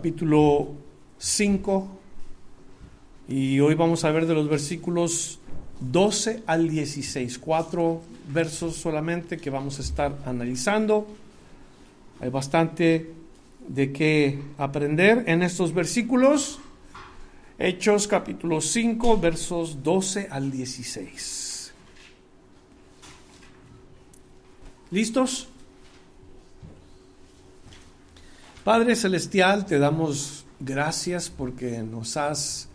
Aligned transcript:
Capítulo 0.00 0.76
5 1.18 1.88
y 3.28 3.60
hoy 3.60 3.74
vamos 3.74 4.02
a 4.02 4.10
ver 4.10 4.24
de 4.24 4.32
los 4.32 4.48
versículos 4.48 5.40
12 5.80 6.42
al 6.46 6.70
16, 6.70 7.38
cuatro 7.38 8.00
versos 8.32 8.76
solamente 8.76 9.36
que 9.36 9.50
vamos 9.50 9.78
a 9.78 9.82
estar 9.82 10.16
analizando. 10.24 11.06
Hay 12.18 12.30
bastante 12.30 13.12
de 13.68 13.92
qué 13.92 14.38
aprender 14.56 15.24
en 15.26 15.42
estos 15.42 15.74
versículos. 15.74 16.60
Hechos 17.58 18.08
capítulo 18.08 18.62
5 18.62 19.20
versos 19.20 19.82
12 19.82 20.28
al 20.30 20.50
16. 20.50 21.74
¿Listos? 24.92 25.49
Padre 28.70 28.94
Celestial, 28.94 29.66
te 29.66 29.80
damos 29.80 30.44
gracias 30.60 31.28
porque 31.28 31.82
nos 31.82 32.16
has 32.16 32.68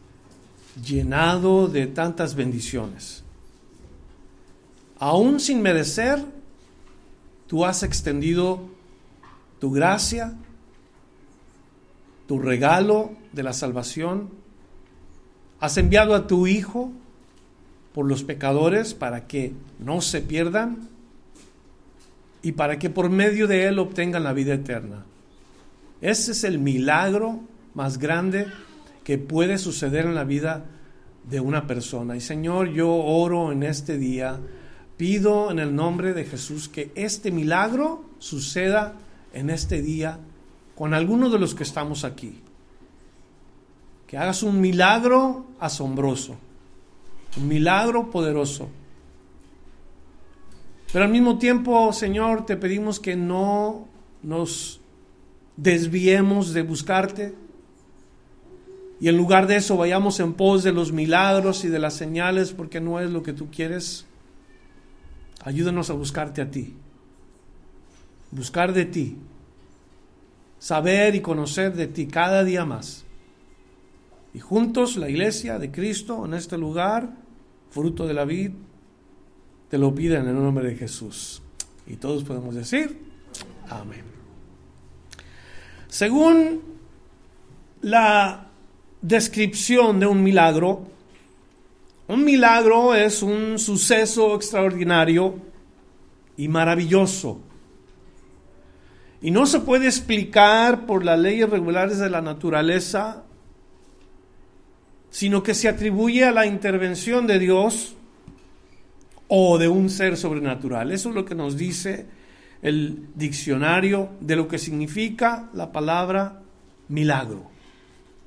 llenado 0.86 1.70
de 1.70 1.88
tantas 1.88 2.36
bendiciones. 2.36 3.24
Aún 5.00 5.40
sin 5.40 5.62
merecer, 5.62 6.22
tú 7.48 7.64
has 7.64 7.82
extendido 7.82 8.60
tu 9.60 9.72
gracia, 9.72 10.34
tu 12.28 12.40
regalo 12.40 13.14
de 13.32 13.44
la 13.44 13.54
salvación. 13.54 14.32
Has 15.62 15.78
enviado 15.78 16.14
a 16.14 16.28
tu 16.28 16.46
Hijo 16.46 16.92
por 17.94 18.06
los 18.06 18.26
pecadores 18.26 18.94
para 18.94 19.28
que 19.28 19.54
no 19.80 20.02
se 20.02 20.20
pierdan 20.20 20.90
y 22.42 22.52
para 22.52 22.80
que 22.80 22.90
por 22.90 23.10
medio 23.10 23.48
de 23.48 23.68
Él 23.68 23.80
obtengan 23.80 24.26
la 24.26 24.34
vida 24.34 24.56
eterna. 24.56 25.06
Ese 26.02 26.32
es 26.32 26.44
el 26.44 26.60
milagro 26.60 27.40
más 27.74 27.98
grande 27.98 28.48
que 29.04 29.18
puede 29.18 29.58
suceder 29.58 30.06
en 30.06 30.16
la 30.16 30.24
vida 30.24 30.66
de 31.30 31.40
una 31.40 31.68
persona. 31.68 32.16
Y 32.16 32.22
Señor, 32.22 32.70
yo 32.70 32.94
oro 32.94 33.52
en 33.52 33.64
este 33.64 33.98
día, 33.98 34.40
pido 34.98 35.52
en 35.52 35.60
el 35.60 35.76
nombre 35.76 36.14
de 36.14 36.26
Jesús 36.26 36.70
que 36.70 36.92
este 36.96 37.32
milagro 37.32 38.06
suceda 38.20 38.94
en 39.34 39.50
este 39.50 39.82
día 39.82 40.20
con 40.76 40.94
algunos 40.94 41.32
de 41.32 41.40
los 41.40 41.56
que 41.56 41.64
estamos 41.64 42.04
aquí. 42.04 42.40
Que 44.08 44.18
hagas 44.18 44.44
un 44.44 44.62
milagro 44.62 45.46
asombroso, 45.60 46.36
un 47.38 47.48
milagro 47.48 48.10
poderoso 48.12 48.70
pero 50.96 51.04
al 51.04 51.12
mismo 51.12 51.38
tiempo, 51.38 51.92
Señor, 51.92 52.46
te 52.46 52.56
pedimos 52.56 53.02
que 53.02 53.18
no 53.18 53.86
nos 54.24 54.80
desviemos 55.58 56.54
de 56.54 56.62
buscarte 56.62 57.34
y 59.00 59.10
en 59.10 59.18
lugar 59.18 59.48
de 59.48 59.58
eso 59.58 59.78
vayamos 59.78 60.20
en 60.20 60.34
pos 60.34 60.64
de 60.64 60.72
los 60.72 60.92
milagros 60.92 61.66
y 61.66 61.68
de 61.68 61.80
las 61.80 61.96
señales 61.96 62.54
porque 62.54 62.80
no 62.80 63.00
es 63.00 63.10
lo 63.10 63.24
que 63.24 63.34
tú 63.34 63.50
quieres. 63.52 64.06
Ayúdanos 65.44 65.90
a 65.90 65.94
buscarte 65.94 66.42
a 66.42 66.50
ti, 66.50 66.74
buscar 68.32 68.74
de 68.74 68.86
ti, 68.86 69.18
saber 70.60 71.16
y 71.16 71.22
conocer 71.22 71.76
de 71.76 71.88
ti 71.88 72.08
cada 72.08 72.44
día 72.44 72.66
más. 72.66 73.06
Y 74.34 74.40
juntos 74.40 74.98
la 74.98 75.10
iglesia 75.10 75.60
de 75.60 75.72
Cristo 75.72 76.26
en 76.26 76.34
este 76.34 76.58
lugar, 76.58 77.14
fruto 77.70 78.08
de 78.08 78.14
la 78.14 78.26
vida, 78.26 78.54
te 79.70 79.78
lo 79.78 79.94
piden 79.94 80.24
en 80.24 80.30
el 80.30 80.36
nombre 80.36 80.70
de 80.70 80.76
Jesús. 80.76 81.42
Y 81.86 81.98
todos 81.98 82.24
podemos 82.24 82.56
decir, 82.56 83.00
amén. 83.70 84.15
Según 85.96 86.62
la 87.82 88.48
descripción 89.02 89.98
de 89.98 90.06
un 90.06 90.24
milagro, 90.24 90.84
un 92.10 92.26
milagro 92.26 92.94
es 92.94 93.24
un 93.24 93.58
suceso 93.58 94.36
extraordinario 94.36 95.36
y 96.36 96.50
maravilloso. 96.50 97.40
Y 99.22 99.32
no 99.32 99.46
se 99.46 99.62
puede 99.62 99.86
explicar 99.86 100.86
por 100.86 101.06
las 101.06 101.18
leyes 101.18 101.50
regulares 101.50 101.98
de 102.00 102.10
la 102.10 102.22
naturaleza, 102.22 103.24
sino 105.10 105.44
que 105.44 105.54
se 105.54 105.70
atribuye 105.70 106.26
a 106.26 106.34
la 106.34 106.46
intervención 106.46 107.26
de 107.26 107.40
Dios 107.40 107.96
o 109.30 109.58
de 109.58 109.70
un 109.70 109.90
ser 109.90 110.18
sobrenatural. 110.18 110.92
Eso 110.92 111.08
es 111.08 111.16
lo 111.16 111.24
que 111.24 111.36
nos 111.36 111.56
dice 111.56 112.06
el 112.66 113.10
diccionario 113.14 114.10
de 114.22 114.36
lo 114.36 114.48
que 114.48 114.58
significa 114.58 115.52
la 115.54 115.72
palabra 115.72 116.42
milagro. 116.88 117.44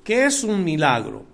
¿Qué 0.01 0.27
es 0.27 0.45
un 0.45 0.63
milagro? 0.63 1.25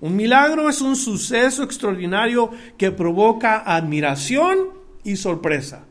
Un 0.00 0.16
milagro 0.16 0.70
es 0.70 0.80
un 0.80 0.96
suceso 0.96 1.62
extraordinario 1.62 2.50
que 2.78 2.90
provoca 2.92 3.58
admiración 3.58 4.70
y 5.04 5.16
sorpresa. 5.16 5.84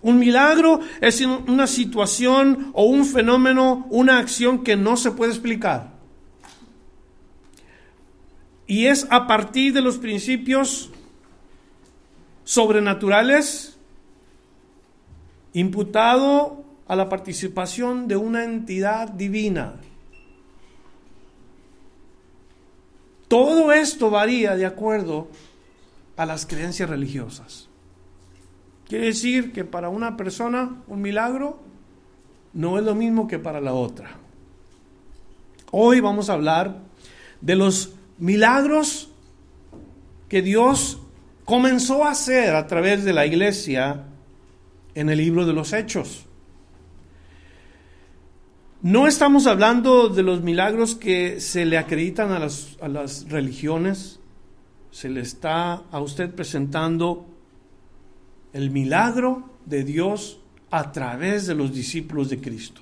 Un 0.00 0.18
milagro 0.18 0.80
es 1.02 1.20
una 1.20 1.66
situación 1.66 2.70
o 2.72 2.84
un 2.84 3.04
fenómeno, 3.04 3.86
una 3.90 4.18
acción 4.18 4.64
que 4.64 4.76
no 4.76 4.96
se 4.96 5.10
puede 5.10 5.32
explicar. 5.32 5.92
Y 8.66 8.86
es 8.86 9.06
a 9.10 9.26
partir 9.26 9.74
de 9.74 9.82
los 9.82 9.98
principios 9.98 10.90
sobrenaturales 12.44 13.75
imputado 15.56 16.64
a 16.86 16.94
la 16.94 17.08
participación 17.08 18.08
de 18.08 18.16
una 18.16 18.44
entidad 18.44 19.08
divina. 19.08 19.76
Todo 23.26 23.72
esto 23.72 24.10
varía 24.10 24.54
de 24.54 24.66
acuerdo 24.66 25.28
a 26.18 26.26
las 26.26 26.44
creencias 26.44 26.90
religiosas. 26.90 27.68
Quiere 28.86 29.06
decir 29.06 29.54
que 29.54 29.64
para 29.64 29.88
una 29.88 30.18
persona 30.18 30.82
un 30.88 31.00
milagro 31.00 31.58
no 32.52 32.78
es 32.78 32.84
lo 32.84 32.94
mismo 32.94 33.26
que 33.26 33.38
para 33.38 33.62
la 33.62 33.72
otra. 33.72 34.10
Hoy 35.70 36.00
vamos 36.00 36.28
a 36.28 36.34
hablar 36.34 36.82
de 37.40 37.56
los 37.56 37.94
milagros 38.18 39.10
que 40.28 40.42
Dios 40.42 41.00
comenzó 41.46 42.04
a 42.04 42.10
hacer 42.10 42.54
a 42.54 42.66
través 42.66 43.04
de 43.04 43.14
la 43.14 43.24
iglesia 43.24 44.04
en 44.96 45.10
el 45.10 45.18
libro 45.18 45.44
de 45.44 45.52
los 45.52 45.72
Hechos. 45.74 46.24
No 48.80 49.06
estamos 49.06 49.46
hablando 49.46 50.08
de 50.08 50.22
los 50.22 50.42
milagros 50.42 50.94
que 50.94 51.38
se 51.38 51.66
le 51.66 51.76
acreditan 51.76 52.32
a 52.32 52.38
las, 52.38 52.78
a 52.80 52.88
las 52.88 53.28
religiones, 53.28 54.20
se 54.90 55.10
le 55.10 55.20
está 55.20 55.74
a 55.90 56.00
usted 56.00 56.34
presentando 56.34 57.26
el 58.54 58.70
milagro 58.70 59.50
de 59.66 59.84
Dios 59.84 60.40
a 60.70 60.92
través 60.92 61.46
de 61.46 61.54
los 61.54 61.74
discípulos 61.74 62.30
de 62.30 62.40
Cristo. 62.40 62.80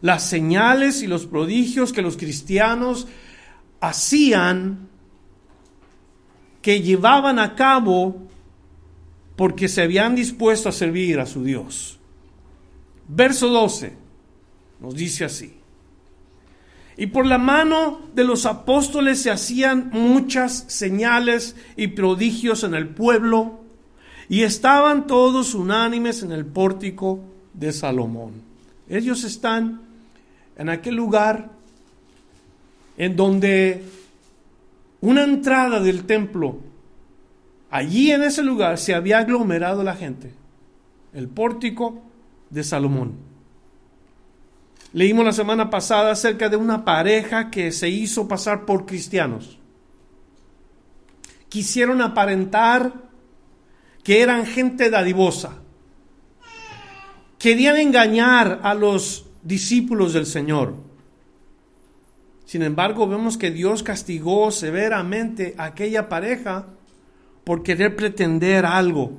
Las 0.00 0.24
señales 0.24 1.02
y 1.02 1.06
los 1.06 1.26
prodigios 1.26 1.92
que 1.92 2.02
los 2.02 2.16
cristianos 2.16 3.06
hacían 3.80 4.88
que 6.60 6.82
llevaban 6.82 7.38
a 7.38 7.54
cabo 7.54 8.26
porque 9.40 9.68
se 9.68 9.80
habían 9.80 10.14
dispuesto 10.14 10.68
a 10.68 10.72
servir 10.72 11.18
a 11.18 11.24
su 11.24 11.42
Dios. 11.42 11.98
Verso 13.08 13.48
12 13.48 13.94
nos 14.80 14.94
dice 14.94 15.24
así. 15.24 15.54
Y 16.98 17.06
por 17.06 17.24
la 17.24 17.38
mano 17.38 18.02
de 18.14 18.24
los 18.24 18.44
apóstoles 18.44 19.22
se 19.22 19.30
hacían 19.30 19.88
muchas 19.94 20.66
señales 20.68 21.56
y 21.74 21.86
prodigios 21.86 22.64
en 22.64 22.74
el 22.74 22.88
pueblo, 22.88 23.60
y 24.28 24.42
estaban 24.42 25.06
todos 25.06 25.54
unánimes 25.54 26.22
en 26.22 26.32
el 26.32 26.44
pórtico 26.44 27.20
de 27.54 27.72
Salomón. 27.72 28.42
Ellos 28.90 29.24
están 29.24 29.80
en 30.58 30.68
aquel 30.68 30.96
lugar 30.96 31.50
en 32.98 33.16
donde 33.16 33.84
una 35.00 35.24
entrada 35.24 35.80
del 35.80 36.04
templo. 36.04 36.68
Allí 37.70 38.10
en 38.10 38.22
ese 38.24 38.42
lugar 38.42 38.78
se 38.78 38.94
había 38.94 39.18
aglomerado 39.18 39.82
la 39.84 39.94
gente. 39.94 40.34
el 41.12 41.28
pórtico 41.28 42.02
de 42.50 42.62
Salomón. 42.62 43.14
Leímos 44.92 45.24
la 45.24 45.32
semana 45.32 45.70
pasada 45.70 46.12
acerca 46.12 46.48
de 46.48 46.56
una 46.56 46.84
pareja 46.84 47.50
que 47.50 47.72
se 47.72 47.88
hizo 47.88 48.28
pasar 48.28 48.64
por 48.64 48.86
cristianos. 48.86 49.58
Quisieron 51.48 52.00
aparentar 52.00 52.92
que 54.04 54.20
eran 54.20 54.46
gente 54.46 54.88
dadivosa. 54.88 55.54
Querían 57.38 57.76
engañar 57.76 58.60
a 58.62 58.74
los 58.74 59.26
discípulos 59.42 60.12
del 60.12 60.26
Señor. 60.26 60.74
Sin 62.44 62.62
embargo, 62.62 63.08
vemos 63.08 63.36
que 63.36 63.50
Dios 63.50 63.82
castigó 63.82 64.50
severamente 64.50 65.54
a 65.56 65.64
aquella 65.64 66.08
pareja 66.08 66.66
por 67.44 67.62
querer 67.62 67.96
pretender 67.96 68.66
algo. 68.66 69.12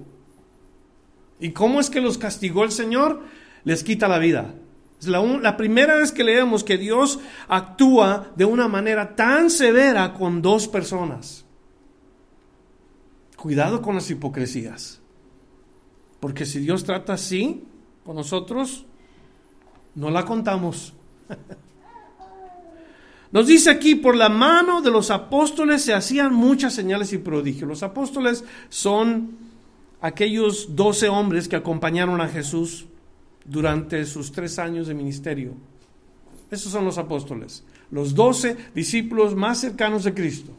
¿Y 1.39 1.51
cómo 1.51 1.79
es 1.79 1.89
que 1.89 2.01
los 2.01 2.17
castigó 2.17 2.63
el 2.63 2.71
Señor? 2.71 3.23
Les 3.63 3.83
quita 3.83 4.07
la 4.07 4.19
vida. 4.19 4.55
Es 4.99 5.07
la, 5.07 5.21
la, 5.21 5.57
primera 5.57 5.95
vez 5.95 6.11
que 6.11 6.23
leemos 6.23 6.63
que 6.63 6.77
Dios 6.77 7.19
actúa 7.47 8.31
de 8.35 8.45
una 8.45 8.67
manera 8.67 9.15
tan 9.15 9.49
severa 9.49 10.13
con 10.13 10.41
dos 10.41 10.67
personas. 10.67 11.45
Cuidado 13.35 13.81
con 13.81 13.95
las 13.95 14.09
hipocresías. 14.11 15.01
Porque 16.19 16.45
si 16.45 16.59
Dios 16.59 16.83
trata 16.83 17.13
así 17.13 17.63
con 18.05 18.15
nosotros, 18.15 18.85
no 19.95 20.11
la 20.11 20.25
contamos. 20.25 20.93
Nos 23.31 23.47
dice 23.47 23.69
aquí, 23.69 23.95
por 23.95 24.15
la 24.15 24.27
mano 24.27 24.81
de 24.81 24.91
los 24.91 25.09
apóstoles 25.09 25.81
se 25.81 25.93
hacían 25.93 26.33
muchas 26.33 26.73
señales 26.73 27.13
y 27.13 27.17
prodigios. 27.17 27.67
Los 27.67 27.83
apóstoles 27.83 28.43
son 28.69 29.37
aquellos 30.01 30.75
doce 30.75 31.07
hombres 31.07 31.47
que 31.47 31.55
acompañaron 31.55 32.19
a 32.19 32.27
Jesús 32.27 32.87
durante 33.45 34.05
sus 34.05 34.31
tres 34.31 34.59
años 34.59 34.87
de 34.87 34.95
ministerio. 34.95 35.53
Esos 36.49 36.73
son 36.73 36.83
los 36.83 36.97
apóstoles, 36.97 37.63
los 37.91 38.13
doce 38.13 38.57
discípulos 38.75 39.35
más 39.35 39.59
cercanos 39.59 40.03
de 40.03 40.13
Cristo. 40.13 40.51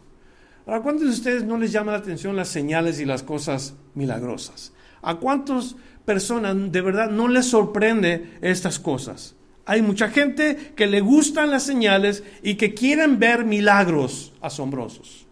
¿A 0.67 0.81
cuántos 0.81 1.09
de 1.09 1.13
ustedes 1.13 1.45
no 1.45 1.59
les 1.59 1.73
llama 1.73 1.93
la 1.93 1.99
atención 1.99 2.37
las 2.37 2.49
señales 2.49 3.01
y 3.01 3.05
las 3.05 3.23
cosas 3.23 3.75
milagrosas? 3.95 4.73
¿A 5.03 5.17
cuántas 5.17 5.77
personas 6.07 6.57
de 6.73 6.81
verdad 6.81 7.11
no 7.11 7.29
les 7.29 7.47
sorprende 7.47 8.39
estas 8.41 8.79
cosas? 8.79 9.35
Hay 9.65 9.83
mucha 9.83 10.09
gente 10.09 10.73
que 10.75 10.87
le 10.87 11.01
gustan 11.01 11.51
las 11.51 11.63
señales 11.63 12.25
y 12.43 12.57
que 12.57 12.75
quieren 12.75 13.19
ver 13.19 13.45
milagros 13.45 14.33
asombrosos. 14.41 15.27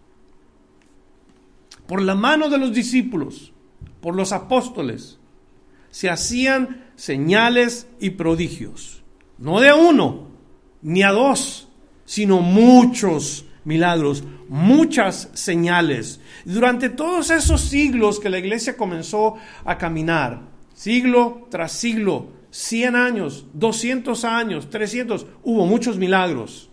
Por 1.87 2.01
la 2.01 2.15
mano 2.15 2.49
de 2.49 2.57
los 2.57 2.73
discípulos, 2.73 3.51
por 3.99 4.15
los 4.15 4.31
apóstoles, 4.31 5.19
se 5.89 6.09
hacían 6.09 6.85
señales 6.95 7.87
y 7.99 8.11
prodigios. 8.11 9.03
No 9.37 9.59
de 9.59 9.73
uno, 9.73 10.29
ni 10.81 11.03
a 11.03 11.11
dos, 11.11 11.67
sino 12.05 12.39
muchos 12.39 13.45
milagros, 13.65 14.23
muchas 14.47 15.29
señales. 15.33 16.21
Durante 16.45 16.89
todos 16.89 17.29
esos 17.29 17.61
siglos 17.61 18.19
que 18.19 18.29
la 18.29 18.39
iglesia 18.39 18.77
comenzó 18.77 19.35
a 19.65 19.77
caminar, 19.77 20.41
siglo 20.73 21.47
tras 21.49 21.73
siglo, 21.73 22.40
100 22.51 22.95
años, 22.95 23.45
200 23.53 24.25
años, 24.25 24.69
300, 24.69 25.25
hubo 25.43 25.65
muchos 25.65 25.97
milagros. 25.97 26.69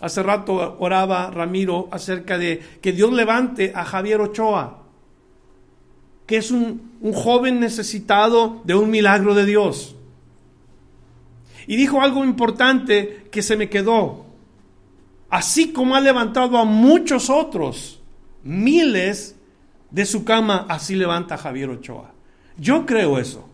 Hace 0.00 0.22
rato 0.22 0.76
oraba 0.80 1.30
Ramiro 1.30 1.88
acerca 1.92 2.38
de 2.38 2.60
que 2.80 2.92
Dios 2.92 3.12
levante 3.12 3.72
a 3.74 3.84
Javier 3.84 4.20
Ochoa, 4.20 4.82
que 6.26 6.38
es 6.38 6.50
un, 6.50 6.96
un 7.00 7.12
joven 7.12 7.60
necesitado 7.60 8.62
de 8.64 8.74
un 8.74 8.90
milagro 8.90 9.34
de 9.34 9.44
Dios. 9.44 9.94
Y 11.66 11.76
dijo 11.76 12.00
algo 12.00 12.24
importante 12.24 13.28
que 13.30 13.42
se 13.42 13.56
me 13.56 13.68
quedó. 13.68 14.26
Así 15.30 15.72
como 15.72 15.94
ha 15.94 16.00
levantado 16.00 16.58
a 16.58 16.64
muchos 16.64 17.30
otros, 17.30 18.00
miles 18.42 19.36
de 19.90 20.06
su 20.06 20.24
cama, 20.24 20.66
así 20.68 20.96
levanta 20.96 21.38
Javier 21.38 21.70
Ochoa. 21.70 22.12
Yo 22.56 22.86
creo 22.86 23.18
eso. 23.18 23.51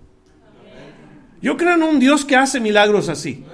Yo 1.40 1.56
creo 1.56 1.74
en 1.74 1.82
un 1.82 2.00
Dios 2.00 2.24
que 2.24 2.36
hace 2.36 2.60
milagros 2.60 3.08
así. 3.08 3.44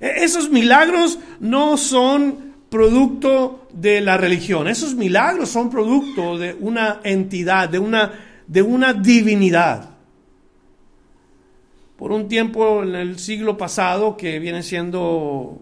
E-, 0.00 0.24
esos 0.24 0.50
milagros 0.50 1.18
no 1.40 1.76
son 1.76 2.50
producto 2.70 3.66
de 3.72 4.00
la 4.00 4.16
religión, 4.16 4.68
esos 4.68 4.94
milagros 4.94 5.48
son 5.48 5.70
producto 5.70 6.38
de 6.38 6.54
una 6.54 7.00
entidad, 7.02 7.68
de 7.68 7.78
una, 7.78 8.12
de 8.46 8.62
una 8.62 8.92
divinidad. 8.92 9.90
Por 11.96 12.12
un 12.12 12.28
tiempo 12.28 12.82
en 12.82 12.94
el 12.94 13.18
siglo 13.18 13.58
pasado, 13.58 14.16
que 14.16 14.38
viene 14.38 14.62
siendo 14.62 15.60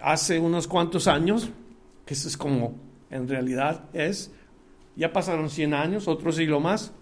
hace 0.00 0.38
unos 0.38 0.66
cuantos 0.66 1.06
años, 1.08 1.50
que 2.04 2.14
eso 2.14 2.28
es 2.28 2.36
como 2.36 2.74
en 3.10 3.28
realidad 3.28 3.84
es, 3.92 4.30
ya 4.96 5.12
pasaron 5.12 5.48
100 5.48 5.74
años, 5.74 6.08
otro 6.08 6.32
siglo 6.32 6.60
más, 6.60 6.92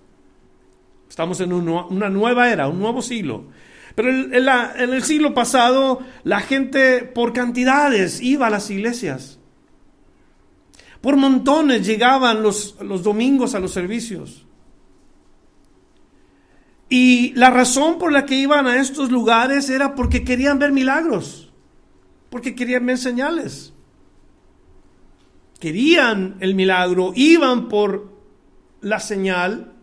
Estamos 1.08 1.40
en 1.40 1.52
una 1.52 2.10
nueva 2.10 2.50
era, 2.50 2.68
un 2.68 2.78
nuevo 2.78 3.02
siglo. 3.02 3.44
Pero 3.94 4.10
en, 4.10 4.92
el 4.92 5.02
siglo 5.02 5.32
pasado 5.32 6.00
la 6.22 6.40
gente 6.40 7.02
por 7.02 7.32
cantidades 7.32 8.20
iba 8.20 8.46
a 8.46 8.50
las 8.50 8.70
iglesias. 8.70 9.38
Por 11.00 11.16
montones 11.16 11.86
llegaban 11.86 12.42
los, 12.42 12.76
los 12.82 13.02
domingos 13.02 13.54
a 13.54 13.60
los 13.60 13.72
servicios. 13.72 14.44
Y 16.88 17.32
la 17.34 17.50
razón 17.50 17.98
por 17.98 18.12
la 18.12 18.26
que 18.26 18.36
iban 18.36 18.66
a 18.66 18.76
estos 18.76 19.10
lugares 19.10 19.70
era 19.70 19.94
porque 19.94 20.24
querían 20.24 20.58
ver 20.58 20.72
milagros, 20.72 21.50
porque 22.28 22.54
querían 22.54 22.86
ver 22.86 22.98
señales. 22.98 23.72
Querían 25.58 26.36
el 26.40 26.54
milagro, 26.54 27.12
iban 27.16 27.68
por 27.68 28.12
la 28.82 29.00
señal 29.00 29.75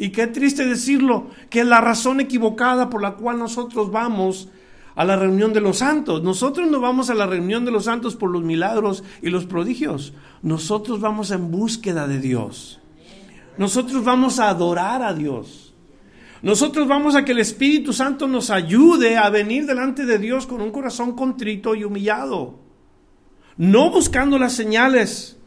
y 0.00 0.12
qué 0.12 0.26
triste 0.26 0.64
decirlo, 0.64 1.26
que 1.50 1.60
es 1.60 1.66
la 1.66 1.82
razón 1.82 2.20
equivocada 2.20 2.88
por 2.88 3.02
la 3.02 3.16
cual 3.16 3.38
nosotros 3.38 3.92
vamos 3.92 4.48
a 4.94 5.04
la 5.04 5.14
reunión 5.14 5.52
de 5.52 5.60
los 5.60 5.76
santos. 5.76 6.22
Nosotros 6.22 6.70
no 6.70 6.80
vamos 6.80 7.10
a 7.10 7.14
la 7.14 7.26
reunión 7.26 7.66
de 7.66 7.70
los 7.70 7.84
santos 7.84 8.16
por 8.16 8.30
los 8.30 8.42
milagros 8.42 9.04
y 9.20 9.28
los 9.28 9.44
prodigios. 9.44 10.14
Nosotros 10.40 11.00
vamos 11.02 11.30
en 11.32 11.50
búsqueda 11.50 12.08
de 12.08 12.18
Dios. 12.18 12.80
Nosotros 13.58 14.02
vamos 14.02 14.38
a 14.38 14.48
adorar 14.48 15.02
a 15.02 15.12
Dios. 15.12 15.74
Nosotros 16.40 16.88
vamos 16.88 17.14
a 17.14 17.26
que 17.26 17.32
el 17.32 17.40
Espíritu 17.40 17.92
Santo 17.92 18.26
nos 18.26 18.48
ayude 18.48 19.18
a 19.18 19.28
venir 19.28 19.66
delante 19.66 20.06
de 20.06 20.18
Dios 20.18 20.46
con 20.46 20.62
un 20.62 20.70
corazón 20.70 21.12
contrito 21.12 21.74
y 21.74 21.84
humillado. 21.84 22.58
No 23.58 23.90
buscando 23.90 24.38
las 24.38 24.54
señales. 24.54 25.38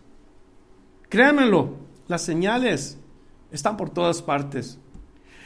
Créanmelo, 1.09 1.75
las 2.07 2.21
señales 2.21 2.99
están 3.53 3.77
por 3.77 3.91
todas 3.91 4.21
partes. 4.21 4.79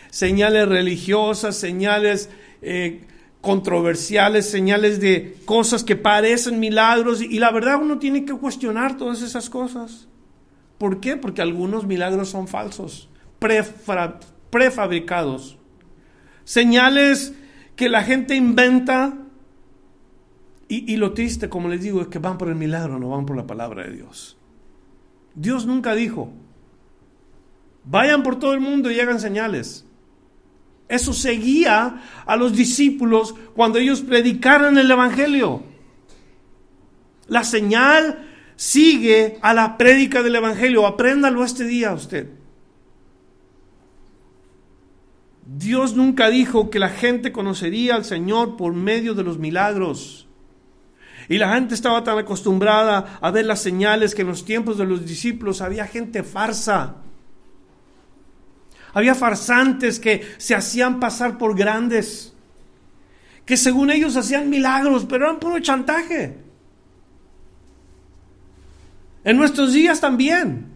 Señales 0.10 0.68
religiosas, 0.68 1.58
señales 1.58 2.30
eh, 2.62 3.06
controversiales, 3.42 4.50
señales 4.50 5.00
de 5.00 5.38
cosas 5.46 5.84
que 5.84 5.96
parecen 5.96 6.60
milagros 6.60 7.22
y 7.22 7.38
la 7.40 7.52
verdad 7.52 7.80
uno 7.82 8.00
tiene 8.00 8.26
que 8.26 8.34
cuestionar 8.34 8.98
todas 8.98 9.22
esas 9.22 9.50
cosas. 9.50 10.08
¿Por 10.78 11.00
qué? 11.00 11.18
Porque 11.18 11.42
algunos 11.42 11.86
milagros 11.86 12.30
son 12.30 12.48
falsos, 12.48 13.10
prefabricados. 14.50 15.58
Señales 16.46 17.34
que 17.76 17.90
la 17.90 18.04
gente 18.04 18.36
inventa 18.36 19.18
y, 20.70 20.92
y, 20.92 20.98
lo 20.98 21.14
triste, 21.14 21.48
como 21.48 21.70
les 21.70 21.82
digo, 21.82 22.02
es 22.02 22.08
que 22.08 22.20
van 22.20 22.38
por 22.38 22.50
el 22.50 22.56
milagro, 22.56 23.00
no 23.00 23.10
van 23.10 23.26
por 23.26 23.38
la 23.38 23.48
palabra 23.48 23.84
de 23.84 23.94
Dios. 23.94 24.38
Dios 25.34 25.66
nunca 25.66 25.96
dijo, 25.96 26.34
Vayan 27.90 28.22
por 28.22 28.38
todo 28.38 28.54
el 28.54 28.60
mundo 28.60 28.92
y 28.92 29.00
hagan 29.00 29.20
señales. 29.20 29.86
Eso 30.90 31.14
seguía 31.14 32.02
a 32.26 32.36
los 32.36 32.54
discípulos 32.54 33.34
cuando 33.56 33.80
ellos 33.80 34.02
predicaran 34.02 34.78
el 34.78 34.92
Evangelio. 34.92 35.64
La 37.28 37.44
señal 37.44 38.26
sigue 38.56 39.38
a 39.42 39.54
la 39.54 39.78
prédica 39.78 40.22
del 40.22 40.36
Evangelio. 40.36 40.86
Apréndalo 40.86 41.44
este 41.44 41.66
día 41.66 41.94
usted. 41.94 42.30
Dios 45.46 45.96
nunca 45.96 46.30
dijo 46.30 46.70
que 46.70 46.80
la 46.80 46.90
gente 46.90 47.32
conocería 47.32 47.96
al 47.96 48.04
Señor 48.04 48.58
por 48.58 48.74
medio 48.74 49.14
de 49.14 49.24
los 49.24 49.38
milagros. 49.38 50.28
Y 51.30 51.38
la 51.38 51.54
gente 51.54 51.74
estaba 51.74 52.04
tan 52.04 52.18
acostumbrada 52.18 53.18
a 53.22 53.32
ver 53.32 53.46
las 53.46 53.62
señales 53.62 54.14
que 54.14 54.24
en 54.24 54.30
los 54.30 54.44
tiempos 54.44 54.78
de 54.78 54.86
los 54.86 55.06
discípulos 55.06 55.62
había 55.62 55.86
gente 55.86 56.24
farsa 56.24 57.07
había 58.94 59.16
farsantes 59.16 60.00
que 60.00 60.22
se 60.38 60.56
hacían 60.56 61.00
pasar 61.00 61.38
por 61.38 61.58
grandes, 61.58 62.34
que 63.46 63.58
según 63.58 63.92
ellos 63.92 64.16
hacían 64.16 64.50
milagros, 64.50 65.06
pero 65.08 65.26
eran 65.26 65.40
puro 65.40 65.60
chantaje. 65.60 66.38
En 69.24 69.38
nuestros 69.38 69.74
días 69.74 70.00
también, 70.00 70.68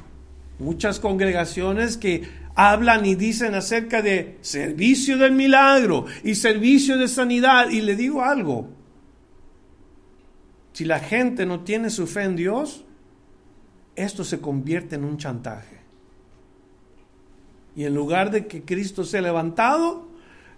muchas 0.60 1.00
congregaciones 1.00 1.98
que 1.98 2.41
hablan 2.56 3.06
y 3.06 3.15
dicen 3.15 3.56
acerca 3.56 4.01
de 4.01 4.38
servicio 4.41 5.18
del 5.18 5.32
milagro 5.32 6.06
y 6.24 6.36
servicio 6.36 6.98
de 6.98 7.08
sanidad. 7.08 7.70
Y 7.70 7.82
le 7.82 7.96
digo 7.96 8.24
algo, 8.24 8.70
si 10.74 10.86
la 10.86 11.00
gente 11.00 11.46
no 11.46 11.62
tiene 11.62 11.89
su 11.89 12.08
fe 12.08 12.24
en 12.24 12.36
Dios, 12.36 12.86
esto 13.96 14.24
se 14.24 14.39
convierte 14.39 14.96
en 14.96 15.03
un 15.03 15.18
chantaje. 15.18 15.81
Y 17.75 17.86
en 17.86 17.96
lugar 17.96 18.32
de 18.32 18.48
que 18.48 18.63
Cristo 18.63 19.04
sea 19.04 19.22
levantado, 19.22 20.08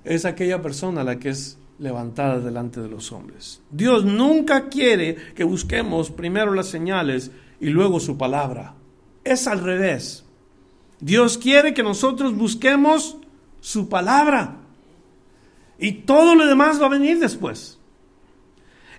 es 0.04 0.26
aquella 0.26 0.62
persona 0.62 1.04
la 1.04 1.20
que 1.20 1.30
es 1.30 1.58
levantada 1.80 2.40
delante 2.40 2.82
de 2.82 2.90
los 2.90 3.12
hombres. 3.12 3.62
Dios 3.72 4.06
nunca 4.06 4.70
quiere 4.70 5.16
que 5.36 5.44
busquemos 5.44 6.12
primero 6.12 6.54
las 6.54 6.68
señales 6.68 7.32
y 7.60 7.70
luego 7.70 8.00
su 8.00 8.18
palabra. 8.18 8.76
Es 9.24 9.48
al 9.48 9.60
revés. 9.60 10.26
Dios 11.00 11.38
quiere 11.38 11.74
que 11.74 11.84
nosotros 11.84 12.36
busquemos 12.36 13.18
su 13.60 13.90
palabra. 13.90 14.58
Y 15.80 15.92
todo 15.92 16.36
lo 16.36 16.46
demás 16.46 16.82
va 16.82 16.88
a 16.88 16.90
venir 16.90 17.20
después. 17.20 17.80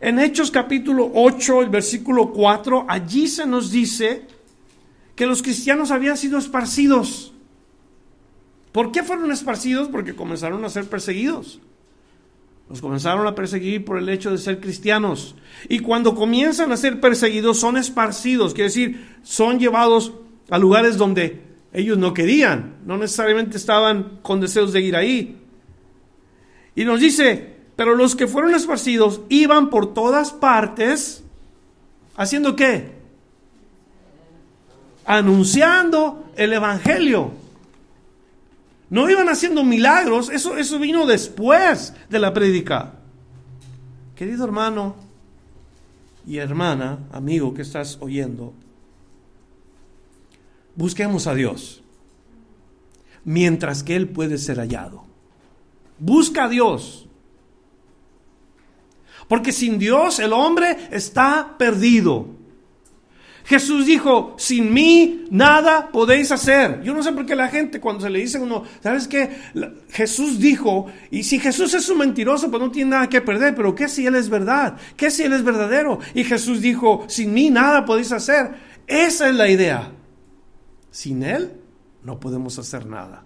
En 0.00 0.18
Hechos 0.18 0.50
capítulo 0.50 1.11
8, 1.14 1.62
el 1.62 1.68
versículo 1.71 2.33
4, 2.33 2.87
allí 2.88 3.26
se 3.28 3.47
nos 3.47 3.71
dice 3.71 4.26
que 5.14 5.26
los 5.26 5.42
cristianos 5.42 5.90
habían 5.90 6.16
sido 6.16 6.38
esparcidos. 6.38 7.34
¿Por 8.75 8.90
qué 8.90 9.04
fueron 9.04 9.31
esparcidos? 9.31 9.87
Porque 9.87 10.16
comenzaron 10.16 10.64
a 10.64 10.69
ser 10.69 10.87
perseguidos. 10.87 11.61
Los 12.69 12.81
comenzaron 12.81 13.25
a 13.25 13.37
perseguir 13.37 13.85
por 13.85 13.99
el 13.99 14.09
hecho 14.09 14.33
de 14.33 14.38
ser 14.38 14.59
cristianos. 14.59 15.37
Y 15.69 15.78
cuando 15.78 16.16
comienzan 16.16 16.73
a 16.73 16.76
ser 16.76 16.99
perseguidos 17.00 17.61
son 17.61 17.76
esparcidos, 17.76 18.52
quiere 18.52 18.71
decir, 18.71 19.16
son 19.23 19.61
llevados 19.61 20.14
a 20.50 20.59
lugares 20.59 20.97
donde 20.97 21.40
ellos 21.73 21.99
no 21.99 22.12
querían, 22.14 22.78
no 22.85 22.97
necesariamente 22.97 23.59
estaban 23.59 24.19
con 24.23 24.40
deseos 24.40 24.73
de 24.73 24.81
ir 24.81 24.97
ahí. 24.97 25.40
Y 26.75 26.85
nos 26.85 26.99
dice, 26.99 27.54
pero 27.76 27.95
los 27.95 28.16
que 28.16 28.26
fueron 28.26 28.57
esparcidos 28.57 29.21
iban 29.28 29.71
por 29.71 29.95
todas 29.95 30.33
partes, 30.33 31.23
haciendo 32.16 32.57
qué? 32.57 32.90
Anunciando 35.07 36.25
el 36.35 36.54
Evangelio. 36.54 37.43
No 38.91 39.09
iban 39.09 39.29
haciendo 39.29 39.64
milagros, 39.64 40.31
eso, 40.31 40.57
eso 40.57 40.79
vino 40.79 41.07
después 41.07 41.95
de 42.09 42.19
la 42.19 42.33
prédica. 42.33 42.95
Querido 44.14 44.45
hermano 44.45 44.97
y 46.26 46.38
hermana, 46.38 46.99
amigo 47.12 47.55
que 47.55 47.62
estás 47.62 47.99
oyendo, 48.00 48.53
busquemos 50.76 51.26
a 51.26 51.35
Dios 51.35 51.85
mientras 53.25 53.83
que 53.83 53.97
Él 53.97 54.09
puede 54.09 54.38
ser 54.38 54.59
hallado. 54.59 55.05
Busca 55.99 56.45
a 56.45 56.49
Dios. 56.49 57.07
Porque 59.29 59.53
sin 59.53 59.79
Dios 59.79 60.19
el 60.19 60.33
hombre 60.33 60.88
está 60.91 61.57
perdido. 61.59 62.29
Jesús 63.44 63.84
dijo, 63.84 64.34
sin 64.38 64.72
mí 64.72 65.26
nada 65.30 65.90
podéis 65.92 66.32
hacer. 66.32 66.82
Yo 66.82 66.94
no 66.94 67.02
sé 67.02 67.12
por 67.12 67.26
qué 67.26 67.36
la 67.36 67.48
gente 67.48 67.78
cuando 67.78 68.02
se 68.02 68.08
le 68.08 68.20
dice 68.20 68.38
a 68.38 68.40
uno, 68.40 68.64
¿sabes 68.82 69.06
qué? 69.06 69.30
Jesús 69.90 70.38
dijo, 70.38 70.86
y 71.10 71.24
si 71.24 71.38
Jesús 71.38 71.74
es 71.74 71.86
un 71.90 71.98
mentiroso, 71.98 72.50
pues 72.50 72.62
no 72.62 72.70
tiene 72.70 72.92
nada 72.92 73.08
que 73.08 73.20
perder, 73.20 73.54
pero 73.54 73.74
¿qué 73.74 73.86
si 73.86 74.06
Él 74.06 74.14
es 74.14 74.30
verdad? 74.30 74.78
¿Qué 74.96 75.10
si 75.10 75.24
Él 75.24 75.34
es 75.34 75.44
verdadero? 75.44 75.98
Y 76.14 76.24
Jesús 76.24 76.62
dijo, 76.62 77.04
sin 77.06 77.34
mí 77.34 77.50
nada 77.50 77.84
podéis 77.84 78.12
hacer. 78.12 78.54
Esa 78.86 79.28
es 79.28 79.34
la 79.34 79.50
idea. 79.50 79.92
Sin 80.90 81.22
Él 81.22 81.52
no 82.02 82.18
podemos 82.18 82.58
hacer 82.58 82.86
nada. 82.86 83.24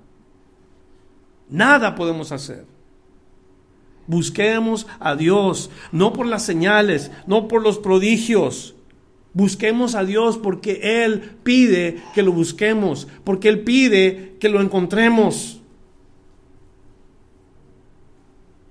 Nada 1.48 1.94
podemos 1.94 2.32
hacer. 2.32 2.66
Busquemos 4.08 4.88
a 4.98 5.14
Dios, 5.14 5.70
no 5.92 6.12
por 6.12 6.26
las 6.26 6.42
señales, 6.42 7.12
no 7.26 7.46
por 7.46 7.62
los 7.62 7.78
prodigios, 7.78 8.74
Busquemos 9.32 9.94
a 9.94 10.04
Dios 10.04 10.38
porque 10.38 11.04
Él 11.04 11.36
pide 11.42 12.02
que 12.14 12.22
lo 12.22 12.32
busquemos, 12.32 13.06
porque 13.24 13.48
Él 13.48 13.60
pide 13.60 14.36
que 14.40 14.48
lo 14.48 14.60
encontremos. 14.60 15.60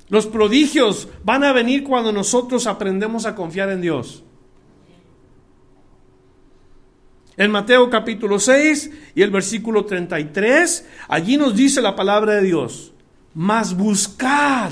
Los 0.09 0.25
prodigios 0.25 1.09
van 1.23 1.43
a 1.43 1.51
venir 1.51 1.83
cuando 1.83 2.11
nosotros 2.11 2.65
aprendemos 2.65 3.25
a 3.25 3.35
confiar 3.35 3.69
en 3.69 3.81
Dios. 3.81 4.23
En 7.35 7.51
Mateo 7.51 7.89
capítulo 7.89 8.39
6 8.39 8.91
y 9.13 9.21
el 9.21 9.29
versículo 9.29 9.85
33, 9.85 10.87
allí 11.07 11.37
nos 11.37 11.55
dice 11.55 11.83
la 11.83 11.95
palabra 11.95 12.33
de 12.35 12.41
Dios, 12.41 12.93
mas 13.35 13.77
buscad 13.77 14.71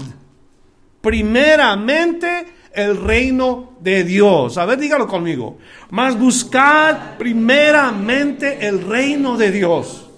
primeramente 1.02 2.48
el 2.76 2.98
reino 2.98 3.74
de 3.80 4.04
Dios. 4.04 4.58
A 4.58 4.66
ver, 4.66 4.80
dígalo 4.80 5.08
conmigo. 5.08 5.58
Mas 5.90 6.18
buscad 6.18 7.18
primeramente 7.18 8.68
el 8.68 8.82
reino 8.82 9.38
de 9.38 9.52
Dios. 9.52 10.10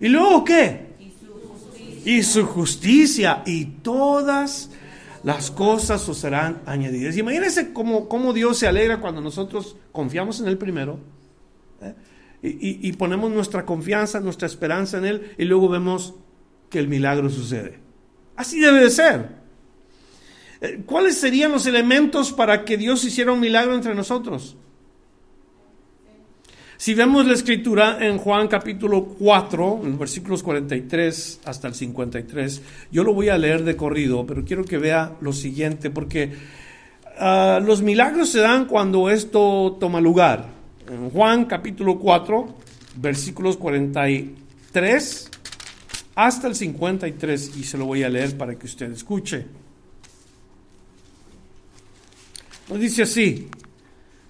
¿Y 0.00 0.08
luego 0.08 0.44
qué? 0.44 0.88
Y 2.04 2.22
su 2.22 2.46
justicia. 2.46 3.42
Y 3.46 3.64
todas 3.64 4.70
las 5.24 5.50
cosas 5.50 6.08
os 6.08 6.18
serán 6.18 6.62
añadidas. 6.66 7.16
Imagínense 7.16 7.72
cómo, 7.72 8.08
cómo 8.08 8.32
Dios 8.32 8.58
se 8.58 8.68
alegra 8.68 9.00
cuando 9.00 9.20
nosotros 9.20 9.76
confiamos 9.92 10.40
en 10.40 10.48
Él 10.48 10.58
primero. 10.58 11.00
¿eh? 11.82 11.94
Y, 12.42 12.88
y 12.88 12.92
ponemos 12.92 13.30
nuestra 13.30 13.64
confianza, 13.64 14.20
nuestra 14.20 14.46
esperanza 14.46 14.98
en 14.98 15.04
Él. 15.04 15.32
Y 15.38 15.44
luego 15.44 15.68
vemos 15.68 16.14
que 16.70 16.78
el 16.78 16.88
milagro 16.88 17.30
sucede. 17.30 17.78
Así 18.36 18.60
debe 18.60 18.80
de 18.80 18.90
ser. 18.90 19.38
Eh, 20.60 20.82
¿Cuáles 20.84 21.18
serían 21.18 21.52
los 21.52 21.66
elementos 21.66 22.32
para 22.32 22.64
que 22.64 22.76
Dios 22.76 23.04
hiciera 23.04 23.32
un 23.32 23.40
milagro 23.40 23.74
entre 23.74 23.94
nosotros? 23.94 24.56
Si 26.76 26.94
vemos 26.94 27.26
la 27.26 27.32
escritura 27.32 27.98
en 28.06 28.18
Juan 28.18 28.46
capítulo 28.46 29.04
4, 29.04 29.80
en 29.82 29.90
los 29.90 29.98
versículos 29.98 30.44
43 30.44 31.40
hasta 31.44 31.66
el 31.66 31.74
53, 31.74 32.62
yo 32.92 33.02
lo 33.02 33.14
voy 33.14 33.30
a 33.30 33.36
leer 33.36 33.64
de 33.64 33.76
corrido, 33.76 34.24
pero 34.24 34.44
quiero 34.44 34.64
que 34.64 34.78
vea 34.78 35.16
lo 35.20 35.32
siguiente, 35.32 35.90
porque 35.90 36.32
ah, 37.18 37.60
los 37.64 37.82
milagros 37.82 38.28
se 38.28 38.38
dan 38.38 38.66
cuando 38.66 39.10
esto 39.10 39.76
toma 39.80 40.00
lugar. 40.00 40.46
En 40.88 41.10
Juan 41.10 41.46
capítulo 41.46 41.98
4, 41.98 42.46
versículos 42.96 43.56
43 43.56 45.30
hasta 46.14 46.46
el 46.46 46.54
53, 46.54 47.56
y 47.56 47.64
se 47.64 47.76
lo 47.76 47.86
voy 47.86 48.04
a 48.04 48.08
leer 48.08 48.36
para 48.36 48.56
que 48.56 48.66
usted 48.66 48.92
escuche. 48.92 49.46
Dice 52.76 53.02
así, 53.02 53.48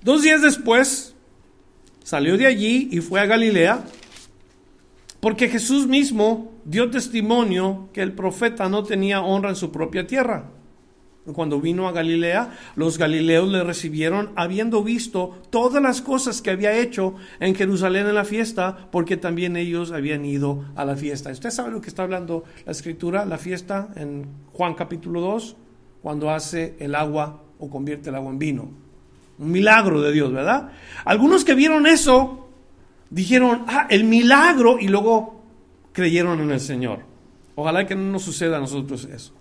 dos 0.03 0.23
días 0.23 0.41
después 0.41 1.15
salió 2.05 2.39
de 2.39 2.47
allí 2.47 2.89
y 2.93 3.01
fue 3.01 3.21
a 3.21 3.27
Galilea, 3.27 3.85
porque 5.21 5.49
Jesús 5.49 5.89
mismo 5.89 6.53
dio 6.65 6.89
testimonio 6.89 7.89
que 7.93 8.01
el 8.01 8.13
profeta 8.13 8.69
no 8.69 8.85
tenía 8.85 9.23
honra 9.23 9.51
en 9.51 9.57
su 9.57 9.73
propia 9.73 10.07
tierra. 10.07 10.51
Cuando 11.35 11.61
vino 11.61 11.89
a 11.89 11.93
Galilea, 11.93 12.57
los 12.77 12.97
galileos 12.97 13.51
le 13.51 13.63
recibieron 13.63 14.31
habiendo 14.37 14.83
visto 14.83 15.43
todas 15.51 15.83
las 15.83 16.01
cosas 16.01 16.41
que 16.41 16.51
había 16.51 16.79
hecho 16.79 17.17
en 17.41 17.55
Jerusalén 17.55 18.07
en 18.07 18.15
la 18.15 18.25
fiesta, 18.25 18.89
porque 18.91 19.17
también 19.19 19.57
ellos 19.57 19.93
habían 19.93 20.25
ido 20.25 20.65
a 20.75 20.87
la 20.87 20.97
fiesta. 20.97 21.31
¿Usted 21.31 21.51
sabe 21.51 21.73
lo 21.73 21.83
que 21.83 21.89
está 21.89 22.05
hablando 22.05 22.45
la 22.65 22.73
escritura, 22.73 23.27
la 23.27 23.37
fiesta 23.37 23.91
en 23.97 24.27
Juan 24.53 24.75
capítulo 24.75 25.21
2, 25.21 25.57
cuando 26.01 26.31
hace 26.31 26.77
el 26.79 26.95
agua 26.95 27.43
o 27.59 27.69
convierte 27.69 28.11
el 28.11 28.17
agua 28.17 28.31
en 28.31 28.39
vino. 28.39 28.71
Un 29.39 29.51
milagro 29.51 30.01
de 30.01 30.13
Dios, 30.13 30.33
¿verdad? 30.33 30.73
Algunos 31.05 31.45
que 31.45 31.55
vieron 31.55 31.87
eso 31.87 32.49
dijeron, 33.11 33.65
ah, 33.69 33.87
el 33.89 34.05
milagro, 34.05 34.79
y 34.79 34.89
luego 34.89 35.43
creyeron 35.93 36.41
en 36.41 36.51
el 36.51 36.61
Señor. 36.61 37.01
Ojalá 37.55 37.87
que 37.87 37.95
no 37.95 38.13
nos 38.13 38.23
suceda 38.23 38.57
a 38.57 38.61
nosotros 38.61 39.05
eso. 39.05 39.35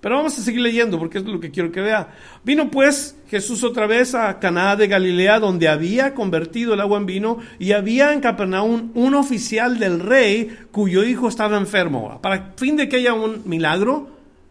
Pero 0.00 0.16
vamos 0.16 0.38
a 0.38 0.42
seguir 0.42 0.60
leyendo 0.60 0.98
porque 0.98 1.18
es 1.18 1.24
lo 1.24 1.40
que 1.40 1.50
quiero 1.50 1.72
que 1.72 1.80
vea. 1.80 2.14
Vino 2.44 2.70
pues 2.70 3.16
Jesús 3.28 3.64
otra 3.64 3.86
vez 3.86 4.14
a 4.14 4.38
Caná 4.38 4.76
de 4.76 4.86
Galilea, 4.86 5.40
donde 5.40 5.68
había 5.68 6.14
convertido 6.14 6.74
el 6.74 6.80
agua 6.80 6.98
en 6.98 7.06
vino, 7.06 7.38
y 7.58 7.72
había 7.72 8.12
en 8.12 8.20
Capernaum 8.20 8.92
un 8.94 9.14
oficial 9.14 9.78
del 9.78 10.00
rey 10.00 10.56
cuyo 10.70 11.02
hijo 11.02 11.28
estaba 11.28 11.56
enfermo. 11.56 12.20
Para 12.22 12.52
fin 12.56 12.76
de 12.76 12.88
que 12.88 12.96
haya 12.96 13.14
un 13.14 13.42
milagro, 13.46 14.10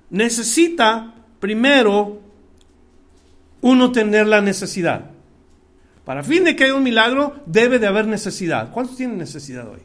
necesita 0.09 1.13
primero 1.39 2.24
uno 3.65 3.91
tener 3.91 4.27
la 4.27 4.41
necesidad. 4.41 5.09
Para 6.05 6.23
fin 6.23 6.43
de 6.43 6.55
que 6.55 6.65
haya 6.65 6.75
un 6.75 6.83
milagro, 6.83 7.35
debe 7.47 7.79
de 7.79 7.87
haber 7.87 8.05
necesidad. 8.05 8.71
¿Cuántos 8.71 8.95
tienen 8.95 9.17
necesidad 9.17 9.67
hoy? 9.67 9.79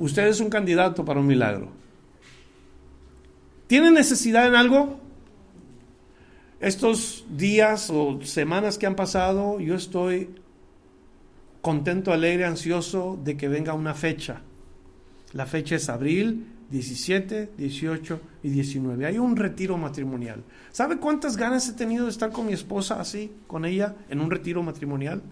Usted 0.00 0.26
es 0.26 0.40
un 0.40 0.50
candidato 0.50 1.04
para 1.04 1.20
un 1.20 1.28
milagro. 1.28 1.68
¿Tiene 3.68 3.92
necesidad 3.92 4.48
en 4.48 4.56
algo? 4.56 4.98
Estos 6.58 7.24
días 7.30 7.88
o 7.88 8.20
semanas 8.22 8.78
que 8.78 8.86
han 8.86 8.96
pasado, 8.96 9.60
yo 9.60 9.76
estoy 9.76 10.30
contento, 11.60 12.12
alegre, 12.12 12.46
ansioso 12.46 13.16
de 13.22 13.36
que 13.36 13.46
venga 13.46 13.74
una 13.74 13.94
fecha. 13.94 14.40
La 15.34 15.46
fecha 15.46 15.76
es 15.76 15.88
abril 15.88 16.51
17, 16.72 17.50
18 17.58 18.20
y 18.42 18.48
19. 18.48 19.04
Hay 19.04 19.18
un 19.18 19.36
retiro 19.36 19.76
matrimonial. 19.76 20.42
¿Sabe 20.72 20.96
cuántas 20.96 21.36
ganas 21.36 21.68
he 21.68 21.74
tenido 21.74 22.06
de 22.06 22.10
estar 22.10 22.32
con 22.32 22.46
mi 22.46 22.54
esposa 22.54 22.98
así, 22.98 23.30
con 23.46 23.66
ella, 23.66 23.94
en 24.08 24.20
un 24.20 24.30
retiro 24.30 24.62
matrimonial? 24.62 25.22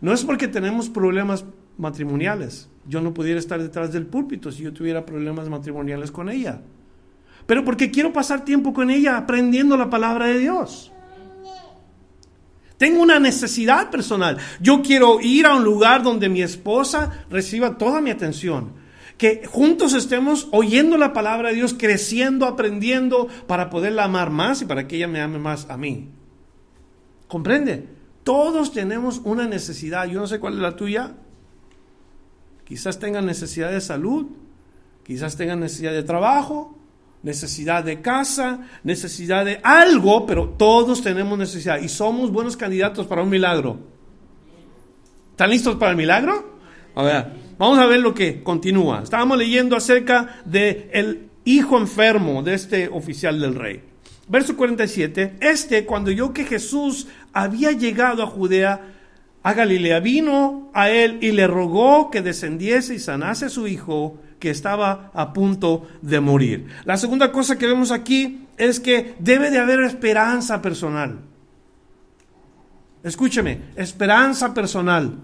No 0.00 0.14
es 0.14 0.24
porque 0.24 0.48
tenemos 0.48 0.88
problemas 0.88 1.44
matrimoniales. 1.76 2.70
Yo 2.88 3.02
no 3.02 3.12
pudiera 3.12 3.38
estar 3.38 3.60
detrás 3.60 3.92
del 3.92 4.06
púlpito 4.06 4.50
si 4.50 4.62
yo 4.62 4.72
tuviera 4.72 5.04
problemas 5.04 5.50
matrimoniales 5.50 6.10
con 6.10 6.30
ella. 6.30 6.62
Pero 7.46 7.64
porque 7.64 7.90
quiero 7.90 8.10
pasar 8.10 8.44
tiempo 8.44 8.72
con 8.72 8.90
ella 8.90 9.18
aprendiendo 9.18 9.76
la 9.76 9.90
palabra 9.90 10.26
de 10.26 10.38
Dios. 10.38 10.90
Tengo 12.78 13.02
una 13.02 13.20
necesidad 13.20 13.90
personal. 13.90 14.38
Yo 14.58 14.80
quiero 14.80 15.20
ir 15.20 15.44
a 15.44 15.54
un 15.54 15.64
lugar 15.64 16.02
donde 16.02 16.30
mi 16.30 16.40
esposa 16.40 17.26
reciba 17.28 17.76
toda 17.76 18.00
mi 18.00 18.10
atención. 18.10 18.81
Que 19.22 19.46
juntos 19.46 19.94
estemos 19.94 20.48
oyendo 20.50 20.98
la 20.98 21.12
palabra 21.12 21.50
de 21.50 21.54
Dios, 21.54 21.76
creciendo, 21.78 22.44
aprendiendo 22.44 23.28
para 23.46 23.70
poderla 23.70 24.02
amar 24.02 24.30
más 24.30 24.62
y 24.62 24.64
para 24.64 24.88
que 24.88 24.96
ella 24.96 25.06
me 25.06 25.20
ame 25.20 25.38
más 25.38 25.70
a 25.70 25.76
mí. 25.76 26.08
¿Comprende? 27.28 27.86
Todos 28.24 28.72
tenemos 28.72 29.20
una 29.22 29.46
necesidad. 29.46 30.08
Yo 30.08 30.18
no 30.18 30.26
sé 30.26 30.40
cuál 30.40 30.54
es 30.54 30.58
la 30.58 30.74
tuya. 30.74 31.14
Quizás 32.64 32.98
tengan 32.98 33.24
necesidad 33.24 33.70
de 33.70 33.80
salud, 33.80 34.26
quizás 35.04 35.36
tengan 35.36 35.60
necesidad 35.60 35.92
de 35.92 36.02
trabajo, 36.02 36.76
necesidad 37.22 37.84
de 37.84 38.02
casa, 38.02 38.66
necesidad 38.82 39.44
de 39.44 39.60
algo, 39.62 40.26
pero 40.26 40.48
todos 40.48 41.00
tenemos 41.00 41.38
necesidad 41.38 41.80
y 41.80 41.88
somos 41.88 42.32
buenos 42.32 42.56
candidatos 42.56 43.06
para 43.06 43.22
un 43.22 43.28
milagro. 43.28 43.78
¿Están 45.30 45.50
listos 45.50 45.76
para 45.76 45.92
el 45.92 45.96
milagro? 45.96 46.58
A 46.96 47.04
ver, 47.04 47.41
vamos 47.58 47.78
a 47.78 47.86
ver 47.86 48.00
lo 48.00 48.14
que 48.14 48.42
continúa. 48.42 49.02
Estábamos 49.02 49.38
leyendo 49.38 49.76
acerca 49.76 50.40
de 50.44 50.90
el 50.92 51.28
hijo 51.44 51.78
enfermo 51.78 52.42
de 52.42 52.54
este 52.54 52.88
oficial 52.88 53.40
del 53.40 53.54
rey. 53.54 53.82
Verso 54.28 54.56
47, 54.56 55.36
este 55.40 55.84
cuando 55.84 56.10
yo 56.10 56.32
que 56.32 56.44
Jesús 56.44 57.08
había 57.32 57.72
llegado 57.72 58.22
a 58.22 58.26
Judea, 58.26 58.80
a 59.42 59.52
Galilea, 59.52 60.00
vino 60.00 60.70
a 60.72 60.90
él 60.90 61.18
y 61.20 61.32
le 61.32 61.46
rogó 61.46 62.10
que 62.10 62.22
descendiese 62.22 62.94
y 62.94 62.98
sanase 62.98 63.46
a 63.46 63.50
su 63.50 63.66
hijo 63.66 64.18
que 64.38 64.50
estaba 64.50 65.10
a 65.14 65.32
punto 65.32 65.86
de 66.00 66.20
morir. 66.20 66.66
La 66.84 66.96
segunda 66.96 67.32
cosa 67.32 67.58
que 67.58 67.66
vemos 67.66 67.90
aquí 67.90 68.46
es 68.56 68.80
que 68.80 69.14
debe 69.18 69.50
de 69.50 69.58
haber 69.58 69.80
esperanza 69.80 70.62
personal. 70.62 71.20
Escúcheme, 73.02 73.60
esperanza 73.76 74.54
personal. 74.54 75.16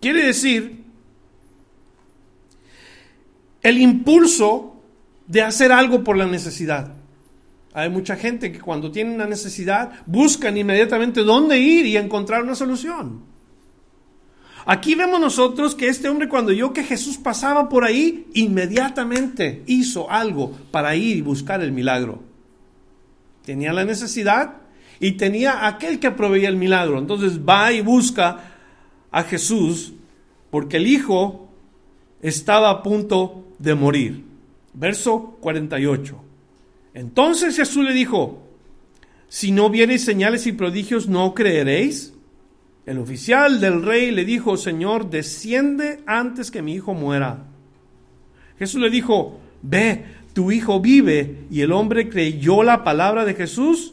Quiere 0.00 0.26
decir 0.26 0.84
el 3.62 3.78
impulso 3.78 4.76
de 5.26 5.42
hacer 5.42 5.72
algo 5.72 6.04
por 6.04 6.16
la 6.16 6.26
necesidad. 6.26 6.94
Hay 7.74 7.90
mucha 7.90 8.16
gente 8.16 8.50
que 8.50 8.60
cuando 8.60 8.90
tiene 8.90 9.14
una 9.14 9.26
necesidad 9.26 9.92
buscan 10.06 10.56
inmediatamente 10.56 11.22
dónde 11.22 11.58
ir 11.58 11.86
y 11.86 11.96
encontrar 11.96 12.42
una 12.42 12.54
solución. 12.54 13.22
Aquí 14.66 14.94
vemos 14.94 15.20
nosotros 15.20 15.74
que 15.74 15.88
este 15.88 16.08
hombre 16.08 16.28
cuando 16.28 16.52
yo 16.52 16.72
que 16.72 16.84
Jesús 16.84 17.16
pasaba 17.16 17.68
por 17.68 17.84
ahí, 17.84 18.26
inmediatamente 18.34 19.62
hizo 19.66 20.10
algo 20.10 20.52
para 20.70 20.94
ir 20.94 21.16
y 21.16 21.22
buscar 21.22 21.62
el 21.62 21.72
milagro. 21.72 22.22
Tenía 23.44 23.72
la 23.72 23.84
necesidad 23.84 24.56
y 25.00 25.12
tenía 25.12 25.66
aquel 25.66 25.98
que 25.98 26.10
proveía 26.10 26.48
el 26.48 26.56
milagro. 26.56 26.98
Entonces 26.98 27.40
va 27.40 27.72
y 27.72 27.80
busca 27.80 28.47
a 29.10 29.22
Jesús 29.22 29.94
porque 30.50 30.78
el 30.78 30.86
hijo 30.86 31.48
estaba 32.22 32.70
a 32.70 32.82
punto 32.82 33.44
de 33.58 33.74
morir. 33.74 34.24
Verso 34.74 35.36
48. 35.40 36.16
Entonces 36.94 37.56
Jesús 37.56 37.84
le 37.84 37.92
dijo, 37.92 38.42
si 39.28 39.52
no 39.52 39.70
viereis 39.70 40.04
señales 40.04 40.46
y 40.46 40.52
prodigios, 40.52 41.08
¿no 41.08 41.34
creeréis? 41.34 42.14
El 42.86 42.98
oficial 42.98 43.60
del 43.60 43.82
rey 43.82 44.10
le 44.10 44.24
dijo, 44.24 44.56
Señor, 44.56 45.10
desciende 45.10 46.00
antes 46.06 46.50
que 46.50 46.62
mi 46.62 46.72
hijo 46.72 46.94
muera. 46.94 47.44
Jesús 48.58 48.80
le 48.80 48.88
dijo, 48.88 49.38
ve, 49.62 50.06
tu 50.32 50.50
hijo 50.50 50.80
vive. 50.80 51.44
Y 51.50 51.60
el 51.60 51.72
hombre 51.72 52.08
creyó 52.08 52.62
la 52.62 52.84
palabra 52.84 53.26
de 53.26 53.34
Jesús, 53.34 53.92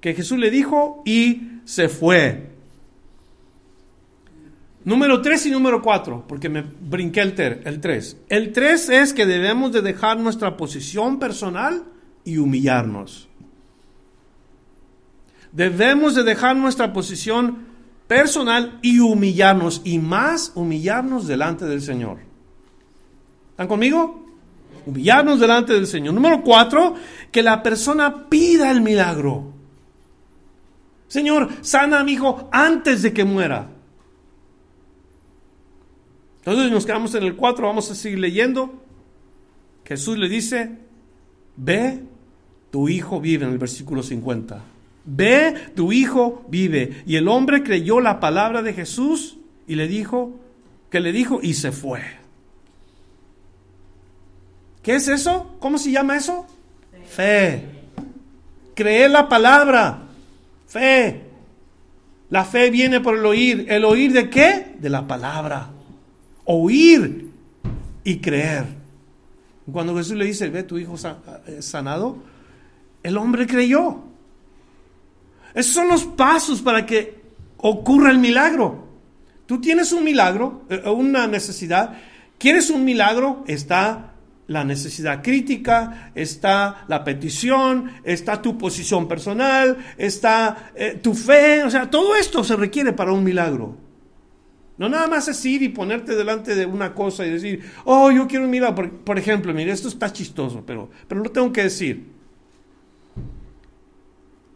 que 0.00 0.14
Jesús 0.14 0.38
le 0.38 0.50
dijo, 0.50 1.02
y 1.06 1.60
se 1.64 1.88
fue. 1.88 2.49
Número 4.90 5.22
3 5.22 5.46
y 5.46 5.50
número 5.52 5.80
4, 5.82 6.24
porque 6.26 6.48
me 6.48 6.62
brinqué 6.62 7.20
el 7.20 7.36
3. 7.36 7.60
El 7.64 7.80
3 7.80 8.16
el 8.28 8.52
tres 8.52 8.88
es 8.88 9.12
que 9.12 9.24
debemos 9.24 9.70
de 9.70 9.82
dejar 9.82 10.18
nuestra 10.18 10.56
posición 10.56 11.20
personal 11.20 11.84
y 12.24 12.38
humillarnos. 12.38 13.28
Debemos 15.52 16.16
de 16.16 16.24
dejar 16.24 16.56
nuestra 16.56 16.92
posición 16.92 17.68
personal 18.08 18.80
y 18.82 18.98
humillarnos, 18.98 19.80
y 19.84 20.00
más 20.00 20.50
humillarnos 20.56 21.28
delante 21.28 21.66
del 21.66 21.82
Señor. 21.82 22.18
¿Están 23.52 23.68
conmigo? 23.68 24.26
Humillarnos 24.86 25.38
delante 25.38 25.72
del 25.72 25.86
Señor. 25.86 26.14
Número 26.14 26.42
cuatro, 26.42 26.96
que 27.30 27.44
la 27.44 27.62
persona 27.62 28.28
pida 28.28 28.72
el 28.72 28.80
milagro. 28.80 29.52
Señor, 31.06 31.48
sana 31.60 32.00
a 32.00 32.02
mi 32.04 32.14
hijo 32.14 32.48
antes 32.50 33.02
de 33.02 33.12
que 33.12 33.22
muera. 33.22 33.76
Entonces 36.40 36.70
nos 36.70 36.86
quedamos 36.86 37.14
en 37.14 37.22
el 37.22 37.36
4, 37.36 37.66
vamos 37.66 37.90
a 37.90 37.94
seguir 37.94 38.18
leyendo. 38.18 38.82
Jesús 39.84 40.18
le 40.18 40.28
dice, 40.28 40.70
ve 41.56 42.00
tu 42.70 42.88
hijo 42.88 43.20
vive 43.20 43.44
en 43.44 43.52
el 43.52 43.58
versículo 43.58 44.02
50. 44.02 44.62
Ve, 45.04 45.54
tu 45.74 45.92
hijo 45.92 46.44
vive. 46.48 47.02
Y 47.06 47.16
el 47.16 47.28
hombre 47.28 47.62
creyó 47.62 48.00
la 48.00 48.20
palabra 48.20 48.62
de 48.62 48.72
Jesús 48.72 49.38
y 49.66 49.74
le 49.74 49.88
dijo, 49.88 50.38
que 50.88 51.00
le 51.00 51.12
dijo 51.12 51.40
y 51.42 51.54
se 51.54 51.72
fue. 51.72 52.02
¿Qué 54.82 54.94
es 54.94 55.08
eso? 55.08 55.56
¿Cómo 55.58 55.78
se 55.78 55.90
llama 55.90 56.16
eso? 56.16 56.46
Fe. 57.06 57.64
Creer 58.74 59.10
la 59.10 59.28
palabra. 59.28 60.04
Fe. 60.66 61.22
La 62.30 62.44
fe 62.44 62.70
viene 62.70 63.00
por 63.00 63.18
el 63.18 63.26
oír. 63.26 63.66
¿El 63.68 63.84
oír 63.84 64.12
de 64.12 64.30
qué? 64.30 64.76
De 64.78 64.88
la 64.88 65.06
palabra. 65.06 65.70
Oír 66.44 67.30
y 68.04 68.18
creer. 68.18 68.66
Cuando 69.70 69.96
Jesús 69.96 70.16
le 70.16 70.24
dice, 70.24 70.48
ve 70.48 70.62
tu 70.62 70.78
hijo 70.78 70.96
eh, 71.46 71.62
sanado, 71.62 72.18
el 73.02 73.16
hombre 73.16 73.46
creyó. 73.46 74.02
Esos 75.54 75.74
son 75.74 75.88
los 75.88 76.04
pasos 76.04 76.60
para 76.60 76.86
que 76.86 77.20
ocurra 77.58 78.10
el 78.10 78.18
milagro. 78.18 78.88
Tú 79.46 79.60
tienes 79.60 79.92
un 79.92 80.04
milagro, 80.04 80.64
eh, 80.68 80.88
una 80.88 81.26
necesidad. 81.26 81.98
¿Quieres 82.38 82.70
un 82.70 82.84
milagro? 82.84 83.44
Está 83.46 84.14
la 84.46 84.64
necesidad 84.64 85.22
crítica, 85.22 86.10
está 86.14 86.84
la 86.88 87.04
petición, 87.04 87.92
está 88.02 88.42
tu 88.42 88.58
posición 88.58 89.06
personal, 89.06 89.76
está 89.96 90.72
eh, 90.74 90.98
tu 91.00 91.14
fe. 91.14 91.62
O 91.62 91.70
sea, 91.70 91.88
todo 91.88 92.16
esto 92.16 92.42
se 92.42 92.56
requiere 92.56 92.92
para 92.92 93.12
un 93.12 93.22
milagro. 93.22 93.89
No 94.80 94.88
nada 94.88 95.08
más 95.08 95.28
es 95.28 95.44
ir 95.44 95.62
y 95.62 95.68
ponerte 95.68 96.16
delante 96.16 96.54
de 96.54 96.64
una 96.64 96.94
cosa 96.94 97.26
y 97.26 97.30
decir, 97.30 97.60
oh, 97.84 98.10
yo 98.10 98.26
quiero 98.26 98.46
un 98.46 98.50
milagro. 98.50 98.90
Por, 99.04 99.18
ejemplo, 99.18 99.52
mire, 99.52 99.72
esto 99.72 99.88
está 99.88 100.10
chistoso, 100.10 100.64
pero, 100.66 100.88
pero 101.06 101.22
lo 101.22 101.30
tengo 101.30 101.52
que 101.52 101.64
decir. 101.64 102.06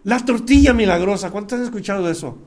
La 0.04 0.18
tortilla 0.20 0.72
milagrosa, 0.72 1.30
¿cuántos 1.30 1.58
han 1.58 1.66
escuchado 1.66 2.10
eso? 2.10 2.38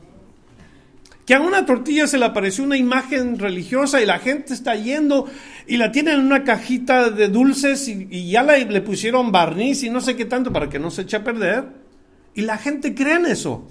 Que 1.27 1.35
a 1.35 1.39
una 1.39 1.67
tortilla 1.67 2.07
se 2.07 2.17
le 2.17 2.25
apareció 2.25 2.63
una 2.63 2.77
imagen 2.77 3.37
religiosa 3.37 4.01
y 4.01 4.07
la 4.07 4.17
gente 4.17 4.55
está 4.55 4.75
yendo 4.75 5.27
y 5.67 5.77
la 5.77 5.91
tienen 5.91 6.15
en 6.15 6.25
una 6.25 6.43
cajita 6.43 7.11
de 7.11 7.27
dulces 7.27 7.87
y, 7.87 8.31
ya 8.31 8.41
le 8.41 8.81
pusieron 8.81 9.31
barniz 9.31 9.83
y 9.83 9.91
no 9.91 10.01
sé 10.01 10.15
qué 10.15 10.25
tanto 10.25 10.51
para 10.51 10.67
que 10.67 10.79
no 10.79 10.89
se 10.89 11.03
eche 11.03 11.17
a 11.17 11.23
perder. 11.23 11.65
Y 12.33 12.41
la 12.41 12.57
gente 12.57 12.95
cree 12.95 13.17
en 13.17 13.27
eso. 13.27 13.67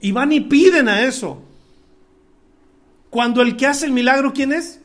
Y 0.00 0.10
van 0.10 0.32
y 0.32 0.40
piden 0.40 0.88
a 0.88 1.02
eso. 1.02 1.53
Cuando 3.14 3.42
el 3.42 3.56
que 3.56 3.68
hace 3.68 3.86
el 3.86 3.92
milagro, 3.92 4.32
¿quién 4.32 4.50
es? 4.52 4.80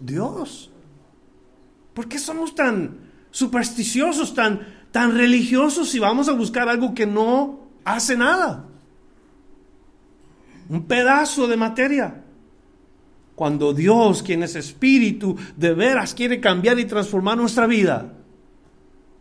Dios. 0.00 0.70
¿Por 1.94 2.06
qué 2.06 2.18
somos 2.18 2.54
tan 2.54 2.98
supersticiosos, 3.30 4.34
tan, 4.34 4.68
tan 4.92 5.16
religiosos 5.16 5.88
si 5.88 5.98
vamos 5.98 6.28
a 6.28 6.32
buscar 6.32 6.68
algo 6.68 6.92
que 6.92 7.06
no 7.06 7.60
hace 7.86 8.18
nada? 8.18 8.66
Un 10.68 10.84
pedazo 10.84 11.46
de 11.46 11.56
materia. 11.56 12.22
Cuando 13.34 13.72
Dios, 13.72 14.22
quien 14.22 14.42
es 14.42 14.54
espíritu, 14.54 15.34
de 15.56 15.72
veras 15.72 16.12
quiere 16.12 16.42
cambiar 16.42 16.78
y 16.78 16.84
transformar 16.84 17.38
nuestra 17.38 17.66
vida. 17.66 18.12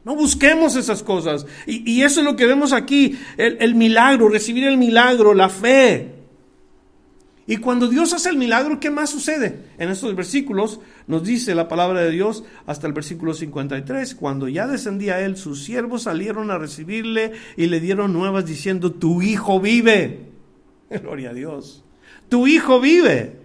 No 0.04 0.18
busquemos 0.18 0.76
esas 0.76 1.02
cosas. 1.02 1.46
Y, 1.66 2.02
eso 2.02 2.20
es 2.20 2.26
lo 2.26 2.36
que 2.36 2.46
vemos 2.46 2.74
aquí, 2.74 3.18
el, 3.38 3.56
el 3.62 3.74
milagro, 3.76 4.28
recibir 4.28 4.66
el 4.66 4.76
milagro, 4.76 5.34
la 5.34 5.48
fe. 5.48 6.17
Y 7.50 7.58
cuando 7.58 7.88
Dios 7.88 8.12
hace 8.12 8.30
el 8.30 8.36
milagro, 8.36 8.78
¿qué 8.78 8.92
más 8.92 9.10
sucede? 9.10 9.70
En 9.78 9.90
estos 9.90 10.14
versículos 10.18 10.82
nos 11.08 11.24
dice 11.24 11.56
la 11.56 11.70
palabra 11.70 12.02
de 12.02 12.12
Dios 12.12 12.44
hasta 12.66 12.88
el 12.88 12.94
versículo 12.94 13.34
53, 13.34 14.16
cuando 14.16 14.50
ya 14.50 14.68
descendía 14.68 15.22
él, 15.22 15.38
sus 15.38 15.64
siervos 15.64 16.04
salieron 16.04 16.52
a 16.52 16.58
recibirle 16.58 17.32
y 17.56 17.68
le 17.68 17.80
dieron 17.80 18.12
nuevas 18.12 18.46
diciendo, 18.46 18.92
tu 18.92 19.22
hijo 19.22 19.62
vive. 19.62 20.26
Gloria 20.90 21.30
a 21.30 21.34
Dios. 21.34 21.86
Tu 22.28 22.48
hijo 22.48 22.82
vive. 22.82 23.40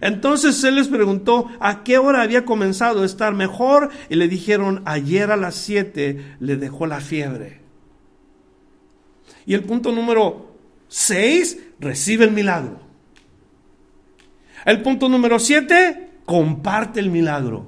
Entonces 0.00 0.62
él 0.62 0.76
les 0.76 0.86
preguntó 0.86 1.48
a 1.58 1.82
qué 1.82 1.98
hora 1.98 2.22
había 2.22 2.44
comenzado 2.44 3.02
a 3.02 3.06
estar 3.06 3.34
mejor 3.34 3.90
y 4.08 4.14
le 4.14 4.28
dijeron, 4.28 4.82
ayer 4.84 5.32
a 5.32 5.36
las 5.36 5.56
7 5.56 6.36
le 6.38 6.56
dejó 6.56 6.86
la 6.86 7.00
fiebre. 7.00 7.60
Y 9.46 9.54
el 9.54 9.64
punto 9.64 9.90
número 9.90 10.54
6, 10.86 11.58
recibe 11.80 12.24
el 12.24 12.30
milagro. 12.30 12.91
El 14.64 14.82
punto 14.82 15.08
número 15.08 15.38
siete, 15.38 16.10
comparte 16.24 17.00
el 17.00 17.10
milagro. 17.10 17.66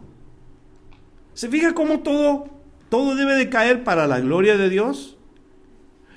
¿Se 1.35 1.49
fija 1.49 1.75
cómo 1.75 2.01
todo, 2.01 2.49
todo 2.89 3.17
debe 3.17 3.35
de 3.35 3.49
caer 3.49 3.83
para 3.83 4.07
la 4.07 4.21
gloria 4.21 4.57
de 4.57 4.71
Dios? 4.71 5.17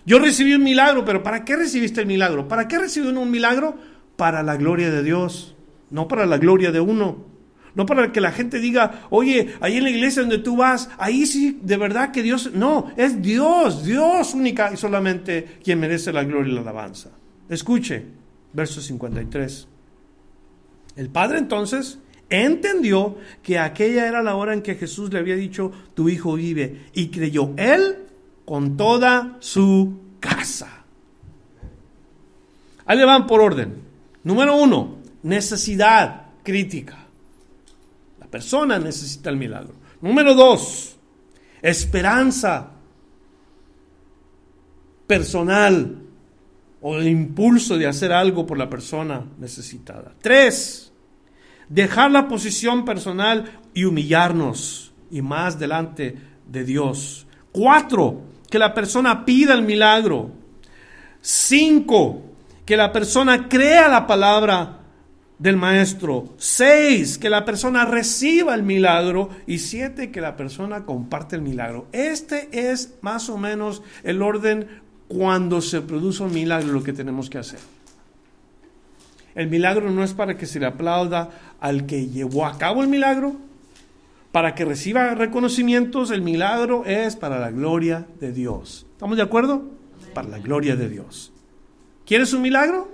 Yo 0.06 0.20
recibí 0.20 0.54
un 0.54 0.64
milagro, 0.64 1.04
pero 1.04 1.24
¿para 1.24 1.44
qué 1.44 1.56
recibiste 1.56 2.02
el 2.02 2.08
milagro? 2.08 2.48
¿Para 2.48 2.68
qué 2.68 2.78
recibí 2.78 3.08
un 3.08 3.32
milagro? 3.32 3.76
Para 4.16 4.44
la 4.44 4.56
gloria 4.56 4.90
de 4.90 5.04
Dios, 5.04 5.56
no 5.90 6.08
para 6.08 6.26
la 6.26 6.38
gloria 6.38 6.72
de 6.72 6.80
uno. 6.80 7.26
No 7.76 7.86
para 7.86 8.12
que 8.12 8.22
la 8.22 8.32
gente 8.32 8.60
diga, 8.60 9.06
oye, 9.12 9.54
ahí 9.60 9.78
en 9.78 9.84
la 9.84 9.92
iglesia 9.92 10.24
donde 10.24 10.40
tú 10.40 10.58
vas, 10.58 10.90
ahí 10.98 11.28
sí, 11.28 11.60
de 11.62 11.78
verdad 11.78 12.12
que 12.12 12.24
Dios, 12.24 12.52
no, 12.54 12.92
es 12.98 13.22
Dios, 13.22 13.84
Dios 13.84 14.34
única 14.34 14.72
y 14.74 14.78
solamente 14.78 15.60
quien 15.64 15.80
merece 15.80 16.12
la 16.12 16.24
gloria 16.24 16.52
y 16.52 16.56
la 16.56 16.62
alabanza. 16.62 17.12
Escuche, 17.48 18.04
verso 18.54 18.82
53. 18.82 19.68
El 20.98 21.10
padre 21.10 21.38
entonces 21.38 22.00
entendió 22.30 23.18
que 23.42 23.60
aquella 23.60 24.08
era 24.08 24.22
la 24.22 24.36
hora 24.36 24.54
en 24.54 24.62
que 24.62 24.76
Jesús 24.76 25.14
le 25.14 25.20
había 25.20 25.36
dicho, 25.36 25.72
tu 25.94 26.10
hijo 26.10 26.34
vive, 26.34 26.88
y 26.94 27.08
creyó 27.08 27.54
él 27.56 28.08
con 28.44 28.76
toda 28.76 29.38
su 29.40 30.00
casa. 30.20 30.86
Ahí 32.86 32.98
le 32.98 33.06
van 33.06 33.28
por 33.28 33.42
orden. 33.42 33.82
Número 34.24 34.56
uno, 34.56 34.98
necesidad 35.24 36.28
crítica. 36.44 36.98
La 38.20 38.28
persona 38.28 38.80
necesita 38.80 39.30
el 39.30 39.38
milagro. 39.38 39.74
Número 40.02 40.34
dos, 40.34 40.98
esperanza 41.62 42.72
personal 45.06 46.02
o 46.82 46.98
el 46.98 47.08
impulso 47.08 47.78
de 47.78 47.88
hacer 47.88 48.12
algo 48.12 48.46
por 48.46 48.58
la 48.58 48.70
persona 48.70 49.26
necesitada. 49.40 50.14
Tres, 50.22 50.87
dejar 51.70 52.12
la 52.12 52.28
posición 52.28 52.86
personal 52.86 53.60
y 53.74 53.86
humillarnos 53.86 54.94
y 55.12 55.22
más 55.22 55.60
delante 55.60 56.16
de 56.48 56.64
Dios. 56.64 57.28
Cuatro, 57.52 58.22
que 58.50 58.60
la 58.60 58.74
persona 58.74 59.26
pida 59.26 59.54
el 59.54 59.64
milagro. 59.64 60.32
Cinco, 61.22 62.22
que 62.66 62.78
la 62.78 62.92
persona 62.92 63.48
crea 63.50 63.88
la 63.88 64.08
palabra 64.08 64.80
del 65.40 65.58
maestro. 65.58 66.36
Seis, 66.38 67.18
que 67.18 67.30
la 67.30 67.46
persona 67.46 67.86
reciba 67.86 68.56
el 68.56 68.64
milagro. 68.64 69.30
Y 69.46 69.60
siete, 69.60 70.12
que 70.12 70.22
la 70.22 70.36
persona 70.36 70.86
comparte 70.86 71.36
el 71.36 71.42
milagro. 71.42 71.88
Este 71.92 72.72
es 72.72 72.96
más 73.02 73.30
o 73.30 73.38
menos 73.38 73.82
el 74.04 74.22
orden 74.22 74.82
cuando 75.08 75.62
se 75.62 75.82
produce 75.82 76.24
un 76.24 76.34
milagro, 76.34 76.74
lo 76.74 76.84
que 76.84 76.94
tenemos 76.94 77.30
que 77.30 77.38
hacer. 77.38 77.60
El 79.38 79.50
milagro 79.50 79.92
no 79.92 80.04
es 80.04 80.16
para 80.16 80.36
que 80.36 80.48
se 80.48 80.60
le 80.60 80.66
aplauda 80.66 81.30
al 81.60 81.86
que 81.86 82.08
llevó 82.08 82.48
a 82.48 82.58
cabo 82.58 82.82
el 82.82 82.90
milagro, 82.90 83.36
para 84.32 84.56
que 84.56 84.66
reciba 84.66 85.14
reconocimientos, 85.14 86.10
el 86.10 86.24
milagro 86.24 86.86
es 86.86 87.16
para 87.16 87.38
la 87.38 87.52
gloria 87.52 88.08
de 88.20 88.32
Dios. 88.32 88.88
¿Estamos 88.94 89.16
de 89.16 89.22
acuerdo? 89.22 89.62
Para 90.16 90.28
la 90.28 90.40
gloria 90.40 90.76
de 90.76 90.90
Dios. 90.90 91.32
¿Quieres 92.04 92.34
un 92.34 92.42
milagro? 92.42 92.90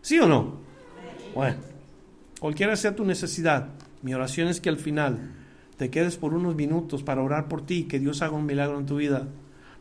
¿Sí 0.00 0.18
o 0.18 0.26
no? 0.26 0.54
Bueno, 1.34 1.58
cualquiera 2.40 2.74
sea 2.74 2.96
tu 2.96 3.04
necesidad, 3.04 3.68
mi 4.00 4.14
oración 4.14 4.48
es 4.48 4.62
que 4.62 4.70
al 4.70 4.78
final 4.78 5.30
te 5.76 5.90
quedes 5.90 6.16
por 6.16 6.32
unos 6.32 6.54
minutos 6.54 7.02
para 7.02 7.20
orar 7.20 7.48
por 7.48 7.66
ti, 7.66 7.84
que 7.84 7.98
Dios 7.98 8.22
haga 8.22 8.32
un 8.32 8.46
milagro 8.46 8.78
en 8.78 8.86
tu 8.86 8.96
vida. 8.96 9.28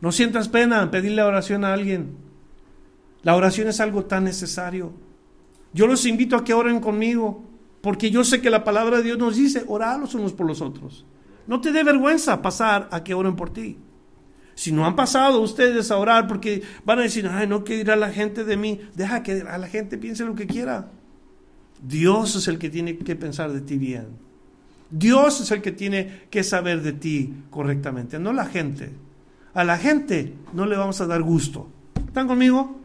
No 0.02 0.12
sientas 0.12 0.50
pena 0.50 0.82
en 0.82 0.92
pedirle 0.92 1.22
oración 1.22 1.64
a 1.64 1.72
alguien. 1.72 2.18
La 3.24 3.38
oración 3.38 3.70
es 3.70 3.80
algo 3.80 4.04
tan 4.04 4.26
necesario. 4.26 4.92
Yo 5.74 5.88
los 5.88 6.06
invito 6.06 6.36
a 6.36 6.44
que 6.44 6.54
oren 6.54 6.80
conmigo, 6.80 7.44
porque 7.82 8.12
yo 8.12 8.24
sé 8.24 8.42
que 8.42 8.50
la 8.50 8.64
palabra 8.64 8.98
de 8.98 9.04
Dios 9.04 9.18
nos 9.18 9.36
dice, 9.36 9.64
orar 9.68 10.00
los 10.00 10.14
unos 10.16 10.34
por 10.34 10.46
los 10.46 10.62
otros. 10.62 11.06
No 11.48 11.62
te 11.62 11.72
dé 11.72 11.84
vergüenza 11.84 12.42
pasar 12.42 12.88
a 12.92 13.04
que 13.04 13.14
oren 13.14 13.36
por 13.36 13.52
ti. 13.52 13.78
Si 14.54 14.72
no 14.72 14.86
han 14.86 14.96
pasado 14.96 15.42
ustedes 15.42 15.90
a 15.92 15.98
orar 15.98 16.28
porque 16.28 16.62
van 16.86 17.00
a 17.00 17.04
decir, 17.04 17.28
ay, 17.28 17.48
no, 17.48 17.64
¿qué 17.64 17.78
dirá 17.78 17.96
la 17.96 18.12
gente 18.12 18.44
de 18.44 18.58
mí? 18.58 18.80
Deja 18.96 19.24
que 19.24 19.42
a 19.42 19.58
la 19.58 19.68
gente 19.68 19.98
piense 19.98 20.26
lo 20.26 20.36
que 20.36 20.46
quiera. 20.46 20.92
Dios 21.82 22.36
es 22.36 22.48
el 22.48 22.60
que 22.60 22.70
tiene 22.70 22.98
que 22.98 23.16
pensar 23.16 23.52
de 23.52 23.62
ti 23.62 23.78
bien. 23.78 24.08
Dios 24.92 25.40
es 25.40 25.52
el 25.52 25.62
que 25.62 25.72
tiene 25.72 26.26
que 26.30 26.44
saber 26.44 26.82
de 26.82 26.94
ti 26.94 27.34
correctamente, 27.50 28.20
no 28.20 28.34
la 28.34 28.46
gente. 28.46 28.92
A 29.54 29.64
la 29.64 29.78
gente 29.78 30.34
no 30.54 30.66
le 30.66 30.78
vamos 30.78 31.02
a 31.02 31.08
dar 31.08 31.24
gusto. 31.24 31.70
¿Están 32.06 32.28
conmigo? 32.28 32.80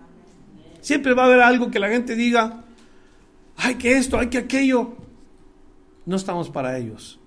Siempre 0.81 1.15
va 1.15 1.25
a 1.25 1.27
haber 1.27 1.41
algo 1.41 1.71
que 1.71 1.81
la 1.81 1.89
gente 1.89 2.15
diga, 2.15 2.65
hay 3.57 3.77
que 3.77 3.97
esto, 3.97 4.19
hay 4.19 4.29
que 4.29 4.39
aquello. 4.39 4.95
No 6.05 6.17
estamos 6.17 6.51
para 6.51 6.79
ellos. 6.79 7.19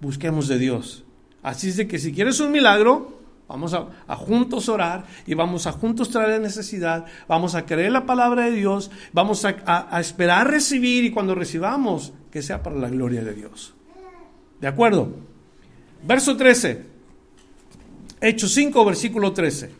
Busquemos 0.00 0.48
de 0.48 0.58
Dios. 0.58 1.04
Así 1.42 1.68
es 1.68 1.76
de 1.76 1.86
que 1.86 1.98
si 1.98 2.12
quieres 2.12 2.40
un 2.40 2.50
milagro, 2.52 3.20
vamos 3.48 3.74
a, 3.74 4.16
juntos 4.16 4.68
orar 4.68 5.04
y 5.26 5.34
vamos 5.34 5.66
a 5.66 5.72
juntos 5.72 6.10
traer 6.10 6.40
necesidad, 6.40 7.04
vamos 7.28 7.54
a 7.54 7.66
creer 7.66 7.92
la 7.92 8.06
palabra 8.06 8.46
de 8.46 8.52
Dios, 8.52 8.90
vamos 9.12 9.44
a, 9.44 9.56
a 9.66 10.00
esperar 10.00 10.50
recibir 10.50 11.04
y 11.04 11.10
cuando 11.10 11.34
recibamos, 11.34 12.12
que 12.30 12.42
sea 12.42 12.62
para 12.62 12.76
la 12.76 12.88
gloria 12.88 13.22
de 13.22 13.34
Dios. 13.34 13.74
¿De 14.60 14.68
acuerdo? 14.68 15.12
Verso 16.06 16.36
13. 16.36 16.86
Hechos 18.20 18.52
5, 18.54 18.84
versículo 18.84 19.32
13. 19.32 19.70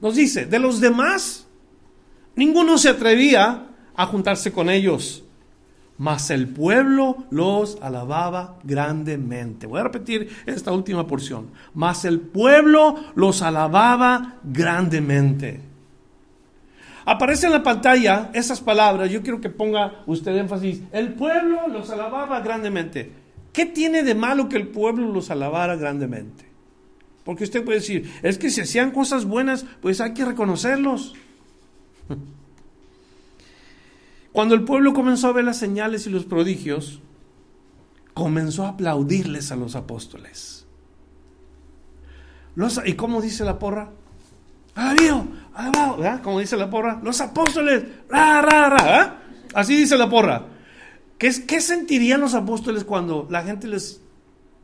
Nos 0.00 0.14
dice, 0.14 0.46
de 0.46 0.58
los 0.58 0.80
demás, 0.80 1.46
ninguno 2.36 2.78
se 2.78 2.88
atrevía 2.88 3.69
a 4.00 4.06
juntarse 4.06 4.50
con 4.50 4.70
ellos. 4.70 5.24
Mas 5.98 6.30
el 6.30 6.48
pueblo 6.48 7.26
los 7.30 7.76
alababa 7.82 8.56
grandemente. 8.64 9.66
Voy 9.66 9.80
a 9.80 9.84
repetir 9.84 10.30
esta 10.46 10.72
última 10.72 11.06
porción. 11.06 11.50
Mas 11.74 12.06
el 12.06 12.20
pueblo 12.20 12.94
los 13.14 13.42
alababa 13.42 14.36
grandemente. 14.42 15.60
Aparece 17.04 17.46
en 17.46 17.52
la 17.52 17.62
pantalla 17.62 18.30
esas 18.32 18.62
palabras. 18.62 19.10
Yo 19.10 19.20
quiero 19.20 19.42
que 19.42 19.50
ponga 19.50 20.02
usted 20.06 20.34
énfasis. 20.34 20.80
El 20.92 21.12
pueblo 21.12 21.68
los 21.68 21.90
alababa 21.90 22.40
grandemente. 22.40 23.12
¿Qué 23.52 23.66
tiene 23.66 24.02
de 24.02 24.14
malo 24.14 24.48
que 24.48 24.56
el 24.56 24.68
pueblo 24.68 25.12
los 25.12 25.30
alabara 25.30 25.76
grandemente? 25.76 26.46
Porque 27.22 27.44
usted 27.44 27.62
puede 27.62 27.80
decir, 27.80 28.10
es 28.22 28.38
que 28.38 28.48
si 28.48 28.62
hacían 28.62 28.92
cosas 28.92 29.26
buenas, 29.26 29.66
pues 29.82 30.00
hay 30.00 30.14
que 30.14 30.24
reconocerlos. 30.24 31.14
Cuando 34.32 34.54
el 34.54 34.64
pueblo 34.64 34.92
comenzó 34.92 35.28
a 35.28 35.32
ver 35.32 35.44
las 35.44 35.58
señales 35.58 36.06
y 36.06 36.10
los 36.10 36.24
prodigios, 36.24 37.00
comenzó 38.14 38.64
a 38.64 38.70
aplaudirles 38.70 39.50
a 39.50 39.56
los 39.56 39.74
apóstoles. 39.76 40.66
¿Y 42.84 42.92
cómo 42.94 43.20
dice 43.20 43.44
la 43.44 43.58
porra? 43.58 43.90
¡Alabío! 44.74 45.26
¿verdad? 45.98 46.22
Como 46.22 46.40
dice 46.40 46.56
la 46.56 46.70
porra, 46.70 47.00
los 47.02 47.20
apóstoles, 47.20 47.84
ra, 48.08 48.40
ra, 48.42 48.70
ra, 48.70 49.22
Así 49.54 49.76
dice 49.76 49.96
la 49.96 50.08
porra. 50.08 50.46
¿Qué, 51.18 51.30
¿Qué 51.46 51.60
sentirían 51.60 52.20
los 52.20 52.34
apóstoles 52.34 52.84
cuando 52.84 53.26
la 53.30 53.42
gente 53.42 53.66
les 53.66 54.00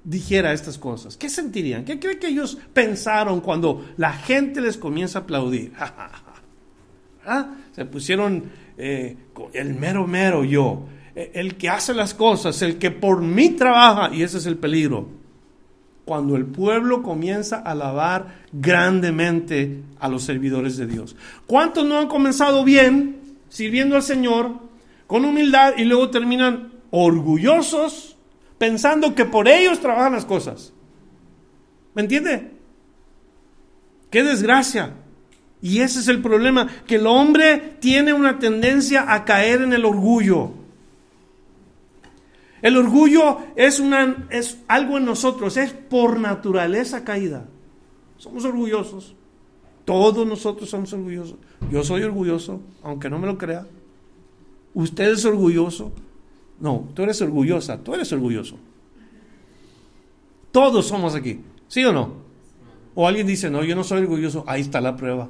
dijera 0.05 0.53
estas 0.53 0.79
cosas? 0.79 1.17
¿Qué 1.17 1.29
sentirían? 1.29 1.85
¿Qué 1.85 1.99
cree 1.99 2.19
que 2.19 2.29
ellos 2.29 2.57
pensaron 2.73 3.41
cuando 3.41 3.85
la 3.97 4.13
gente 4.13 4.61
les 4.61 4.77
comienza 4.77 5.19
a 5.19 5.23
aplaudir? 5.23 5.73
¿Ah? 7.27 7.49
Se 7.73 7.85
pusieron 7.85 8.45
eh, 8.79 9.17
el 9.53 9.75
mero 9.75 10.07
mero 10.07 10.45
yo, 10.45 10.87
e, 11.15 11.33
el 11.35 11.57
que 11.57 11.69
hace 11.69 11.95
las 11.95 12.15
cosas, 12.15 12.61
el 12.63 12.79
que 12.79 12.91
por 12.91 13.23
mí 13.23 13.51
trabaja, 13.51 14.15
y 14.15 14.23
ese 14.23 14.39
es 14.39 14.47
el 14.47 14.59
peligro. 14.59 15.09
Cuando 16.05 16.37
el 16.37 16.47
pueblo 16.47 17.03
comienza 17.03 17.57
a 17.57 17.73
alabar 17.73 18.43
grandemente 18.53 19.83
a 19.99 20.09
los 20.09 20.23
servidores 20.23 20.77
de 20.77 20.87
Dios. 20.87 21.17
¿Cuántos 21.47 21.85
no 21.85 21.99
han 21.99 22.07
comenzado 22.07 22.63
bien, 22.65 23.37
sirviendo 23.49 23.97
al 23.97 24.03
Señor, 24.03 24.53
con 25.07 25.25
humildad, 25.25 25.75
y 25.77 25.85
luego 25.85 26.11
terminan 26.11 26.73
orgullosos, 26.91 28.17
pensando 28.59 29.15
que 29.15 29.25
por 29.25 29.49
ellos 29.49 29.81
trabajan 29.81 30.13
las 30.13 30.25
cosas? 30.25 30.73
¿Me 31.95 32.03
entiende? 32.03 32.53
Qué 34.11 34.23
desgracia 34.23 34.95
Y 35.63 35.81
ese 35.81 36.01
es 36.01 36.09
el 36.09 36.21
problema, 36.21 36.69
que 36.87 36.97
el 36.97 37.07
hombre 37.07 37.77
tiene 37.81 38.13
una 38.13 38.39
tendencia 38.39 39.13
a 39.13 39.25
caer 39.25 39.63
en 39.63 39.73
el 39.73 39.85
orgullo. 39.85 40.53
El 42.63 42.77
orgullo 42.77 43.39
es, 43.57 43.81
una, 43.81 44.27
es 44.31 44.59
algo 44.69 44.99
en 44.99 45.05
nosotros, 45.05 45.57
es 45.57 45.73
por 45.73 46.19
naturaleza 46.19 47.05
caída. 47.05 47.47
Somos 48.19 48.45
orgullosos. 48.45 49.15
Todos 49.85 50.27
nosotros 50.27 50.69
somos 50.69 50.93
orgullosos. 50.93 51.37
Yo 51.71 51.85
soy 51.85 52.03
orgulloso, 52.03 52.61
aunque 52.83 53.09
no 53.09 53.19
me 53.19 53.27
lo 53.27 53.39
crea. 53.39 53.67
Usted 54.75 55.13
es 55.13 55.25
orgulloso. 55.25 55.93
No, 56.59 56.89
tú 56.95 57.03
eres 57.03 57.21
orgullosa, 57.21 57.79
tú 57.79 57.95
eres 57.95 58.13
orgulloso. 58.13 58.57
Todos 60.51 60.87
somos 60.87 61.15
aquí, 61.15 61.41
¿sí 61.69 61.85
o 61.85 61.93
no? 61.93 62.15
O 62.95 63.07
alguien 63.07 63.27
dice, 63.27 63.51
no, 63.51 63.63
yo 63.63 63.77
no 63.77 63.85
soy 63.85 64.01
orgulloso, 64.01 64.43
ahí 64.47 64.63
está 64.63 64.81
la 64.81 64.97
prueba. 64.97 65.29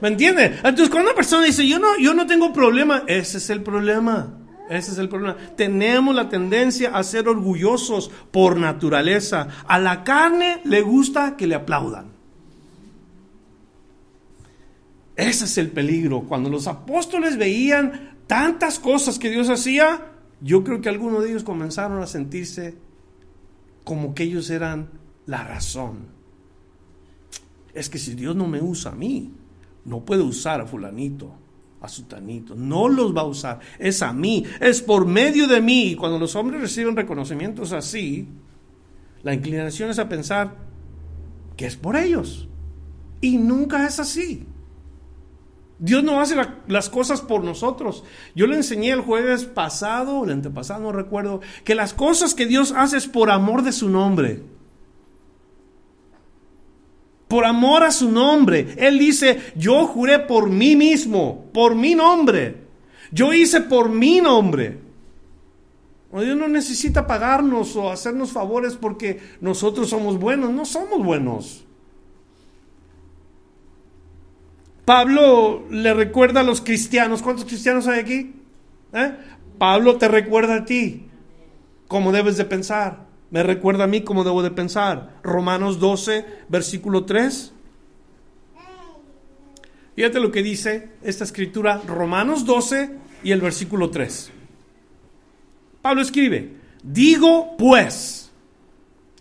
¿Me 0.00 0.08
entiende? 0.08 0.44
Entonces, 0.56 0.90
cuando 0.90 1.10
una 1.10 1.16
persona 1.16 1.46
dice, 1.46 1.66
yo 1.66 1.78
no, 1.78 1.98
yo 1.98 2.14
no 2.14 2.26
tengo 2.26 2.52
problema, 2.52 3.02
ese 3.06 3.38
es 3.38 3.50
el 3.50 3.62
problema. 3.62 4.34
Ese 4.68 4.92
es 4.92 4.98
el 4.98 5.08
problema. 5.08 5.36
Tenemos 5.56 6.14
la 6.14 6.28
tendencia 6.28 6.90
a 6.90 7.02
ser 7.04 7.28
orgullosos 7.28 8.10
por 8.30 8.58
naturaleza. 8.58 9.48
A 9.66 9.78
la 9.78 10.02
carne 10.02 10.60
le 10.64 10.82
gusta 10.82 11.36
que 11.36 11.46
le 11.46 11.54
aplaudan. 11.54 12.06
Ese 15.14 15.44
es 15.44 15.56
el 15.58 15.70
peligro. 15.70 16.22
Cuando 16.22 16.50
los 16.50 16.66
apóstoles 16.66 17.38
veían 17.38 18.16
tantas 18.26 18.78
cosas 18.78 19.18
que 19.18 19.30
Dios 19.30 19.48
hacía, 19.48 20.12
yo 20.40 20.64
creo 20.64 20.80
que 20.80 20.88
algunos 20.88 21.22
de 21.22 21.30
ellos 21.30 21.44
comenzaron 21.44 22.02
a 22.02 22.06
sentirse 22.06 22.76
como 23.84 24.14
que 24.14 24.24
ellos 24.24 24.50
eran 24.50 24.90
la 25.26 25.44
razón. 25.44 26.15
Es 27.76 27.90
que 27.90 27.98
si 27.98 28.14
Dios 28.14 28.34
no 28.34 28.46
me 28.46 28.62
usa 28.62 28.92
a 28.92 28.94
mí, 28.94 29.30
no 29.84 30.00
puede 30.00 30.22
usar 30.22 30.62
a 30.62 30.66
fulanito, 30.66 31.30
a 31.82 31.88
sutanito. 31.88 32.54
No 32.54 32.88
los 32.88 33.14
va 33.14 33.20
a 33.20 33.26
usar. 33.26 33.60
Es 33.78 34.00
a 34.00 34.14
mí, 34.14 34.44
es 34.60 34.80
por 34.80 35.04
medio 35.04 35.46
de 35.46 35.60
mí. 35.60 35.88
Y 35.88 35.94
cuando 35.94 36.18
los 36.18 36.34
hombres 36.36 36.62
reciben 36.62 36.96
reconocimientos 36.96 37.72
así, 37.72 38.28
la 39.22 39.34
inclinación 39.34 39.90
es 39.90 39.98
a 39.98 40.08
pensar 40.08 40.56
que 41.54 41.66
es 41.66 41.76
por 41.76 41.96
ellos. 41.96 42.48
Y 43.20 43.36
nunca 43.36 43.86
es 43.86 44.00
así. 44.00 44.46
Dios 45.78 46.02
no 46.02 46.18
hace 46.18 46.34
las 46.68 46.88
cosas 46.88 47.20
por 47.20 47.44
nosotros. 47.44 48.04
Yo 48.34 48.46
le 48.46 48.56
enseñé 48.56 48.92
el 48.92 49.02
jueves 49.02 49.44
pasado, 49.44 50.24
el 50.24 50.30
antepasado, 50.30 50.80
no 50.80 50.92
recuerdo, 50.92 51.42
que 51.62 51.74
las 51.74 51.92
cosas 51.92 52.34
que 52.34 52.46
Dios 52.46 52.72
hace 52.74 52.96
es 52.96 53.06
por 53.06 53.30
amor 53.30 53.62
de 53.62 53.72
su 53.72 53.90
nombre. 53.90 54.55
Por 57.28 57.44
amor 57.44 57.82
a 57.82 57.90
su 57.90 58.10
nombre. 58.10 58.74
Él 58.76 58.98
dice, 58.98 59.40
yo 59.56 59.86
juré 59.86 60.20
por 60.20 60.48
mí 60.48 60.76
mismo, 60.76 61.46
por 61.52 61.74
mi 61.74 61.94
nombre. 61.94 62.66
Yo 63.10 63.32
hice 63.32 63.60
por 63.62 63.88
mi 63.88 64.20
nombre. 64.20 64.86
Dios 66.12 66.36
no 66.36 66.48
necesita 66.48 67.06
pagarnos 67.06 67.76
o 67.76 67.90
hacernos 67.90 68.32
favores 68.32 68.74
porque 68.74 69.20
nosotros 69.40 69.90
somos 69.90 70.18
buenos. 70.18 70.50
No 70.50 70.64
somos 70.64 71.04
buenos. 71.04 71.64
Pablo 74.84 75.64
le 75.68 75.92
recuerda 75.94 76.40
a 76.40 76.44
los 76.44 76.60
cristianos. 76.60 77.22
¿Cuántos 77.22 77.44
cristianos 77.44 77.86
hay 77.88 78.00
aquí? 78.00 78.34
¿Eh? 78.92 79.16
Pablo 79.58 79.96
te 79.96 80.08
recuerda 80.08 80.56
a 80.56 80.64
ti 80.64 81.08
cómo 81.88 82.12
debes 82.12 82.36
de 82.36 82.44
pensar. 82.44 83.05
Me 83.36 83.42
recuerda 83.42 83.84
a 83.84 83.86
mí 83.86 84.00
cómo 84.00 84.24
debo 84.24 84.42
de 84.42 84.50
pensar. 84.50 85.18
Romanos 85.22 85.78
12, 85.78 86.24
versículo 86.48 87.04
3. 87.04 87.52
Fíjate 89.94 90.20
lo 90.20 90.32
que 90.32 90.42
dice 90.42 90.92
esta 91.02 91.24
escritura, 91.24 91.82
Romanos 91.86 92.46
12 92.46 92.92
y 93.22 93.32
el 93.32 93.42
versículo 93.42 93.90
3. 93.90 94.30
Pablo 95.82 96.00
escribe, 96.00 96.56
digo 96.82 97.58
pues. 97.58 98.32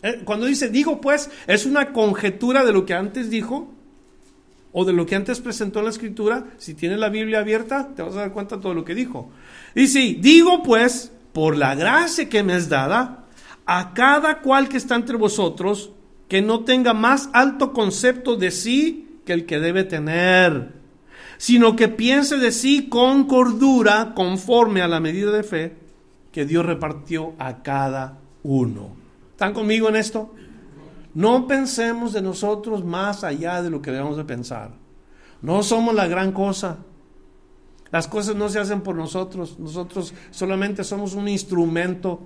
Eh, 0.01 0.21
cuando 0.23 0.45
dice 0.45 0.69
digo 0.69 1.01
pues, 1.01 1.29
es 1.45 1.65
una 1.65 1.91
conjetura 1.91 2.63
de 2.63 2.71
lo 2.71 2.85
que 2.85 2.93
antes 2.93 3.29
dijo 3.29 3.73
o 4.71 4.85
de 4.85 4.93
lo 4.93 5.05
que 5.05 5.15
antes 5.15 5.41
presentó 5.41 5.79
en 5.79 5.85
la 5.85 5.91
escritura, 5.91 6.45
si 6.57 6.73
tienes 6.73 6.99
la 6.99 7.09
Biblia 7.09 7.39
abierta, 7.39 7.89
te 7.93 8.01
vas 8.01 8.15
a 8.15 8.19
dar 8.19 8.31
cuenta 8.31 8.55
de 8.55 8.61
todo 8.61 8.73
lo 8.73 8.85
que 8.85 8.95
dijo. 8.95 9.29
Dice, 9.75 9.99
digo 10.21 10.63
pues, 10.63 11.11
por 11.33 11.57
la 11.57 11.75
gracia 11.75 12.29
que 12.29 12.43
me 12.43 12.55
es 12.55 12.69
dada, 12.69 13.24
a 13.65 13.93
cada 13.93 14.41
cual 14.41 14.69
que 14.69 14.77
está 14.77 14.95
entre 14.95 15.17
vosotros, 15.17 15.91
que 16.27 16.41
no 16.41 16.63
tenga 16.63 16.93
más 16.93 17.29
alto 17.33 17.73
concepto 17.73 18.35
de 18.35 18.51
sí 18.51 19.19
que 19.25 19.33
el 19.33 19.45
que 19.45 19.59
debe 19.59 19.83
tener, 19.83 20.73
sino 21.37 21.75
que 21.75 21.87
piense 21.87 22.37
de 22.37 22.51
sí 22.51 22.87
con 22.89 23.25
cordura, 23.25 24.13
conforme 24.15 24.81
a 24.81 24.87
la 24.87 24.99
medida 24.99 25.31
de 25.31 25.43
fe 25.43 25.75
que 26.31 26.45
Dios 26.45 26.65
repartió 26.65 27.33
a 27.39 27.63
cada 27.63 28.19
uno. 28.43 28.95
¿Están 29.31 29.53
conmigo 29.53 29.89
en 29.89 29.95
esto? 29.95 30.33
No 31.13 31.47
pensemos 31.47 32.13
de 32.13 32.21
nosotros 32.21 32.83
más 32.83 33.23
allá 33.23 33.61
de 33.61 33.69
lo 33.69 33.81
que 33.81 33.91
debemos 33.91 34.17
de 34.17 34.25
pensar. 34.25 34.71
No 35.41 35.63
somos 35.63 35.95
la 35.95 36.07
gran 36.07 36.31
cosa. 36.31 36.79
Las 37.91 38.07
cosas 38.07 38.35
no 38.35 38.49
se 38.49 38.59
hacen 38.59 38.81
por 38.81 38.95
nosotros. 38.95 39.57
Nosotros 39.59 40.13
solamente 40.31 40.83
somos 40.83 41.13
un 41.13 41.29
instrumento 41.29 42.19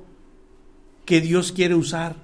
que 1.10 1.22
Dios 1.22 1.52
quiere 1.52 1.74
usar. 1.74 2.17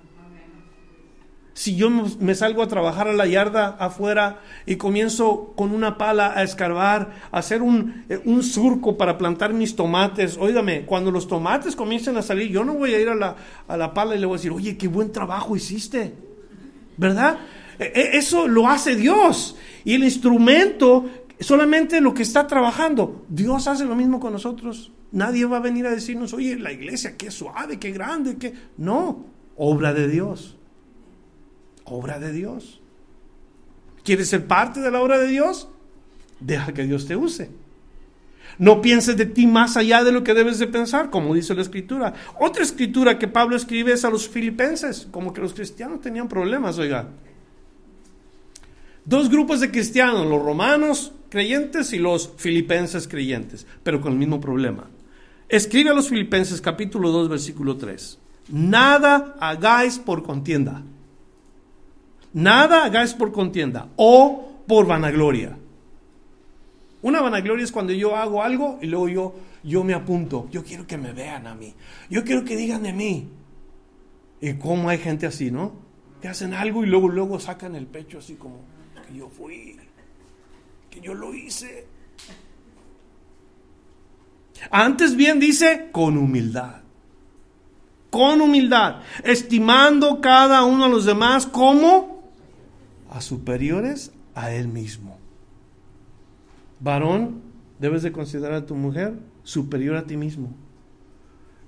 Si 1.56 1.76
yo 1.76 1.90
me 1.90 2.36
salgo 2.36 2.62
a 2.62 2.68
trabajar 2.68 3.08
a 3.08 3.14
la 3.14 3.26
yarda 3.26 3.78
afuera 3.80 4.42
y 4.68 4.76
comienzo 4.76 5.54
con 5.56 5.74
una 5.74 5.98
pala 5.98 6.38
a 6.38 6.44
escarbar, 6.44 7.16
a 7.32 7.40
hacer 7.40 7.64
un, 7.64 8.06
eh, 8.10 8.22
un 8.26 8.44
surco 8.44 8.96
para 8.96 9.18
plantar 9.18 9.54
mis 9.54 9.76
tomates, 9.76 10.38
óigame, 10.38 10.86
cuando 10.86 11.10
los 11.10 11.28
tomates 11.28 11.76
comiencen 11.76 12.16
a 12.18 12.22
salir, 12.22 12.50
yo 12.52 12.64
no 12.64 12.76
voy 12.76 12.94
a 12.94 13.00
ir 13.00 13.10
a 13.10 13.16
la, 13.16 13.36
a 13.68 13.76
la 13.76 13.92
pala 13.92 14.16
y 14.16 14.20
le 14.20 14.28
voy 14.28 14.36
a 14.36 14.38
decir, 14.38 14.52
oye, 14.52 14.78
qué 14.78 14.88
buen 14.88 15.12
trabajo 15.12 15.56
hiciste. 15.56 16.14
¿verdad? 16.96 17.40
E, 17.80 17.86
e, 17.86 18.18
eso 18.18 18.48
lo 18.48 18.68
hace 18.68 18.96
Dios. 18.96 19.56
Y 19.84 19.96
el 19.96 20.04
instrumento 20.04 21.06
solamente 21.40 22.02
lo 22.02 22.14
que 22.14 22.24
está 22.24 22.48
trabajando. 22.48 23.26
Dios 23.30 23.68
hace 23.68 23.86
lo 23.86 23.96
mismo 23.96 24.20
con 24.20 24.34
nosotros. 24.34 24.92
Nadie 25.12 25.46
va 25.46 25.58
a 25.58 25.62
venir 25.62 25.86
a 25.86 25.92
decirnos, 25.92 26.34
oye, 26.34 26.58
la 26.58 26.72
iglesia, 26.72 27.16
qué 27.18 27.32
suave, 27.32 27.80
qué 27.80 27.92
grande, 27.92 28.38
qué... 28.38 28.54
No, 28.78 29.26
obra 29.56 29.94
de 29.94 30.08
Dios. 30.08 30.58
Obra 31.86 32.20
de 32.20 32.32
Dios. 32.32 32.82
¿Quieres 34.04 34.30
ser 34.30 34.48
parte 34.48 34.82
de 34.82 34.92
la 34.92 35.02
obra 35.02 35.18
de 35.18 35.28
Dios? 35.28 35.70
Deja 36.40 36.74
que 36.74 36.84
Dios 36.84 37.08
te 37.08 37.16
use. 37.16 37.50
No 38.58 38.82
pienses 38.82 39.18
de 39.18 39.26
ti 39.26 39.48
más 39.48 39.76
allá 39.76 40.04
de 40.04 40.12
lo 40.12 40.24
que 40.24 40.34
debes 40.34 40.60
de 40.60 40.68
pensar, 40.68 41.10
como 41.10 41.34
dice 41.34 41.56
la 41.56 41.62
escritura. 41.62 42.14
Otra 42.40 42.64
escritura 42.64 43.20
que 43.20 43.28
Pablo 43.28 43.56
escribe 43.56 43.94
es 43.94 44.06
a 44.06 44.10
los 44.10 44.30
filipenses, 44.30 45.08
como 45.12 45.34
que 45.34 45.42
los 45.42 45.54
cristianos 45.54 46.02
tenían 46.02 46.30
problemas, 46.30 46.78
oiga. 46.78 47.10
Dos 49.04 49.30
grupos 49.30 49.60
de 49.60 49.72
cristianos, 49.72 50.26
los 50.26 50.42
romanos 50.42 51.14
creyentes 51.36 51.92
y 51.94 52.00
los 52.00 52.32
filipenses 52.38 53.08
creyentes, 53.08 53.68
pero 53.84 54.00
con 54.00 54.14
el 54.14 54.20
mismo 54.20 54.40
problema. 54.40 54.90
Escribe 55.50 55.90
a 55.90 55.94
los 55.94 56.10
filipenses 56.10 56.62
capítulo 56.62 57.12
2, 57.12 57.30
versículo 57.30 57.78
3. 57.78 58.20
Nada 58.50 59.36
hagáis 59.40 60.00
por 60.00 60.24
contienda. 60.24 60.82
Nada 62.34 62.86
hagáis 62.86 63.14
por 63.14 63.32
contienda 63.32 63.90
o 63.96 64.64
por 64.68 64.88
vanagloria 64.88 65.58
una 67.06 67.22
vanagloria 67.22 67.64
es 67.64 67.72
cuando 67.72 67.94
yo 67.94 68.16
hago 68.16 68.42
algo 68.42 68.80
y 68.82 68.88
luego 68.88 69.08
yo, 69.08 69.36
yo 69.64 69.84
me 69.84 69.94
apunto. 69.94 70.48
Yo 70.50 70.64
quiero 70.64 70.88
que 70.88 70.98
me 70.98 71.14
vean 71.14 71.46
a 71.46 71.54
mí. 71.54 71.72
Yo 72.10 72.24
quiero 72.24 72.44
que 72.44 72.56
digan 72.58 72.82
de 72.82 72.94
mí. 72.94 73.30
Y 74.42 74.56
cómo 74.56 74.90
hay 74.90 74.98
gente 74.98 75.28
así, 75.28 75.52
¿no? 75.52 75.74
Que 76.20 76.30
hacen 76.30 76.56
algo 76.56 76.84
y 76.84 76.88
luego, 76.88 77.08
luego 77.10 77.40
sacan 77.40 77.76
el 77.76 77.86
pecho 77.86 78.18
así 78.18 78.34
como 78.34 78.62
que 79.08 79.20
yo 79.20 79.30
fui, 79.30 79.78
yo 81.02 81.14
lo 81.14 81.34
hice. 81.34 81.88
Antes 84.72 85.16
bien 85.16 85.40
dice, 85.40 85.90
con 85.92 86.18
humildad. 86.18 86.82
Con 88.10 88.42
humildad. 88.42 89.02
Estimando 89.24 90.22
cada 90.22 90.64
uno 90.64 90.86
a 90.86 90.90
los 90.90 91.06
demás 91.06 91.46
como 91.46 92.24
a 93.10 93.22
superiores 93.22 94.12
a 94.34 94.52
él 94.52 94.68
mismo. 94.68 95.18
Varón, 96.80 97.42
debes 97.80 98.04
de 98.04 98.12
considerar 98.12 98.54
a 98.54 98.66
tu 98.66 98.76
mujer 98.76 99.14
superior 99.44 99.96
a 99.96 100.06
ti 100.06 100.18
mismo. 100.18 100.54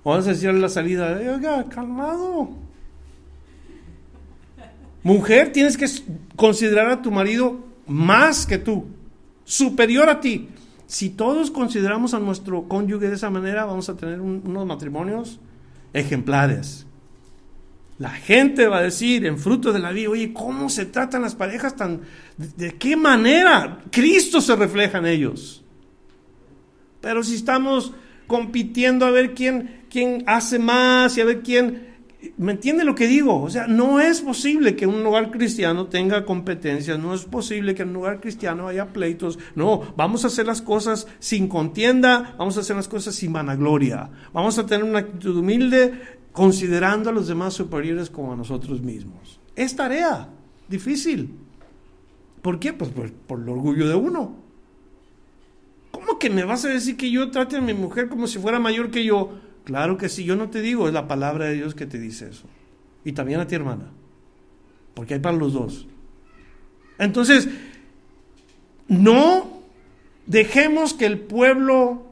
Vamos 0.04 0.26
a 0.26 0.30
decirle 0.30 0.60
la 0.60 0.68
salida, 0.68 1.18
oiga, 1.18 1.64
calmado. 1.68 2.50
Mujer, 5.02 5.52
tienes 5.52 5.76
que 5.76 5.86
considerar 6.36 6.90
a 6.90 7.02
tu 7.02 7.10
marido 7.10 7.64
más 7.86 8.46
que 8.46 8.58
tú, 8.58 8.86
superior 9.48 10.10
a 10.10 10.20
ti. 10.20 10.48
Si 10.86 11.08
todos 11.10 11.50
consideramos 11.50 12.12
a 12.12 12.18
nuestro 12.18 12.68
cónyuge 12.68 13.08
de 13.08 13.14
esa 13.14 13.30
manera, 13.30 13.64
vamos 13.64 13.88
a 13.88 13.96
tener 13.96 14.20
unos 14.20 14.66
matrimonios 14.66 15.40
ejemplares. 15.94 16.86
La 17.98 18.10
gente 18.10 18.68
va 18.68 18.78
a 18.78 18.82
decir 18.82 19.24
en 19.26 19.38
fruto 19.38 19.72
de 19.72 19.80
la 19.80 19.90
vida, 19.90 20.10
oye, 20.10 20.32
¿cómo 20.32 20.68
se 20.68 20.84
tratan 20.84 21.22
las 21.22 21.34
parejas 21.34 21.76
tan... 21.76 22.02
¿De 22.36 22.74
qué 22.74 22.94
manera 22.94 23.82
Cristo 23.90 24.40
se 24.40 24.54
refleja 24.54 24.98
en 24.98 25.06
ellos? 25.06 25.64
Pero 27.00 27.24
si 27.24 27.34
estamos 27.34 27.92
compitiendo 28.26 29.06
a 29.06 29.10
ver 29.10 29.34
quién, 29.34 29.86
quién 29.90 30.24
hace 30.26 30.58
más 30.58 31.16
y 31.16 31.22
a 31.22 31.24
ver 31.24 31.42
quién... 31.42 31.88
¿Me 32.36 32.52
entiende 32.52 32.84
lo 32.84 32.94
que 32.94 33.06
digo? 33.06 33.42
O 33.42 33.50
sea, 33.50 33.66
no 33.66 34.00
es 34.00 34.20
posible 34.20 34.76
que 34.76 34.86
un 34.86 35.02
lugar 35.02 35.30
cristiano 35.30 35.86
tenga 35.86 36.24
competencias, 36.24 36.98
no 36.98 37.14
es 37.14 37.24
posible 37.24 37.74
que 37.74 37.82
en 37.82 37.88
un 37.88 37.94
lugar 37.94 38.20
cristiano 38.20 38.68
haya 38.68 38.92
pleitos. 38.92 39.38
No, 39.54 39.94
vamos 39.96 40.24
a 40.24 40.28
hacer 40.28 40.46
las 40.46 40.62
cosas 40.62 41.06
sin 41.18 41.48
contienda, 41.48 42.34
vamos 42.38 42.56
a 42.56 42.60
hacer 42.60 42.76
las 42.76 42.88
cosas 42.88 43.14
sin 43.14 43.32
vanagloria. 43.32 44.10
Vamos 44.32 44.58
a 44.58 44.66
tener 44.66 44.84
una 44.84 45.00
actitud 45.00 45.36
humilde 45.36 46.18
considerando 46.32 47.10
a 47.10 47.12
los 47.12 47.26
demás 47.26 47.54
superiores 47.54 48.10
como 48.10 48.32
a 48.32 48.36
nosotros 48.36 48.82
mismos. 48.82 49.40
Es 49.56 49.74
tarea 49.74 50.28
difícil. 50.68 51.34
¿Por 52.42 52.60
qué? 52.60 52.72
Pues 52.72 52.90
por, 52.90 53.12
por 53.12 53.40
el 53.40 53.48
orgullo 53.48 53.88
de 53.88 53.94
uno. 53.94 54.36
¿Cómo 55.90 56.18
que 56.18 56.30
me 56.30 56.44
vas 56.44 56.64
a 56.64 56.68
decir 56.68 56.96
que 56.96 57.10
yo 57.10 57.30
trate 57.30 57.56
a 57.56 57.60
mi 57.60 57.74
mujer 57.74 58.08
como 58.08 58.26
si 58.26 58.38
fuera 58.38 58.60
mayor 58.60 58.90
que 58.90 59.04
yo? 59.04 59.32
Claro 59.68 59.98
que 59.98 60.08
sí, 60.08 60.24
yo 60.24 60.34
no 60.34 60.48
te 60.48 60.62
digo, 60.62 60.88
es 60.88 60.94
la 60.94 61.06
palabra 61.06 61.44
de 61.44 61.56
Dios 61.56 61.74
que 61.74 61.84
te 61.84 61.98
dice 61.98 62.30
eso. 62.30 62.46
Y 63.04 63.12
también 63.12 63.38
a 63.38 63.46
ti, 63.46 63.54
hermana. 63.54 63.90
Porque 64.94 65.12
hay 65.12 65.20
para 65.20 65.36
los 65.36 65.52
dos. 65.52 65.86
Entonces, 66.98 67.50
no 68.88 69.60
dejemos 70.24 70.94
que 70.94 71.04
el 71.04 71.20
pueblo, 71.20 72.06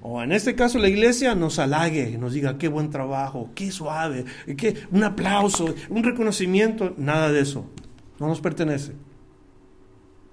o 0.00 0.22
en 0.22 0.32
este 0.32 0.54
caso 0.54 0.78
la 0.78 0.88
iglesia, 0.88 1.34
nos 1.34 1.58
halague, 1.58 2.16
nos 2.16 2.32
diga 2.32 2.56
qué 2.56 2.68
buen 2.68 2.88
trabajo, 2.88 3.50
qué 3.54 3.70
suave, 3.70 4.24
qué, 4.56 4.74
un 4.92 5.04
aplauso, 5.04 5.74
un 5.90 6.02
reconocimiento, 6.02 6.94
nada 6.96 7.30
de 7.30 7.40
eso. 7.40 7.66
No 8.18 8.28
nos 8.28 8.40
pertenece. 8.40 8.92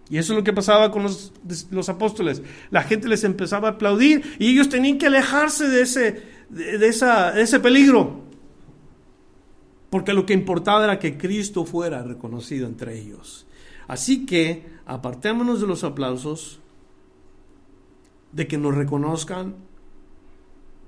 Y 0.10 0.18
eso 0.18 0.34
es 0.34 0.38
lo 0.38 0.44
que 0.44 0.54
pasaba 0.54 0.92
con 0.92 1.04
los, 1.04 1.90
apóstoles. 1.90 2.42
La 2.72 2.84
gente 2.84 3.08
les 3.08 3.24
empezaba 3.24 3.68
a 3.68 3.72
aplaudir 3.74 4.36
y 4.40 4.50
ellos 4.50 4.70
tenían 4.70 4.98
que 4.98 5.08
alejarse 5.08 5.68
de 5.68 5.82
ese, 5.82 6.24
de, 6.50 6.88
esa, 6.88 7.32
de 7.32 7.44
ese 7.44 7.60
peligro. 7.60 8.24
Porque 9.92 10.14
lo 10.14 10.26
que 10.26 10.34
importaba 10.34 10.84
era 10.84 11.00
que 11.00 11.18
Cristo 11.18 11.64
fuera 11.64 12.02
reconocido 12.02 12.68
entre 12.68 12.98
ellos. 13.00 13.46
Así 13.88 14.26
que 14.26 14.66
apartémonos 14.86 15.62
de 15.62 15.68
los 15.68 15.84
aplausos, 15.84 16.60
de 18.32 18.48
que 18.48 18.58
nos 18.58 18.76
reconozcan, 18.76 19.56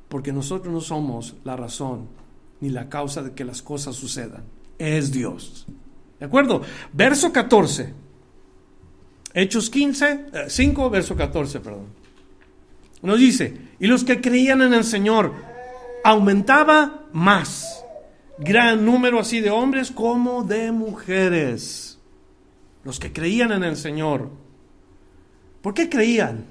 porque 0.09 0.33
nosotros 0.33 0.73
no 0.73 0.81
somos 0.81 1.35
la 1.43 1.55
razón 1.55 2.07
ni 2.59 2.69
la 2.69 2.89
causa 2.89 3.23
de 3.23 3.33
que 3.33 3.45
las 3.45 3.61
cosas 3.61 3.95
sucedan. 3.95 4.43
Es 4.77 5.11
Dios. 5.11 5.67
¿De 6.19 6.25
acuerdo? 6.25 6.61
Verso 6.93 7.31
14. 7.31 7.93
Hechos 9.33 9.69
15, 9.69 10.25
5, 10.47 10.85
eh, 10.85 10.89
verso 10.89 11.15
14, 11.15 11.59
perdón. 11.59 11.87
Nos 13.01 13.19
dice, 13.19 13.57
y 13.79 13.87
los 13.87 14.03
que 14.03 14.21
creían 14.21 14.61
en 14.61 14.73
el 14.73 14.83
Señor 14.83 15.33
aumentaba 16.03 17.05
más, 17.13 17.83
gran 18.37 18.85
número 18.85 19.19
así 19.19 19.39
de 19.39 19.49
hombres 19.49 19.91
como 19.91 20.43
de 20.43 20.71
mujeres. 20.71 21.99
Los 22.83 22.99
que 22.99 23.13
creían 23.13 23.51
en 23.51 23.63
el 23.63 23.77
Señor. 23.77 24.29
¿Por 25.61 25.73
qué 25.73 25.89
creían? 25.89 26.45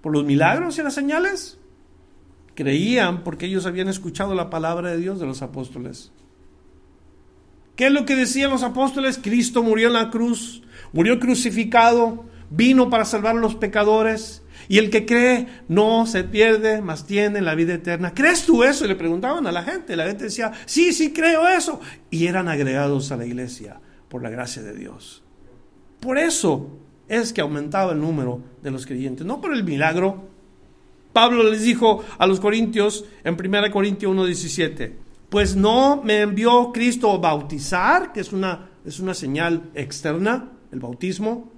¿Por 0.00 0.12
los 0.12 0.24
milagros 0.24 0.78
y 0.78 0.82
las 0.82 0.94
señales? 0.94 1.58
Creían 2.54 3.24
porque 3.24 3.46
ellos 3.46 3.66
habían 3.66 3.88
escuchado 3.88 4.34
la 4.34 4.50
palabra 4.50 4.90
de 4.90 4.98
Dios 4.98 5.18
de 5.18 5.26
los 5.26 5.42
apóstoles. 5.42 6.12
¿Qué 7.76 7.86
es 7.86 7.92
lo 7.92 8.04
que 8.04 8.14
decían 8.14 8.50
los 8.50 8.62
apóstoles? 8.62 9.18
Cristo 9.20 9.62
murió 9.62 9.88
en 9.88 9.94
la 9.94 10.10
cruz, 10.10 10.62
murió 10.92 11.18
crucificado, 11.18 12.24
vino 12.50 12.88
para 12.88 13.04
salvar 13.04 13.36
a 13.36 13.40
los 13.40 13.56
pecadores. 13.56 14.42
Y 14.68 14.78
el 14.78 14.88
que 14.88 15.04
cree 15.04 15.46
no 15.68 16.06
se 16.06 16.24
pierde, 16.24 16.80
mas 16.80 17.06
tiene 17.06 17.42
la 17.42 17.54
vida 17.54 17.74
eterna. 17.74 18.14
¿Crees 18.14 18.46
tú 18.46 18.64
eso? 18.64 18.84
Y 18.84 18.88
le 18.88 18.94
preguntaban 18.94 19.46
a 19.46 19.52
la 19.52 19.62
gente. 19.62 19.96
La 19.96 20.06
gente 20.06 20.24
decía, 20.24 20.52
sí, 20.64 20.92
sí, 20.92 21.12
creo 21.12 21.46
eso. 21.48 21.80
Y 22.10 22.26
eran 22.26 22.48
agregados 22.48 23.12
a 23.12 23.16
la 23.16 23.26
iglesia 23.26 23.80
por 24.08 24.22
la 24.22 24.30
gracia 24.30 24.62
de 24.62 24.74
Dios. 24.74 25.22
Por 26.00 26.18
eso 26.18 26.78
es 27.08 27.32
que 27.32 27.40
aumentaba 27.40 27.92
el 27.92 28.00
número 28.00 28.40
de 28.62 28.70
los 28.70 28.86
creyentes, 28.86 29.26
no 29.26 29.40
por 29.40 29.52
el 29.52 29.64
milagro. 29.64 30.28
Pablo 31.12 31.42
les 31.42 31.62
dijo 31.62 32.04
a 32.18 32.26
los 32.26 32.40
corintios 32.40 33.04
en 33.22 33.34
1 33.34 33.70
Corintios 33.70 34.12
1.17, 34.12 34.92
pues 35.34 35.56
no 35.56 36.00
me 36.00 36.20
envió 36.20 36.70
Cristo 36.72 37.10
a 37.10 37.18
bautizar, 37.18 38.12
que 38.12 38.20
es 38.20 38.32
una, 38.32 38.70
es 38.84 39.00
una 39.00 39.14
señal 39.14 39.68
externa, 39.74 40.52
el 40.70 40.78
bautismo. 40.78 41.50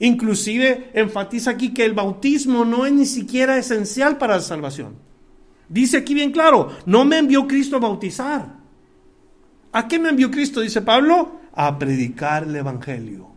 Inclusive 0.00 0.90
enfatiza 0.92 1.52
aquí 1.52 1.72
que 1.72 1.86
el 1.86 1.94
bautismo 1.94 2.66
no 2.66 2.84
es 2.84 2.92
ni 2.92 3.06
siquiera 3.06 3.56
esencial 3.56 4.18
para 4.18 4.34
la 4.34 4.42
salvación. 4.42 4.96
Dice 5.70 5.96
aquí 5.96 6.12
bien 6.12 6.30
claro, 6.30 6.72
no 6.84 7.06
me 7.06 7.16
envió 7.16 7.48
Cristo 7.48 7.76
a 7.76 7.80
bautizar. 7.80 8.58
¿A 9.72 9.88
qué 9.88 9.98
me 9.98 10.10
envió 10.10 10.30
Cristo? 10.30 10.60
Dice 10.60 10.82
Pablo, 10.82 11.40
a 11.54 11.78
predicar 11.78 12.42
el 12.42 12.56
Evangelio. 12.56 13.30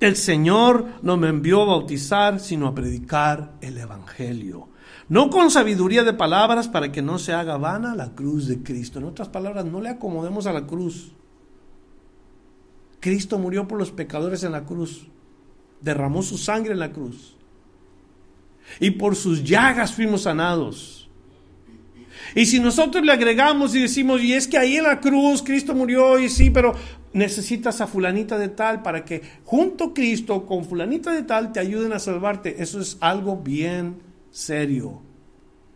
El 0.00 0.16
Señor 0.16 0.86
no 1.02 1.18
me 1.18 1.28
envió 1.28 1.60
a 1.60 1.66
bautizar, 1.66 2.40
sino 2.40 2.68
a 2.68 2.74
predicar 2.74 3.56
el 3.60 3.76
Evangelio. 3.76 4.70
No 5.08 5.30
con 5.30 5.50
sabiduría 5.50 6.02
de 6.02 6.12
palabras 6.12 6.66
para 6.66 6.90
que 6.90 7.02
no 7.02 7.18
se 7.18 7.32
haga 7.32 7.56
vana 7.56 7.94
la 7.94 8.14
cruz 8.14 8.48
de 8.48 8.62
Cristo. 8.62 8.98
En 8.98 9.04
otras 9.04 9.28
palabras, 9.28 9.64
no 9.64 9.80
le 9.80 9.88
acomodemos 9.88 10.46
a 10.46 10.52
la 10.52 10.66
cruz. 10.66 11.12
Cristo 12.98 13.38
murió 13.38 13.68
por 13.68 13.78
los 13.78 13.92
pecadores 13.92 14.42
en 14.42 14.52
la 14.52 14.64
cruz. 14.64 15.06
Derramó 15.80 16.22
su 16.22 16.38
sangre 16.38 16.72
en 16.72 16.80
la 16.80 16.92
cruz. 16.92 17.36
Y 18.80 18.92
por 18.92 19.14
sus 19.14 19.44
llagas 19.44 19.94
fuimos 19.94 20.22
sanados. 20.22 21.08
Y 22.34 22.46
si 22.46 22.58
nosotros 22.58 23.04
le 23.04 23.12
agregamos 23.12 23.76
y 23.76 23.82
decimos, 23.82 24.20
y 24.22 24.32
es 24.32 24.48
que 24.48 24.58
ahí 24.58 24.76
en 24.76 24.84
la 24.84 25.00
cruz 25.00 25.42
Cristo 25.42 25.72
murió, 25.72 26.18
y 26.18 26.28
sí, 26.28 26.50
pero 26.50 26.74
necesitas 27.12 27.80
a 27.80 27.86
fulanita 27.86 28.36
de 28.38 28.48
tal 28.48 28.82
para 28.82 29.04
que 29.04 29.22
junto 29.44 29.94
Cristo 29.94 30.44
con 30.44 30.64
fulanita 30.64 31.12
de 31.12 31.22
tal 31.22 31.52
te 31.52 31.60
ayuden 31.60 31.92
a 31.92 32.00
salvarte, 32.00 32.60
eso 32.60 32.80
es 32.80 32.96
algo 33.00 33.36
bien 33.36 34.05
serio 34.36 35.02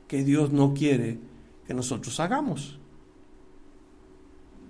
que 0.06 0.22
Dios 0.24 0.50
no 0.52 0.74
quiere 0.74 1.18
que 1.66 1.72
nosotros 1.72 2.18
hagamos 2.20 2.80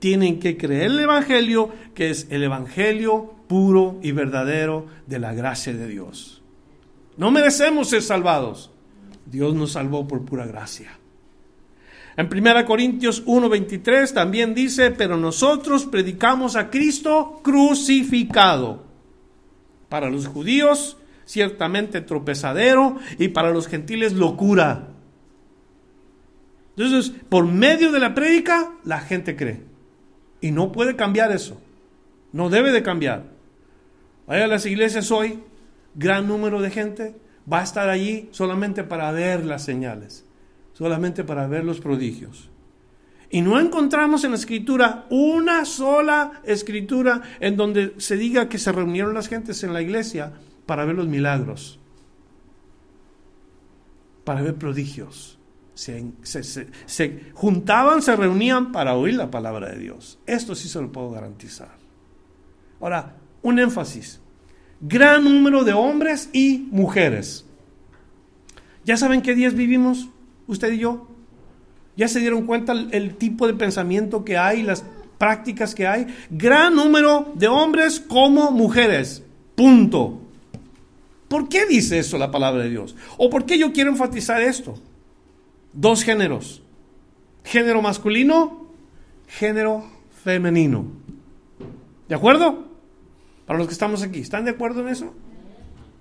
tienen 0.00 0.40
que 0.40 0.57
creer 0.57 0.90
el 0.90 0.98
Evangelio, 0.98 1.70
que 1.94 2.11
es 2.11 2.26
el 2.31 2.42
Evangelio 2.42 3.35
puro 3.46 4.00
y 4.03 4.12
verdadero 4.12 4.87
de 5.07 5.18
la 5.20 5.33
gracia 5.35 5.72
de 5.72 5.87
Dios. 5.87 6.42
No 7.16 7.31
merecemos 7.31 7.90
ser 7.90 8.03
salvados. 8.03 8.70
Dios 9.26 9.55
nos 9.55 9.72
salvó 9.72 10.09
por 10.09 10.24
pura 10.24 10.46
gracia. 10.46 10.98
En 12.16 12.26
1 12.26 12.64
Corintios 12.64 13.24
1:23 13.26 14.12
también 14.12 14.55
dice, 14.55 14.90
pero 14.90 15.16
nosotros 15.16 15.85
predicamos 15.85 16.57
a 16.57 16.70
Cristo 16.70 17.40
crucificado. 17.44 18.85
Para 19.88 20.11
los 20.11 20.26
judíos, 20.26 20.96
ciertamente 21.31 22.01
tropezadero, 22.01 22.97
y 23.19 23.29
para 23.29 23.53
los 23.53 23.69
gentiles, 23.69 24.14
locura. 24.14 24.88
Entonces, 26.77 27.14
por 27.29 27.47
medio 27.47 27.93
de 27.93 28.01
la 28.01 28.14
prédica, 28.14 28.73
la 28.85 29.01
gente 29.01 29.37
cree. 29.37 29.62
Y 30.40 30.51
no 30.51 30.73
puede 30.73 30.97
cambiar 30.97 31.31
eso. 31.31 31.61
No 32.33 32.51
debe 32.51 32.73
de 32.73 32.83
cambiar. 32.83 33.25
Vaya 34.27 34.45
a 34.45 34.49
las 34.49 34.66
iglesias 34.66 35.12
hoy, 35.12 35.38
gran 35.95 36.27
número 36.27 36.61
de 36.61 36.71
gente 36.71 37.14
va 37.51 37.61
a 37.61 37.64
estar 37.64 37.88
allí 37.88 38.29
solamente 38.33 38.83
para 38.83 39.12
ver 39.12 39.45
las 39.45 39.64
señales, 39.64 40.25
solamente 40.73 41.23
para 41.23 41.47
ver 41.47 41.64
los 41.64 41.81
prodigios. 41.81 42.49
Y 43.31 43.43
no 43.43 43.61
encontramos 43.61 44.25
en 44.25 44.33
la 44.33 44.37
escritura 44.37 45.07
una 45.11 45.64
sola 45.64 46.40
escritura 46.45 47.23
en 47.38 47.57
donde 47.57 47.95
se 47.99 48.16
diga 48.16 48.49
que 48.49 48.59
se 48.59 48.72
reunieron 48.72 49.14
las 49.14 49.28
gentes 49.28 49.62
en 49.62 49.72
la 49.72 49.83
iglesia 49.83 50.33
para 50.71 50.85
ver 50.85 50.95
los 50.95 51.09
milagros, 51.09 51.81
para 54.23 54.41
ver 54.41 54.55
prodigios 54.55 55.41
se, 55.75 57.33
juntaban, 57.35 58.03
se 58.03 58.14
reunían 58.14 58.71
para 58.71 58.95
oír 58.95 59.14
la 59.14 59.33
palabra 59.33 59.71
de 59.71 59.81
Dios. 59.81 60.21
Esto 60.27 60.55
sí 60.55 60.68
se 60.68 60.81
lo 60.81 60.93
puedo 60.93 61.11
garantizar. 61.11 61.75
Ahora, 62.81 63.16
un 63.43 63.59
énfasis. 63.59 64.21
Gran 64.81 65.25
número 65.25 65.64
de 65.64 65.73
hombres 65.73 66.31
y 66.33 66.68
mujeres. 66.71 67.45
¿Ya 68.85 68.97
saben 68.97 69.23
qué 69.23 69.35
días 69.35 69.55
vivimos 69.55 70.09
usted 70.47 70.71
y 70.71 70.79
yo? 70.79 71.09
¿Ya 71.97 72.07
se 72.07 72.21
dieron 72.21 72.47
cuenta 72.47 72.71
el, 72.71 72.93
el 72.93 73.16
tipo 73.16 73.49
de 73.49 73.55
pensamiento 73.55 74.25
que 74.25 74.39
hay, 74.39 74.62
las 74.62 74.85
prácticas 75.18 75.75
que 75.75 75.89
hay? 75.89 76.07
Gran 76.31 76.77
número 76.77 77.33
de 77.35 77.49
hombres 77.49 77.99
como 77.99 78.53
mujeres. 78.53 79.25
Punto. 79.57 80.30
¿Por 81.31 81.49
qué 81.49 81.64
dice 81.64 82.01
eso 82.01 82.18
la 82.18 82.33
palabra 82.33 82.64
de 82.64 82.70
Dios? 82.70 82.97
¿O 83.16 83.31
por 83.31 83.47
qué 83.47 83.57
yo 83.57 83.72
quiero 83.72 83.91
enfatizar 83.91 84.43
esto? 84.43 84.74
Dos 85.72 86.03
géneros. 86.03 86.61
género 87.45 87.81
masculino, 87.81 88.66
género 89.28 89.89
femenino. 90.24 90.87
¿De 92.09 92.16
acuerdo? 92.16 92.66
Para 93.47 93.61
los 93.61 93.68
que 93.68 93.74
estamos 93.74 94.03
aquí, 94.03 94.18
¿están 94.18 94.45
de 94.45 94.51
acuerdo 94.51 94.81
en 94.81 94.89
eso? 94.89 95.14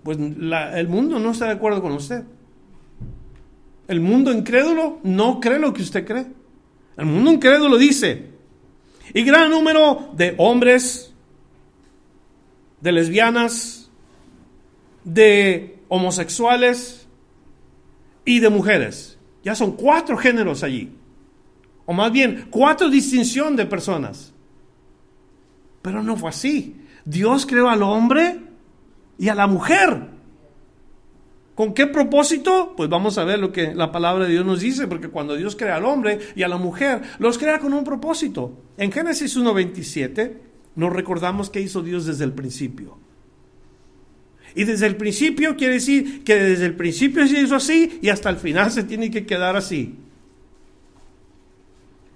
Pues 0.02 0.18
el 0.18 0.88
mundo 0.88 1.20
no 1.20 1.30
está 1.30 1.46
de 1.46 1.52
acuerdo 1.52 1.84
con 1.84 1.92
usted. 1.92 2.24
El 3.88 4.02
mundo 4.02 4.32
incrédulo 4.34 4.98
no 5.04 5.40
cree 5.40 5.60
lo 5.60 5.76
que 5.76 5.84
usted 5.84 6.08
cree. 6.08 6.26
El 6.98 7.06
mundo 7.06 7.32
incrédulo 7.32 7.78
dice, 7.78 8.32
y 9.14 9.24
gran 9.24 9.52
número 9.52 10.10
de 10.14 10.34
hombres, 10.40 11.14
de 12.82 12.92
lesbianas, 12.92 13.89
de 15.10 15.80
homosexuales 15.88 17.07
y 18.26 18.39
de 18.39 18.49
mujeres. 18.49 19.18
Ya 19.43 19.55
son 19.55 19.74
cuatro 19.74 20.18
géneros 20.18 20.64
allí. 20.64 20.91
O 21.86 21.93
más 21.93 22.12
bien, 22.12 22.47
cuatro 22.51 22.89
distinción 22.89 23.55
de 23.55 23.66
personas. 23.66 24.34
Pero 25.82 26.03
no 26.03 26.16
fue 26.16 26.30
así. 26.30 26.86
Dios 27.05 27.45
creó 27.45 27.70
al 27.70 27.82
hombre 27.82 28.39
y 29.18 29.30
a 29.30 29.36
la 29.36 29.47
mujer. 29.47 30.07
¿Con 31.55 31.74
qué 31.74 31.88
propósito? 31.88 32.74
Pues 32.78 32.89
vamos 32.89 33.18
a 33.18 33.24
ver 33.24 33.39
lo 33.39 33.51
que 33.51 33.74
la 33.74 33.91
palabra 33.91 34.26
de 34.26 34.32
Dios 34.32 34.45
nos 34.45 34.62
dice, 34.62 34.88
porque 34.88 35.10
cuando 35.10 35.36
Dios 35.36 35.55
crea 35.55 35.78
al 35.78 35.86
hombre 35.86 36.20
y 36.36 36.43
a 36.43 36.47
la 36.47 36.57
mujer, 36.57 37.01
los 37.18 37.38
crea 37.38 37.60
con 37.60 37.74
un 37.74 37.84
propósito. 37.84 38.53
En 38.78 38.91
Génesis 38.91 39.38
1.27 39.38 40.38
nos 40.76 40.93
recordamos 40.93 41.49
que 41.49 41.60
hizo 41.60 41.82
Dios 41.82 42.05
desde 42.05 42.24
el 42.24 42.34
principio. 42.34 42.97
Y 44.56 44.64
desde 44.64 44.88
el 44.88 44.95
principio 44.95 45.56
quiere 45.56 45.76
decir 45.76 46.24
que 46.24 46.36
desde 46.36 46.66
el 46.66 46.76
principio 46.76 47.28
se 47.28 47.41
hizo 47.41 47.56
así 47.56 48.00
y 48.02 48.10
hasta 48.10 48.30
el 48.30 48.38
final 48.38 48.72
se 48.72 48.84
tiene 48.84 49.12
que 49.12 49.26
quedar 49.26 49.56
así. 49.56 49.95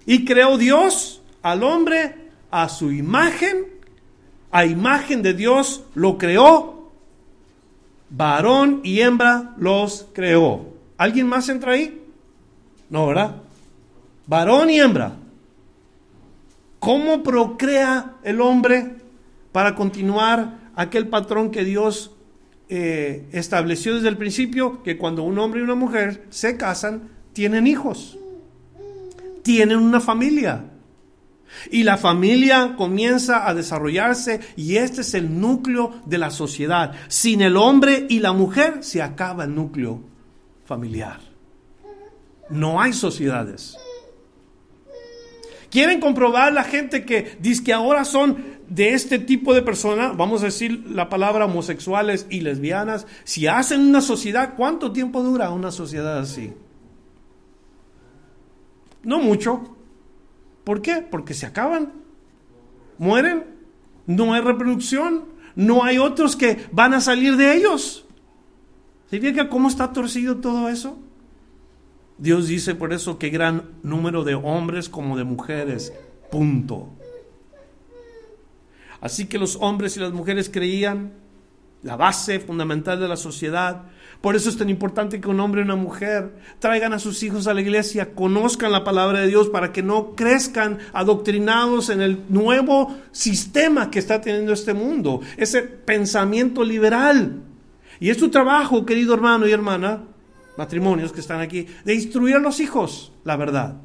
Y 0.06 0.26
creó 0.26 0.58
Dios 0.58 1.22
al 1.42 1.64
hombre 1.64 2.16
a 2.52 2.70
su 2.70 2.92
imagen, 2.92 3.66
a 4.52 4.66
imagen 4.66 5.22
de 5.22 5.34
Dios 5.34 5.84
lo 5.96 6.18
creó 6.18 6.74
varón 8.16 8.82
y 8.84 9.02
hembra 9.02 9.54
los 9.58 10.08
creó. 10.14 10.74
¿Alguien 10.98 11.28
más 11.28 11.50
entra 11.50 11.74
ahí? 11.74 12.02
No, 12.90 13.08
¿verdad? 13.08 13.38
Varón 14.28 14.70
y 14.70 14.80
hembra. 14.80 15.16
¿Cómo 16.80 17.24
procrea 17.24 18.16
el 18.24 18.42
hombre 18.42 18.98
para 19.52 19.76
continuar 19.76 20.60
aquel 20.76 21.08
patrón 21.08 21.50
que 21.50 21.64
Dios 21.64 22.12
eh, 22.76 23.28
estableció 23.32 23.94
desde 23.94 24.08
el 24.08 24.18
principio? 24.18 24.82
Que 24.82 24.98
cuando 24.98 25.22
un 25.22 25.38
hombre 25.38 25.60
y 25.60 25.64
una 25.64 25.76
mujer 25.76 26.26
se 26.32 26.58
casan, 26.58 27.10
tienen 27.32 27.68
hijos, 27.68 28.18
tienen 29.44 29.78
una 29.78 30.00
familia. 30.00 30.72
Y 31.70 31.84
la 31.84 31.98
familia 31.98 32.74
comienza 32.76 33.48
a 33.48 33.54
desarrollarse 33.54 34.40
y 34.56 34.78
este 34.78 35.02
es 35.02 35.14
el 35.14 35.40
núcleo 35.40 36.02
de 36.08 36.18
la 36.18 36.32
sociedad. 36.32 36.94
Sin 37.10 37.44
el 37.44 37.58
hombre 37.58 38.08
y 38.10 38.22
la 38.22 38.34
mujer 38.34 38.84
se 38.84 39.04
acaba 39.04 39.44
el 39.44 39.54
núcleo 39.54 40.02
familiar. 40.66 41.20
No 42.50 42.82
hay 42.82 42.92
sociedades. 42.92 43.78
¿Quieren 45.74 46.00
comprobar 46.00 46.54
la 46.54 46.64
gente 46.64 47.04
que 47.04 47.36
dice 47.40 47.64
que 47.64 47.74
ahora 47.74 48.06
son 48.06 48.38
de 48.70 48.94
este 48.94 49.18
tipo 49.18 49.56
de 49.56 49.64
personas, 49.64 50.16
vamos 50.16 50.44
a 50.44 50.46
decir 50.46 50.86
la 50.88 51.10
palabra 51.10 51.46
homosexuales 51.46 52.28
y 52.30 52.42
lesbianas, 52.42 53.08
si 53.24 53.48
hacen 53.48 53.82
una 53.82 54.00
sociedad, 54.00 54.54
¿cuánto 54.56 54.92
tiempo 54.92 55.24
dura 55.24 55.50
una 55.50 55.72
sociedad 55.72 56.20
así? 56.20 56.54
No 59.02 59.18
mucho. 59.18 59.76
¿Por 60.64 60.84
qué? 60.84 60.98
Porque 60.98 61.34
se 61.34 61.48
acaban, 61.48 61.94
mueren, 63.00 63.44
no 64.06 64.36
hay 64.36 64.42
reproducción, 64.42 65.26
no 65.56 65.84
hay 65.84 65.98
otros 65.98 66.36
que 66.36 66.68
van 66.72 66.94
a 66.94 67.02
salir 67.02 67.36
de 67.36 67.58
ellos. 67.58 68.06
¿Se 69.10 69.20
fija 69.20 69.50
cómo 69.50 69.70
está 69.70 69.92
torcido 69.92 70.38
todo 70.38 70.70
eso? 70.70 71.00
Dios 72.18 72.48
dice 72.48 72.76
por 72.76 72.94
eso 72.94 73.18
que 73.18 73.30
gran 73.30 73.64
número 73.84 74.24
de 74.24 74.36
hombres 74.36 74.90
como 74.90 75.18
de 75.18 75.24
mujeres, 75.24 75.94
punto. 76.32 76.90
Así 79.02 79.26
que 79.26 79.38
los 79.38 79.58
hombres 79.58 79.98
y 79.98 80.00
las 80.00 80.14
mujeres 80.14 80.50
creían 80.50 81.14
la 81.82 81.98
base 81.98 82.40
fundamental 82.40 83.00
de 83.00 83.08
la 83.08 83.18
sociedad, 83.18 83.84
por 84.24 84.38
eso 84.38 84.48
es 84.48 84.56
tan 84.56 84.70
importante 84.70 85.20
que 85.20 85.28
un 85.28 85.42
hombre 85.42 85.60
y 85.60 85.66
una 85.66 85.76
mujer 85.76 86.34
traigan 86.60 86.94
a 86.94 87.00
sus 87.00 87.22
hijos 87.24 87.46
a 87.46 87.54
la 87.54 87.60
iglesia, 87.60 88.16
conozcan 88.16 88.72
la 88.72 88.86
palabra 88.86 89.20
de 89.20 89.28
Dios 89.28 89.50
para 89.50 89.74
que 89.74 89.84
no 89.84 90.16
crezcan 90.16 90.80
adoctrinados 90.94 91.90
en 91.90 92.02
el 92.02 92.24
nuevo 92.30 92.96
sistema 93.12 93.92
que 93.92 94.00
está 94.00 94.22
teniendo 94.22 94.54
este 94.54 94.74
mundo, 94.74 95.20
ese 95.36 95.62
pensamiento 95.62 96.64
liberal. 96.64 97.42
Y 98.00 98.12
es 98.12 98.18
tu 98.18 98.30
trabajo, 98.30 98.86
querido 98.86 99.14
hermano 99.14 99.46
y 99.46 99.52
hermana, 99.52 100.04
matrimonios 100.58 101.12
que 101.12 101.20
están 101.20 101.42
aquí, 101.42 101.68
de 101.86 101.96
instruir 101.96 102.36
a 102.36 102.40
los 102.40 102.60
hijos 102.60 103.12
la 103.24 103.36
verdad. 103.36 103.78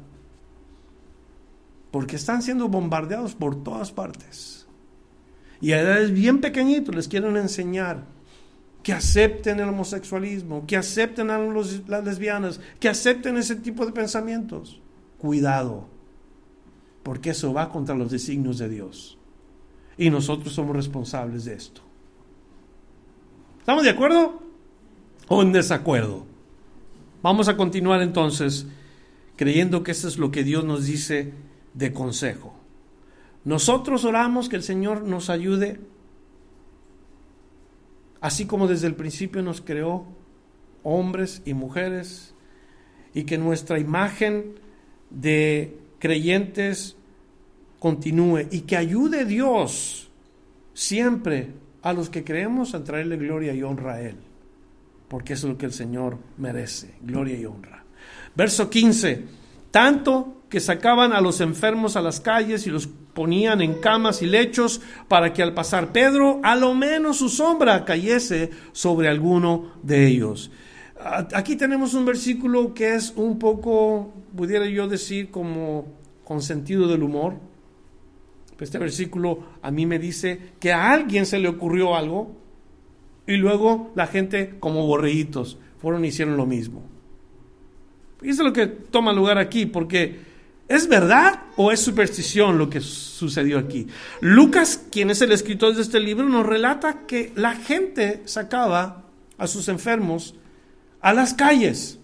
Porque 1.91 2.17
están 2.17 2.41
siendo 2.41 2.67
bombardeados 2.67 3.35
por 3.35 3.63
todas 3.63 3.91
partes. 3.91 4.67
Y 5.61 5.71
a 5.71 5.81
edades 5.81 6.11
bien 6.13 6.39
pequeñitos 6.39 6.95
les 6.95 7.07
quieren 7.07 7.35
enseñar 7.35 8.05
que 8.83 8.93
acepten 8.93 9.59
el 9.59 9.69
homosexualismo, 9.69 10.65
que 10.65 10.77
acepten 10.77 11.29
a 11.29 11.39
las 11.39 12.03
lesbianas, 12.03 12.61
que 12.79 12.87
acepten 12.87 13.37
ese 13.37 13.55
tipo 13.55 13.85
de 13.85 13.91
pensamientos. 13.91 14.81
Cuidado, 15.17 15.87
porque 17.03 17.31
eso 17.31 17.53
va 17.53 17.69
contra 17.69 17.95
los 17.95 18.09
designios 18.09 18.57
de 18.57 18.69
Dios. 18.69 19.17
Y 19.97 20.09
nosotros 20.09 20.53
somos 20.53 20.75
responsables 20.75 21.43
de 21.45 21.55
esto. 21.55 21.81
¿Estamos 23.59 23.83
de 23.83 23.89
acuerdo 23.89 24.41
o 25.27 25.41
en 25.41 25.51
desacuerdo? 25.51 26.28
Vamos 27.21 27.47
a 27.47 27.57
continuar 27.57 28.01
entonces 28.01 28.67
creyendo 29.35 29.83
que 29.83 29.91
eso 29.91 30.07
es 30.07 30.17
lo 30.17 30.31
que 30.31 30.43
Dios 30.43 30.63
nos 30.63 30.85
dice 30.85 31.33
de 31.73 31.93
consejo. 31.93 32.55
Nosotros 33.45 34.03
oramos 34.05 34.49
que 34.49 34.57
el 34.57 34.63
Señor 34.63 35.03
nos 35.03 35.29
ayude 35.29 35.79
así 38.21 38.45
como 38.45 38.67
desde 38.67 38.87
el 38.87 38.95
principio 38.95 39.41
nos 39.41 39.61
creó 39.61 40.05
hombres 40.83 41.41
y 41.45 41.53
mujeres, 41.53 42.33
y 43.13 43.23
que 43.23 43.37
nuestra 43.37 43.79
imagen 43.79 44.55
de 45.09 45.77
creyentes 45.99 46.95
continúe 47.79 48.47
y 48.51 48.61
que 48.61 48.77
ayude 48.77 49.25
Dios 49.25 50.09
siempre 50.73 51.53
a 51.81 51.93
los 51.93 52.09
que 52.09 52.23
creemos 52.23 52.75
a 52.75 52.83
traerle 52.83 53.17
gloria 53.17 53.53
y 53.53 53.63
honra 53.63 53.95
a 53.95 54.01
Él, 54.01 54.17
porque 55.09 55.33
eso 55.33 55.47
es 55.47 55.53
lo 55.53 55.57
que 55.57 55.65
el 55.65 55.73
Señor 55.73 56.17
merece, 56.37 56.95
gloria 57.01 57.37
y 57.37 57.45
honra. 57.45 57.83
Verso 58.35 58.69
15, 58.69 59.25
tanto 59.71 60.43
que 60.49 60.59
sacaban 60.59 61.13
a 61.13 61.21
los 61.21 61.41
enfermos 61.41 61.95
a 61.95 62.01
las 62.01 62.19
calles 62.19 62.65
y 62.65 62.69
los 62.69 62.87
ponían 62.87 63.61
en 63.61 63.81
camas 63.81 64.21
y 64.21 64.27
lechos 64.27 64.81
para 65.07 65.33
que 65.33 65.43
al 65.43 65.53
pasar 65.53 65.91
Pedro, 65.91 66.39
a 66.43 66.55
lo 66.55 66.73
menos 66.73 67.17
su 67.17 67.29
sombra 67.29 67.85
cayese 67.85 68.51
sobre 68.71 69.09
alguno 69.09 69.73
de 69.83 70.07
ellos. 70.07 70.51
Aquí 71.33 71.55
tenemos 71.55 71.93
un 71.93 72.05
versículo 72.05 72.73
que 72.73 72.95
es 72.95 73.13
un 73.15 73.39
poco, 73.39 74.13
pudiera 74.35 74.65
yo 74.65 74.87
decir, 74.87 75.31
como 75.31 75.85
con 76.23 76.41
sentido 76.41 76.87
del 76.87 77.03
humor. 77.03 77.35
Este 78.59 78.77
versículo 78.77 79.39
a 79.61 79.71
mí 79.71 79.85
me 79.85 79.99
dice 79.99 80.53
que 80.59 80.73
a 80.73 80.91
alguien 80.91 81.25
se 81.25 81.39
le 81.39 81.47
ocurrió 81.47 81.95
algo 81.95 82.35
y 83.29 83.37
luego 83.37 83.91
la 83.95 84.07
gente, 84.07 84.55
como 84.59 84.85
borreitos, 84.85 85.57
fueron 85.81 86.03
y 86.03 86.09
hicieron 86.09 86.35
lo 86.35 86.45
mismo. 86.45 86.83
Y 88.21 88.29
eso 88.29 88.41
es 88.41 88.47
lo 88.47 88.53
que 88.53 88.67
toma 88.67 89.13
lugar 89.13 89.37
aquí, 89.37 89.65
porque 89.65 90.29
¿Es 90.69 90.87
verdad 90.87 91.45
o 91.55 91.71
es 91.71 91.79
superstición 91.79 92.59
lo 92.59 92.69
que 92.69 92.79
sucedió 92.79 93.57
aquí? 93.57 93.87
Lucas, 94.21 94.85
quien 94.91 95.09
es 95.09 95.19
el 95.23 95.31
escritor 95.31 95.73
de 95.73 95.81
este 95.81 95.99
libro, 95.99 96.29
nos 96.29 96.45
relata 96.45 97.07
que 97.07 97.33
la 97.35 97.55
gente 97.55 98.21
sacaba 98.25 99.05
a 99.39 99.47
sus 99.47 99.67
enfermos 99.67 100.35
a 101.01 101.11
las 101.11 101.33
calles. 101.33 101.97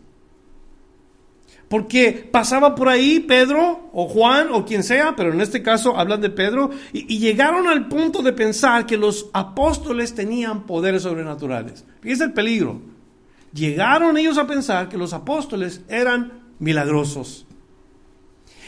Porque 1.75 2.29
pasaba 2.31 2.73
por 2.73 2.87
ahí 2.87 3.19
Pedro 3.19 3.89
o 3.91 4.07
Juan 4.07 4.47
o 4.53 4.63
quien 4.63 4.81
sea, 4.81 5.13
pero 5.13 5.33
en 5.33 5.41
este 5.41 5.61
caso 5.61 5.97
hablan 5.97 6.21
de 6.21 6.29
Pedro, 6.29 6.69
y, 6.93 7.19
llegaron 7.19 7.67
al 7.67 7.89
punto 7.89 8.21
de 8.21 8.31
pensar 8.31 8.85
que 8.85 8.95
los 8.95 9.29
apóstoles 9.33 10.15
tenían 10.15 10.65
poderes 10.65 11.01
sobrenaturales. 11.01 11.83
Fíjense 11.99 12.23
el 12.23 12.31
peligro. 12.31 12.79
Llegaron 13.51 14.17
ellos 14.17 14.37
a 14.37 14.47
pensar 14.47 14.87
que 14.87 14.97
los 14.97 15.11
apóstoles 15.11 15.81
eran 15.89 16.43
milagrosos. 16.59 17.45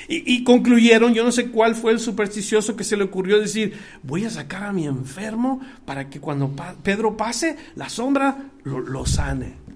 Y, 0.09 0.43
concluyeron, 0.43 1.13
yo 1.13 1.23
no 1.23 1.31
sé 1.31 1.49
cuál 1.49 1.75
fue 1.75 1.93
el 1.93 2.01
supersticioso 2.01 2.75
que 2.75 2.83
se 2.83 2.97
le 2.97 3.05
ocurrió 3.05 3.39
decir, 3.39 3.79
voy 4.03 4.25
a 4.25 4.29
sacar 4.29 4.63
a 4.63 4.73
mi 4.73 4.85
enfermo 4.85 5.61
para 5.85 6.09
que 6.09 6.19
cuando 6.19 6.53
Pedro 6.83 7.15
pase, 7.15 7.55
la 7.75 7.87
sombra 7.87 8.49
lo 8.65 9.05
sane. 9.05 9.66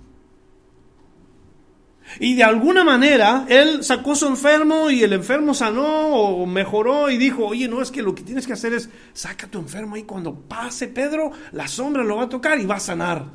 Y 2.20 2.36
de 2.36 2.44
alguna 2.44 2.84
manera 2.84 3.46
él 3.50 3.84
sacó 3.84 4.16
su 4.16 4.28
enfermo 4.28 4.90
y 4.90 5.04
el 5.04 5.14
enfermo 5.14 5.54
sanó 5.54 6.08
o 6.08 6.46
mejoró 6.46 7.10
y 7.10 7.18
dijo, 7.18 7.46
oye, 7.46 7.68
no, 7.68 7.82
es 7.82 7.92
que 7.92 8.02
lo 8.02 8.14
que 8.14 8.24
tienes 8.24 8.46
que 8.46 8.54
hacer 8.54 8.74
es 8.74 8.90
saca 9.14 9.48
tu 9.48 9.60
enfermo 9.60 9.98
y 9.98 10.04
cuando 10.04 10.36
pase 10.36 10.88
Pedro, 10.88 11.32
la 11.52 11.68
sombra 11.68 12.04
lo 12.04 12.18
va 12.18 12.24
a 12.24 12.30
tocar 12.30 12.60
y 12.60 12.66
va 12.66 12.76
a 12.76 12.80
sanar. 12.80 13.26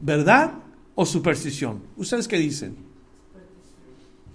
¿Verdad 0.00 0.52
o 0.94 1.04
superstición? 1.04 1.82
¿Ustedes 1.96 2.26
qué 2.26 2.38
dicen? 2.38 2.76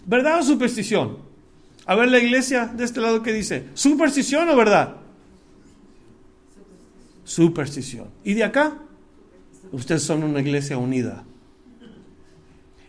¿Verdad 0.06 0.40
o 0.40 0.44
superstición? 0.44 1.18
A 1.86 1.96
ver 1.96 2.10
la 2.10 2.20
iglesia 2.20 2.68
de 2.68 2.84
este 2.84 3.02
lado 3.02 3.22
qué 3.22 3.34
dice. 3.34 3.70
¿Superstición 3.74 4.50
o 4.50 4.56
verdad? 4.56 4.98
Superstición. 7.24 8.10
¿Y 8.24 8.34
de 8.34 8.44
acá? 8.44 8.78
Ustedes 9.72 10.04
son 10.04 10.24
una 10.24 10.40
iglesia 10.40 10.78
unida. 10.78 11.24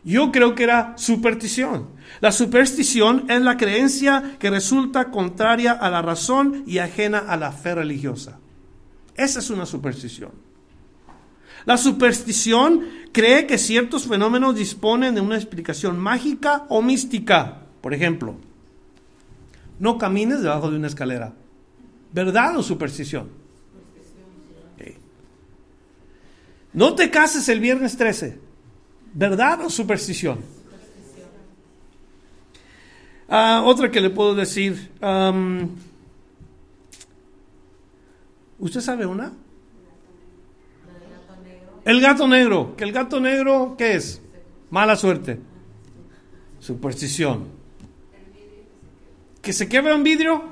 Yo 0.06 0.30
creo 0.30 0.54
que 0.54 0.62
era 0.62 0.96
superstición. 0.96 1.88
La 2.20 2.30
superstición 2.30 3.24
es 3.28 3.42
la 3.42 3.56
creencia 3.56 4.36
que 4.38 4.50
resulta 4.50 5.10
contraria 5.10 5.72
a 5.72 5.90
la 5.90 6.00
razón 6.00 6.62
y 6.64 6.78
ajena 6.78 7.18
a 7.18 7.36
la 7.36 7.50
fe 7.50 7.74
religiosa. 7.74 8.38
Esa 9.16 9.40
es 9.40 9.50
una 9.50 9.66
superstición. 9.66 10.30
La 11.64 11.76
superstición 11.76 12.82
cree 13.10 13.48
que 13.48 13.58
ciertos 13.58 14.06
fenómenos 14.06 14.54
disponen 14.54 15.16
de 15.16 15.20
una 15.20 15.34
explicación 15.34 15.98
mágica 15.98 16.66
o 16.68 16.82
mística. 16.82 17.62
Por 17.80 17.92
ejemplo, 17.92 18.36
no 19.80 19.98
camines 19.98 20.40
debajo 20.40 20.70
de 20.70 20.76
una 20.76 20.86
escalera. 20.86 21.34
¿Verdad 22.12 22.56
o 22.56 22.62
superstición? 22.62 23.28
No 26.72 26.94
te 26.94 27.10
cases 27.10 27.48
el 27.48 27.58
viernes 27.58 27.96
13. 27.96 28.45
¿Verdad 29.16 29.62
o 29.62 29.70
superstición? 29.70 30.40
Ah, 33.30 33.62
otra 33.64 33.90
que 33.90 33.98
le 34.02 34.10
puedo 34.10 34.34
decir. 34.34 34.90
¿Usted 38.58 38.80
sabe 38.82 39.06
una? 39.06 39.32
El 41.86 42.00
gato 42.02 42.28
negro. 42.28 42.76
¿Que 42.76 42.84
el 42.84 42.92
gato 42.92 43.18
negro 43.18 43.74
qué 43.78 43.94
es? 43.94 44.20
Mala 44.68 44.96
suerte. 44.96 45.40
Superstición. 46.60 47.48
¿Que 49.40 49.54
se 49.54 49.66
quebra 49.66 49.94
un 49.94 50.02
vidrio? 50.02 50.44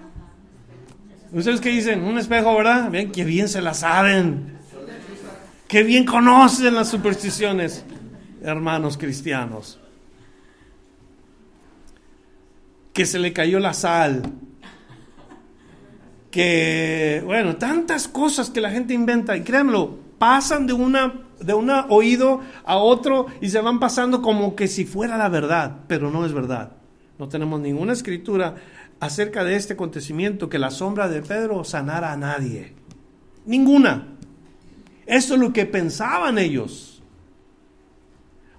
¿Ustedes 1.33 1.61
qué 1.61 1.69
dicen? 1.69 2.03
Un 2.03 2.17
espejo, 2.17 2.57
¿verdad? 2.57 2.91
Ven, 2.91 3.13
que 3.13 3.25
bien 3.25 3.47
se 3.47 3.61
la 3.61 3.75
saben. 3.75 4.57
Que 5.69 5.83
bien 5.83 6.07
conocen 6.07 6.75
las 6.75 6.89
supersticiones 6.89 7.85
hermanos 8.45 8.97
cristianos. 8.97 9.81
Que 12.93 13.07
se 13.07 13.19
le 13.19 13.33
cayó 13.33 13.59
la 13.59 13.75
sal. 13.75 14.23
Que, 16.31 17.23
bueno, 17.25 17.57
tantas 17.57 18.07
cosas 18.07 18.51
que 18.51 18.61
la 18.61 18.71
gente 18.71 18.95
inventa. 18.95 19.37
Y 19.37 19.43
créanmelo, 19.43 19.99
pasan 20.19 20.67
de 20.67 20.73
una 20.73 21.25
de 21.41 21.53
un 21.53 21.69
oído 21.71 22.41
a 22.65 22.77
otro 22.77 23.27
y 23.41 23.51
se 23.51 23.61
van 23.61 23.79
pasando 23.79 24.23
como 24.23 24.55
que 24.57 24.69
si 24.69 24.85
fuera 24.85 25.19
la 25.19 25.29
verdad, 25.29 25.81
pero 25.89 26.11
no 26.11 26.25
es 26.25 26.33
verdad. 26.33 26.73
No 27.19 27.29
tenemos 27.29 27.61
ninguna 27.61 27.93
escritura 27.93 28.55
acerca 29.01 29.45
de 29.45 29.57
este 29.57 29.75
acontecimiento 29.75 30.49
que 30.49 30.59
la 30.59 30.71
sombra 30.71 31.09
de 31.09 31.23
Pedro 31.23 31.65
sanara 31.65 32.13
a 32.13 32.17
nadie. 32.17 32.75
Ninguna. 33.45 34.09
Eso 35.07 35.35
es 35.35 35.41
lo 35.41 35.53
que 35.53 35.67
pensaban 35.67 36.39
ellos. 36.39 36.94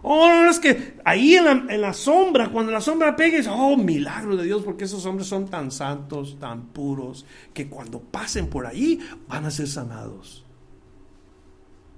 Oh, 0.07 0.27
no, 0.27 0.51
es 0.51 0.59
que 0.59 0.99
ahí 1.03 1.33
en 1.33 1.81
la, 1.81 1.91
sombra, 1.91 2.49
cuando 2.49 2.71
la 2.71 2.79
sombra 2.79 3.15
pega, 3.15 3.39
es, 3.39 3.47
oh, 3.47 3.75
milagro 3.75 4.37
de 4.37 4.45
Dios, 4.45 4.61
porque 4.61 4.83
esos 4.83 5.03
hombres 5.07 5.27
son 5.27 5.47
tan 5.47 5.71
santos, 5.71 6.37
tan 6.39 6.67
puros, 6.67 7.25
que 7.55 7.67
cuando 7.67 7.99
pasen 7.99 8.45
por 8.47 8.67
ahí 8.67 8.99
van 9.27 9.45
a 9.45 9.49
ser 9.49 9.67
sanados. 9.67 10.45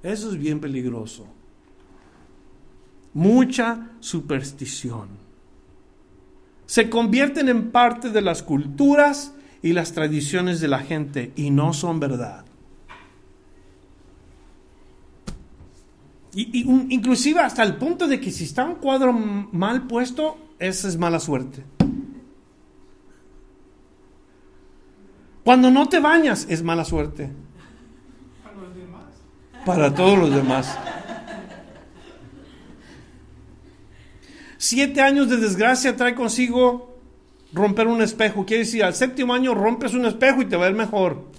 Eso 0.04 0.32
es 0.32 0.38
bien 0.38 0.62
peligroso. 0.62 1.28
Mucha 3.14 3.90
superstición. 4.00 5.10
Se 6.66 6.90
convierten 6.90 7.50
en 7.50 7.72
parte 7.72 8.10
de 8.10 8.22
las 8.22 8.42
culturas 8.42 9.34
y 9.62 9.74
las 9.74 9.92
tradiciones 9.92 10.62
de 10.62 10.70
la 10.70 10.80
gente 10.80 11.34
y 11.36 11.50
no 11.50 11.74
son 11.74 12.00
verdad. 12.00 12.46
Y, 16.38 16.70
inclusive 16.94 17.40
hasta 17.40 17.64
el 17.64 17.78
punto 17.78 18.08
de 18.08 18.20
que 18.20 18.30
si 18.30 18.44
está 18.44 18.64
un 18.64 18.76
cuadro 18.76 19.12
mal 19.12 19.88
puesto, 19.88 20.38
esa 20.60 20.88
es 20.88 20.96
mala 20.96 21.20
suerte. 21.20 21.64
Cuando 25.44 25.72
no 25.72 25.90
te 25.90 26.00
bañas, 26.00 26.46
es 26.48 26.62
mala 26.62 26.86
suerte. 26.86 27.32
Para 28.44 28.56
los 28.56 28.76
demás. 28.76 29.04
Para 29.66 29.96
todos 29.96 30.20
los 30.20 30.36
demás. 30.36 30.78
Siete 34.60 35.02
años 35.02 35.30
de 35.30 35.38
desgracia 35.38 35.96
trae 35.96 36.14
consigo 36.14 37.00
romper 37.52 37.88
un 37.88 38.04
espejo. 38.04 38.46
Quiere 38.46 38.64
decir, 38.64 38.84
al 38.84 38.94
séptimo 38.94 39.34
año 39.34 39.56
rompes 39.56 39.96
un 39.96 40.06
espejo 40.06 40.44
y 40.44 40.46
te 40.46 40.56
va 40.56 40.68
a 40.68 40.70
ir 40.70 40.76
mejor. 40.76 41.32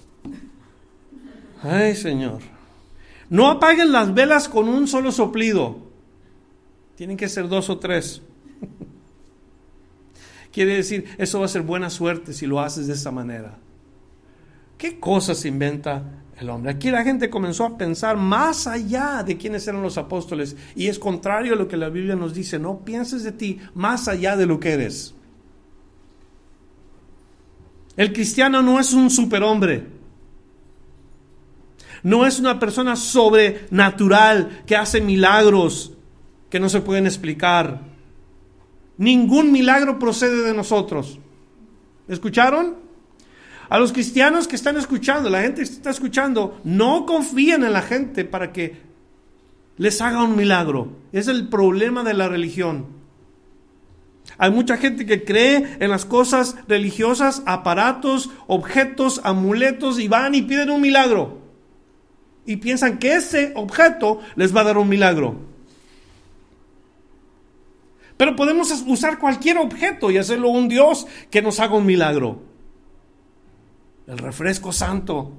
Ay, 1.63 1.95
Señor. 1.95 2.58
No 3.29 3.49
apaguen 3.49 3.91
las 3.91 4.13
velas 4.13 4.49
con 4.49 4.67
un 4.67 4.87
solo 4.87 5.11
soplido. 5.11 5.77
Tienen 6.95 7.15
que 7.15 7.29
ser 7.29 7.47
dos 7.47 7.69
o 7.69 7.77
tres. 7.77 8.21
Quiere 10.51 10.75
decir, 10.75 11.05
eso 11.17 11.39
va 11.39 11.45
a 11.45 11.49
ser 11.49 11.61
buena 11.61 11.89
suerte 11.89 12.33
si 12.33 12.47
lo 12.47 12.59
haces 12.59 12.87
de 12.87 12.93
esta 12.93 13.11
manera. 13.11 13.57
¿Qué 14.77 14.99
cosas 14.99 15.45
inventa 15.45 16.23
el 16.39 16.49
hombre? 16.49 16.71
Aquí 16.71 16.89
la 16.89 17.03
gente 17.03 17.29
comenzó 17.29 17.65
a 17.65 17.77
pensar 17.77 18.17
más 18.17 18.65
allá 18.65 19.23
de 19.23 19.37
quiénes 19.37 19.67
eran 19.67 19.83
los 19.83 19.97
apóstoles 19.97 20.55
y 20.75 20.87
es 20.87 20.97
contrario 20.97 21.53
a 21.53 21.55
lo 21.57 21.67
que 21.67 21.77
la 21.77 21.89
Biblia 21.89 22.15
nos 22.15 22.33
dice. 22.33 22.57
No 22.57 22.79
pienses 22.83 23.23
de 23.23 23.31
ti 23.31 23.59
más 23.75 24.07
allá 24.07 24.35
de 24.35 24.45
lo 24.47 24.59
que 24.59 24.71
eres. 24.71 25.13
El 27.95 28.13
cristiano 28.13 28.61
no 28.61 28.79
es 28.79 28.93
un 28.93 29.09
superhombre. 29.09 29.98
No 32.03 32.25
es 32.25 32.39
una 32.39 32.59
persona 32.59 32.95
sobrenatural 32.95 34.63
que 34.65 34.75
hace 34.75 35.01
milagros 35.01 35.93
que 36.49 36.59
no 36.59 36.69
se 36.69 36.81
pueden 36.81 37.05
explicar. 37.05 37.81
Ningún 38.97 39.51
milagro 39.51 39.99
procede 39.99 40.43
de 40.43 40.53
nosotros. 40.53 41.19
¿Escucharon? 42.07 42.77
A 43.69 43.77
los 43.77 43.91
cristianos 43.91 44.47
que 44.47 44.55
están 44.55 44.77
escuchando, 44.77 45.29
la 45.29 45.41
gente 45.41 45.61
que 45.61 45.69
está 45.69 45.91
escuchando, 45.91 46.59
no 46.63 47.05
confían 47.05 47.63
en 47.63 47.73
la 47.73 47.83
gente 47.83 48.25
para 48.25 48.51
que 48.51 48.81
les 49.77 50.01
haga 50.01 50.23
un 50.23 50.35
milagro. 50.35 50.89
Es 51.11 51.27
el 51.27 51.49
problema 51.49 52.03
de 52.03 52.15
la 52.15 52.27
religión. 52.27 52.87
Hay 54.37 54.51
mucha 54.51 54.77
gente 54.77 55.05
que 55.05 55.23
cree 55.23 55.77
en 55.79 55.91
las 55.91 56.05
cosas 56.05 56.55
religiosas, 56.67 57.43
aparatos, 57.45 58.29
objetos, 58.47 59.21
amuletos 59.23 59.99
y 59.99 60.07
van 60.07 60.33
y 60.33 60.41
piden 60.41 60.71
un 60.71 60.81
milagro 60.81 61.48
y 62.45 62.57
piensan 62.57 62.97
que 62.97 63.15
ese 63.15 63.53
objeto 63.55 64.19
les 64.35 64.55
va 64.55 64.61
a 64.61 64.65
dar 64.65 64.77
un 64.77 64.89
milagro. 64.89 65.35
Pero 68.17 68.35
podemos 68.35 68.69
usar 68.85 69.17
cualquier 69.17 69.57
objeto 69.57 70.11
y 70.11 70.17
hacerlo 70.17 70.49
un 70.49 70.67
Dios 70.67 71.07
que 71.29 71.41
nos 71.41 71.59
haga 71.59 71.75
un 71.75 71.85
milagro. 71.85 72.41
El 74.07 74.17
refresco 74.17 74.73
santo. 74.73 75.31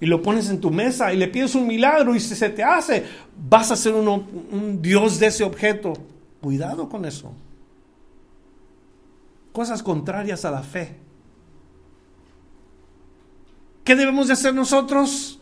Y 0.00 0.06
lo 0.06 0.22
pones 0.22 0.48
en 0.48 0.60
tu 0.60 0.70
mesa 0.70 1.12
y 1.12 1.16
le 1.16 1.28
pides 1.28 1.54
un 1.54 1.66
milagro 1.66 2.14
y 2.14 2.20
si 2.20 2.34
se 2.34 2.50
te 2.50 2.64
hace, 2.64 3.04
vas 3.48 3.70
a 3.70 3.76
ser 3.76 3.94
un 3.94 4.80
Dios 4.82 5.20
de 5.20 5.26
ese 5.26 5.44
objeto. 5.44 5.92
Cuidado 6.40 6.88
con 6.88 7.04
eso. 7.04 7.32
Cosas 9.52 9.82
contrarias 9.82 10.44
a 10.44 10.50
la 10.50 10.62
fe. 10.62 10.96
¿Qué 13.84 13.96
debemos 13.96 14.26
de 14.26 14.34
hacer 14.34 14.54
nosotros? 14.54 15.37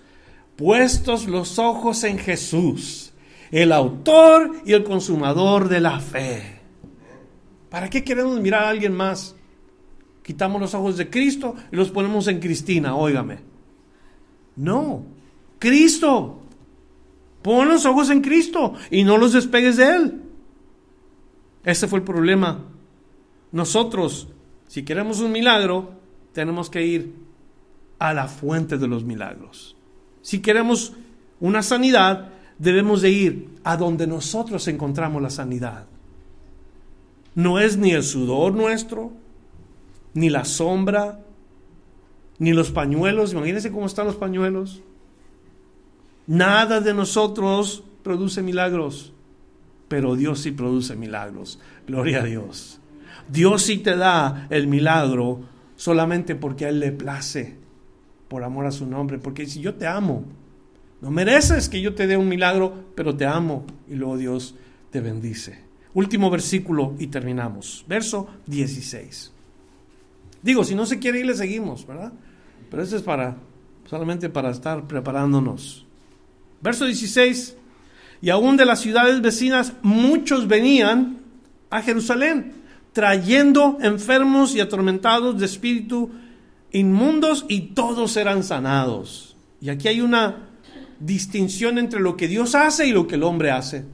Puestos 0.56 1.26
los 1.28 1.58
ojos 1.58 2.02
en 2.04 2.18
Jesús, 2.18 3.12
el 3.50 3.72
autor 3.72 4.52
y 4.64 4.72
el 4.72 4.84
consumador 4.84 5.68
de 5.68 5.80
la 5.80 6.00
fe. 6.00 6.60
¿Para 7.70 7.90
qué 7.90 8.02
queremos 8.02 8.40
mirar 8.40 8.64
a 8.64 8.68
alguien 8.70 8.94
más? 8.94 9.36
Quitamos 10.22 10.60
los 10.60 10.74
ojos 10.74 10.96
de 10.96 11.08
Cristo 11.08 11.54
y 11.70 11.76
los 11.76 11.90
ponemos 11.90 12.26
en 12.26 12.40
Cristina, 12.40 12.96
óigame. 12.96 13.38
No, 14.56 15.04
Cristo. 15.58 16.42
Pon 17.42 17.68
los 17.68 17.86
ojos 17.86 18.10
en 18.10 18.22
Cristo 18.22 18.74
y 18.90 19.04
no 19.04 19.18
los 19.18 19.32
despegues 19.32 19.76
de 19.76 19.88
Él. 19.88 20.22
Ese 21.62 21.86
fue 21.86 22.00
el 22.00 22.04
problema. 22.04 22.64
Nosotros, 23.52 24.28
si 24.66 24.84
queremos 24.84 25.20
un 25.20 25.30
milagro, 25.30 25.92
tenemos 26.32 26.70
que 26.70 26.84
ir 26.84 27.14
a 27.98 28.12
la 28.12 28.26
fuente 28.26 28.78
de 28.78 28.88
los 28.88 29.04
milagros. 29.04 29.75
Si 30.26 30.40
queremos 30.40 30.92
una 31.38 31.62
sanidad, 31.62 32.32
debemos 32.58 33.00
de 33.00 33.10
ir 33.10 33.48
a 33.62 33.76
donde 33.76 34.08
nosotros 34.08 34.66
encontramos 34.66 35.22
la 35.22 35.30
sanidad. 35.30 35.86
No 37.36 37.60
es 37.60 37.76
ni 37.76 37.92
el 37.92 38.02
sudor 38.02 38.52
nuestro, 38.52 39.12
ni 40.14 40.28
la 40.28 40.44
sombra, 40.44 41.20
ni 42.40 42.52
los 42.52 42.72
pañuelos. 42.72 43.34
Imagínense 43.34 43.70
cómo 43.70 43.86
están 43.86 44.08
los 44.08 44.16
pañuelos. 44.16 44.82
Nada 46.26 46.80
de 46.80 46.92
nosotros 46.92 47.84
produce 48.02 48.42
milagros, 48.42 49.12
pero 49.86 50.16
Dios 50.16 50.40
sí 50.40 50.50
produce 50.50 50.96
milagros. 50.96 51.60
Gloria 51.86 52.22
a 52.22 52.24
Dios. 52.24 52.80
Dios 53.28 53.62
sí 53.62 53.78
te 53.78 53.94
da 53.94 54.48
el 54.50 54.66
milagro 54.66 55.42
solamente 55.76 56.34
porque 56.34 56.64
a 56.64 56.70
Él 56.70 56.80
le 56.80 56.90
place, 56.90 57.58
por 58.28 58.44
amor 58.44 58.66
a 58.66 58.72
su 58.72 58.86
nombre. 58.86 59.18
Porque 59.18 59.46
si 59.46 59.60
yo 59.60 59.74
te 59.74 59.86
amo, 59.86 60.24
no 61.00 61.10
mereces 61.10 61.68
que 61.68 61.80
yo 61.80 61.94
te 61.94 62.06
dé 62.06 62.16
un 62.16 62.28
milagro, 62.28 62.84
pero 62.94 63.16
te 63.16 63.26
amo 63.26 63.64
y 63.88 63.94
luego 63.94 64.16
Dios 64.16 64.54
te 64.90 65.00
bendice. 65.00 65.60
Último 65.94 66.30
versículo 66.30 66.94
y 66.98 67.06
terminamos. 67.06 67.84
Verso 67.88 68.28
16. 68.46 69.32
Digo, 70.42 70.64
si 70.64 70.74
no 70.74 70.86
se 70.86 70.98
quiere 70.98 71.20
ir, 71.20 71.26
le 71.26 71.34
seguimos, 71.34 71.86
¿verdad? 71.86 72.12
Pero 72.70 72.82
eso 72.82 72.96
es 72.96 73.02
para, 73.02 73.36
solamente 73.88 74.28
para 74.28 74.50
estar 74.50 74.86
preparándonos. 74.86 75.86
Verso 76.60 76.84
16. 76.84 77.56
Y 78.22 78.30
aún 78.30 78.56
de 78.56 78.64
las 78.64 78.80
ciudades 78.80 79.20
vecinas 79.20 79.72
muchos 79.82 80.48
venían 80.48 81.18
a 81.70 81.82
Jerusalén, 81.82 82.52
trayendo 82.92 83.78
enfermos 83.80 84.54
y 84.54 84.60
atormentados 84.60 85.38
de 85.38 85.46
espíritu 85.46 86.10
inmundos 86.72 87.44
y 87.48 87.72
todos 87.74 88.16
eran 88.16 88.42
sanados. 88.42 89.36
Y 89.60 89.70
aquí 89.70 89.88
hay 89.88 90.00
una 90.00 90.48
distinción 91.00 91.78
entre 91.78 92.00
lo 92.00 92.16
que 92.16 92.28
Dios 92.28 92.54
hace 92.54 92.86
y 92.86 92.92
lo 92.92 93.06
que 93.06 93.16
el 93.16 93.22
hombre 93.22 93.50
hace. 93.50 93.84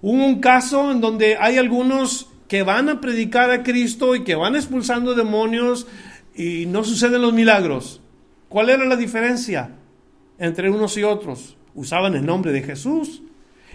Hubo 0.00 0.24
un 0.24 0.40
caso 0.40 0.92
en 0.92 1.00
donde 1.00 1.36
hay 1.36 1.58
algunos 1.58 2.28
que 2.46 2.62
van 2.62 2.88
a 2.88 3.00
predicar 3.00 3.50
a 3.50 3.62
Cristo 3.62 4.14
y 4.14 4.24
que 4.24 4.34
van 4.34 4.56
expulsando 4.56 5.14
demonios 5.14 5.86
y 6.34 6.66
no 6.66 6.84
suceden 6.84 7.22
los 7.22 7.32
milagros. 7.32 8.00
¿Cuál 8.48 8.70
era 8.70 8.84
la 8.84 8.96
diferencia 8.96 9.70
entre 10.38 10.70
unos 10.70 10.96
y 10.96 11.02
otros? 11.02 11.56
Usaban 11.74 12.14
el 12.14 12.24
nombre 12.24 12.52
de 12.52 12.62
Jesús 12.62 13.22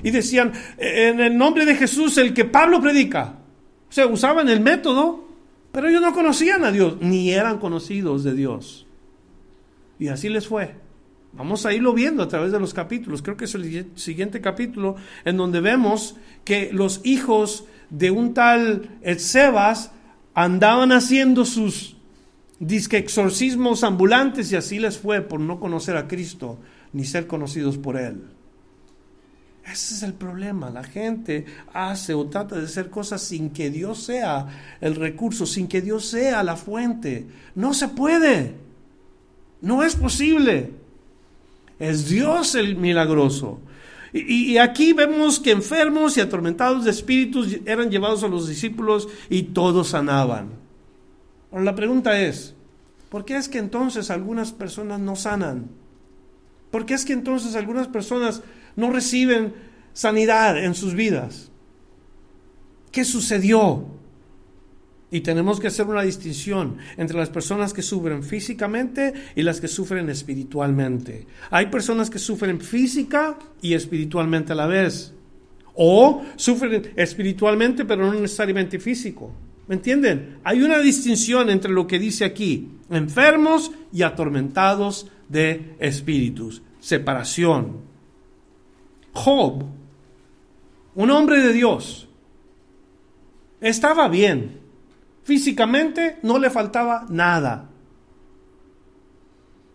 y 0.02 0.12
decían, 0.12 0.54
en 0.78 1.20
el 1.20 1.38
nombre 1.38 1.66
de 1.66 1.76
Jesús 1.76 2.18
el 2.18 2.34
que 2.34 2.46
Pablo 2.46 2.82
predica. 2.82 3.36
O 3.90 3.92
sea, 3.94 4.08
usaban 4.08 4.50
el 4.50 4.62
método, 4.62 5.28
pero 5.74 5.90
ellos 5.90 6.02
no 6.02 6.14
conocían 6.14 6.64
a 6.64 6.72
Dios, 6.72 6.98
ni 7.02 7.32
eran 7.32 7.58
conocidos 7.58 8.24
de 8.24 8.36
Dios. 8.36 8.86
Y 9.98 10.08
así 10.08 10.30
les 10.30 10.48
fue. 10.48 10.76
Vamos 11.34 11.66
a 11.66 11.74
irlo 11.74 11.94
viendo 11.94 12.22
a 12.22 12.28
través 12.28 12.52
de 12.52 12.60
los 12.60 12.76
capítulos. 12.76 13.24
Creo 13.24 13.36
que 13.36 13.46
es 13.46 13.56
el 13.56 13.88
siguiente 13.96 14.40
capítulo 14.40 14.98
en 15.26 15.36
donde 15.36 15.62
vemos 15.62 16.16
que 16.46 16.72
los 16.72 17.02
hijos 17.04 17.66
de 17.90 18.12
un 18.12 18.36
tal 18.36 19.00
Sebas 19.18 19.92
andaban 20.36 20.92
haciendo 20.92 21.44
sus 21.44 21.98
disque 22.60 22.98
exorcismos 22.98 23.84
ambulantes 23.84 24.52
y 24.52 24.56
así 24.56 24.78
les 24.78 25.00
fue 25.00 25.22
por 25.22 25.40
no 25.40 25.60
conocer 25.60 25.98
a 25.98 26.08
Cristo 26.08 26.60
ni 26.92 27.04
ser 27.04 27.26
conocidos 27.26 27.80
por 27.80 27.98
Él. 27.98 28.22
Ese 29.66 29.96
es 29.96 30.04
el 30.04 30.14
problema. 30.14 30.70
La 30.70 30.84
gente 30.84 31.46
hace 31.74 32.14
o 32.14 32.26
trata 32.28 32.58
de 32.58 32.66
hacer 32.66 32.90
cosas 32.90 33.22
sin 33.22 33.50
que 33.50 33.70
Dios 33.70 34.04
sea 34.04 34.78
el 34.82 34.96
recurso, 34.96 35.46
sin 35.46 35.68
que 35.68 35.82
Dios 35.82 36.06
sea 36.06 36.44
la 36.44 36.58
fuente. 36.58 37.26
No 37.56 37.74
se 37.74 37.88
puede. 37.88 38.56
No 39.62 39.84
es 39.84 39.96
posible. 39.96 40.72
Es 41.80 42.10
Dios 42.10 42.56
el 42.56 42.76
milagroso. 42.76 43.62
Y, 44.14 44.58
aquí 44.58 44.94
vemos 44.94 45.40
que 45.40 45.50
enfermos 45.50 46.18
y 46.18 46.22
atormentados 46.22 46.86
de 46.86 46.92
espíritus 46.92 47.58
eran 47.66 47.90
llevados 47.90 48.24
a 48.24 48.28
los 48.28 48.48
discípulos 48.48 49.08
y 49.28 49.42
todos 49.44 49.90
sanaban. 49.90 50.50
La 51.52 51.74
pregunta 51.74 52.22
es, 52.22 52.54
¿por 53.10 53.26
qué 53.26 53.38
es 53.38 53.50
que 53.50 53.58
entonces 53.58 54.12
algunas 54.12 54.52
personas 54.52 55.00
no 55.00 55.16
sanan? 55.16 55.68
¿Por 56.70 56.86
qué 56.86 56.94
es 56.94 57.06
que 57.06 57.14
entonces 57.14 57.56
algunas 57.56 57.88
personas 57.88 58.44
no 58.76 58.92
reciben 58.92 59.54
sanidad 59.94 60.64
en 60.64 60.76
sus 60.76 60.94
vidas? 60.94 61.52
¿Qué 62.92 63.06
sucedió? 63.06 63.86
Y 65.14 65.22
tenemos 65.22 65.60
que 65.60 65.68
hacer 65.68 65.86
una 65.86 66.02
distinción 66.02 66.78
entre 66.98 67.18
las 67.18 67.30
personas 67.30 67.72
que 67.72 67.84
sufren 67.84 68.24
físicamente 68.24 69.14
y 69.36 69.44
las 69.44 69.62
que 69.62 69.68
sufren 69.68 70.10
espiritualmente. 70.10 71.28
Hay 71.52 71.68
personas 71.68 72.10
que 72.10 72.18
sufren 72.18 72.60
física 72.60 73.38
y 73.62 73.76
espiritualmente 73.76 74.54
a 74.54 74.56
la 74.56 74.66
vez. 74.66 75.14
O 75.76 76.24
sufren 76.36 76.94
espiritualmente 76.96 77.86
pero 77.86 78.12
no 78.12 78.20
necesariamente 78.20 78.80
físico. 78.80 79.32
¿Me 79.68 79.76
entienden? 79.76 80.40
Hay 80.44 80.62
una 80.62 80.80
distinción 80.80 81.50
entre 81.50 81.72
lo 81.72 81.88
que 81.88 82.00
dice 82.00 82.26
aquí, 82.26 82.70
enfermos 82.90 83.72
y 83.92 84.02
atormentados 84.02 85.08
de 85.30 85.76
espíritus. 85.80 86.64
Separación. 86.80 87.93
Job, 89.14 89.64
un 90.96 91.10
hombre 91.12 91.42
de 91.42 91.54
Dios, 91.54 92.08
estaba 93.62 94.08
bien 94.08 94.64
Físicamente 95.24 96.20
no 96.22 96.38
le 96.38 96.50
faltaba 96.50 97.06
nada. 97.10 97.70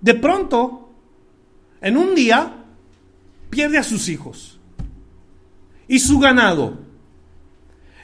De 0.00 0.14
pronto, 0.14 0.90
en 1.80 1.96
un 1.96 2.14
día, 2.14 2.64
pierde 3.48 3.78
a 3.78 3.82
sus 3.82 4.08
hijos 4.08 4.60
y 5.88 5.98
su 5.98 6.18
ganado 6.18 6.78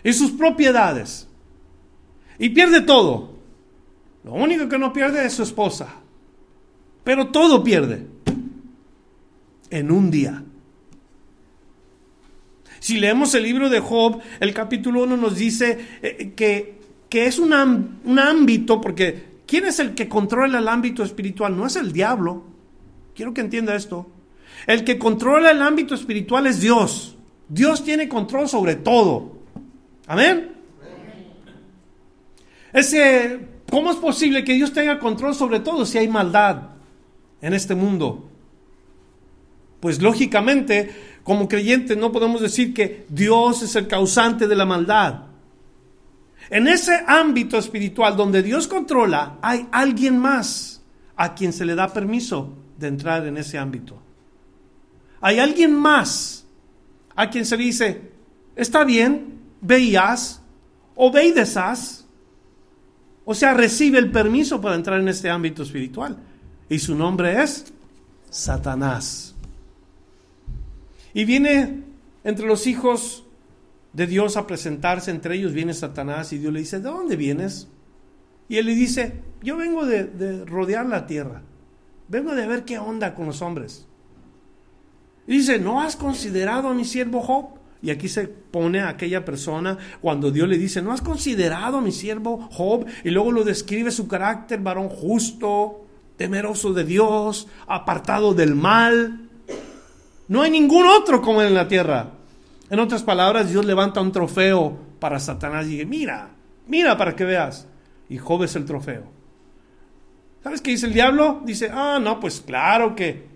y 0.03 0.12
sus 0.14 0.30
propiedades 0.32 1.28
y 2.39 2.49
pierde 2.49 2.80
todo. 2.80 3.35
Lo 4.24 4.32
único 4.32 4.66
que 4.68 4.78
no 4.78 4.93
pierde 4.93 5.26
es 5.26 5.35
su 5.35 5.43
esposa, 5.43 5.97
pero 7.05 7.28
todo 7.28 7.62
pierde 7.62 8.07
en 9.68 9.91
un 9.91 10.11
día. 10.11 10.43
Si 12.85 12.99
leemos 12.99 13.35
el 13.35 13.45
libro 13.45 13.70
de 13.70 13.80
Job, 13.80 14.20
el 14.41 14.53
capítulo 14.53 15.05
1 15.05 15.16
nos 15.16 15.37
dice 15.37 15.78
eh, 16.03 16.35
que 16.37 16.74
que 17.09 17.24
es 17.24 17.39
un, 17.39 17.55
un 18.05 18.18
ámbito, 18.18 18.78
porque 18.78 19.39
¿quién 19.47 19.64
es 19.64 19.78
el 19.78 19.95
que 19.95 20.07
controla 20.07 20.59
el 20.59 20.68
ámbito 20.68 21.03
espiritual? 21.03 21.57
No 21.57 21.64
es 21.66 21.76
el 21.76 21.95
diablo. 21.95 22.45
Quiero 23.14 23.32
que 23.32 23.41
entienda 23.41 23.74
esto. 23.74 24.11
El 24.66 24.85
que 24.85 24.99
controla 24.99 25.51
el 25.51 25.62
ámbito 25.62 25.95
espiritual 25.95 26.47
es 26.47 26.61
Dios. 26.61 27.16
Dios 27.49 27.85
tiene 27.85 28.07
control 28.07 28.51
sobre 28.51 28.74
todo. 28.74 29.39
Amén. 30.07 30.53
Ese, 32.74 33.49
¿Cómo 33.70 33.93
es 33.93 33.97
posible 33.97 34.45
que 34.45 34.53
Dios 34.53 34.74
tenga 34.74 34.99
control 34.99 35.35
sobre 35.35 35.61
todo 35.61 35.87
si 35.87 35.97
hay 35.97 36.09
maldad 36.09 36.72
en 37.41 37.55
este 37.55 37.74
mundo? 37.74 38.28
Pues 39.80 40.03
lógicamente, 40.03 41.14
como 41.25 41.49
creyentes, 41.49 41.97
no 41.97 42.12
podemos 42.12 42.43
decir 42.43 42.72
que 42.75 43.07
Dios 43.09 43.62
es 43.62 43.75
el 43.77 43.89
causante 43.89 44.47
de 44.47 44.55
la 44.55 44.66
maldad. 44.66 45.22
En 46.51 46.68
ese 46.68 47.03
ámbito 47.07 47.57
espiritual 47.57 48.16
donde 48.16 48.43
Dios 48.43 48.68
controla, 48.68 49.39
hay 49.41 49.66
alguien 49.72 50.18
más 50.18 50.83
a 51.16 51.35
quien 51.35 51.55
se 51.55 51.64
le 51.64 51.75
da 51.75 51.93
permiso 51.93 52.53
de 52.79 52.89
entrar 52.89 53.27
en 53.27 53.39
ese 53.39 53.57
ámbito. 53.57 53.99
Hay 55.22 55.39
alguien 55.39 55.75
más 55.75 56.45
a 57.16 57.31
quien 57.31 57.47
se 57.47 57.57
dice, 57.57 58.12
está 58.55 58.85
bien, 58.85 59.41
veías 59.62 60.43
o 60.95 61.11
ve 61.11 61.29
y 61.29 61.35
O 63.25 63.35
sea, 63.35 63.55
recibe 63.55 63.99
el 63.99 64.11
permiso 64.11 64.61
para 64.61 64.75
entrar 64.75 65.01
en 65.01 65.09
este 65.09 65.31
ámbito 65.31 65.62
espiritual. 65.62 66.18
Y 66.68 66.79
su 66.79 66.95
nombre 66.95 67.43
es 67.43 67.72
Satanás. 68.29 69.34
Y 71.15 71.25
viene 71.25 71.85
entre 72.25 72.47
los 72.47 72.67
hijos 72.67 73.25
de 73.93 74.07
Dios 74.09 74.37
a 74.37 74.47
presentarse, 74.47 75.12
entre 75.12 75.37
ellos 75.37 75.53
viene 75.53 75.73
Satanás 75.73 76.33
y 76.33 76.39
Dios 76.39 76.53
le 76.53 76.59
dice, 76.61 76.79
¿de 76.79 76.91
dónde 76.91 77.17
vienes? 77.17 77.69
Y 78.49 78.57
él 78.57 78.67
le 78.67 78.75
dice, 78.75 79.21
yo 79.41 79.57
vengo 79.57 79.87
de, 79.87 80.45
rodear 80.45 80.85
la 80.87 81.07
tierra, 81.07 81.43
vengo 82.09 82.35
de 82.35 82.47
ver 82.47 82.65
qué 82.65 82.79
onda 82.79 83.15
con 83.15 83.27
los 83.27 83.41
hombres. 83.41 83.87
Y 85.27 85.39
dice, 85.39 85.59
¿no 85.59 85.81
has 85.81 85.97
considerado 85.97 86.69
a 86.69 86.75
mi 86.75 86.85
siervo 86.85 87.23
Job? 87.23 87.55
Y 87.81 87.91
aquí 87.91 88.09
se 88.09 88.27
pone 88.27 88.81
a 88.81 88.89
aquella 88.89 89.25
persona 89.25 89.79
cuando 90.01 90.31
Dios 90.31 90.49
le 90.49 90.59
dice, 90.59 90.83
¿no 90.83 90.93
has 90.93 91.01
considerado 91.01 91.79
a 91.79 91.81
mi 91.81 91.93
siervo 91.93 92.49
Job? 92.51 92.87
Y 93.05 93.11
luego 93.11 93.31
lo 93.31 93.45
describe 93.45 93.91
su 93.91 94.09
carácter, 94.09 94.61
varón 94.61 94.89
justo, 94.89 95.87
temeroso 96.17 96.73
de 96.73 96.85
Dios, 96.85 97.47
apartado 97.67 98.35
del 98.35 98.55
mal. 98.55 99.24
No 100.29 100.43
hay 100.43 100.51
ningún 100.51 100.87
otro 100.87 101.20
como 101.20 101.43
él 101.43 101.49
en 101.49 101.55
la 101.55 101.68
tierra. 101.68 102.11
En 102.70 102.81
otras 102.81 103.03
palabras, 103.03 103.51
Dios 103.51 103.64
levanta 103.64 104.01
un 104.01 104.12
trofeo 104.12 104.77
para 104.99 105.18
Satanás 105.18 105.66
y 105.66 105.70
dice, 105.70 105.87
mira, 105.87 106.31
mira 106.66 106.97
para 106.97 107.14
que 107.14 107.25
veas. 107.25 107.66
Y 108.09 108.18
Job 108.18 108.45
es 108.45 108.57
el 108.57 108.64
trofeo. 108.64 109.05
¿Sabes 110.43 110.61
qué 110.61 110.72
dice 110.72 110.87
el 110.87 110.93
diablo? 110.93 111.43
Dice, 111.45 111.70
ah, 111.72 111.99
no, 112.03 112.20
pues 112.20 112.41
claro 112.41 112.95
que 112.95 113.27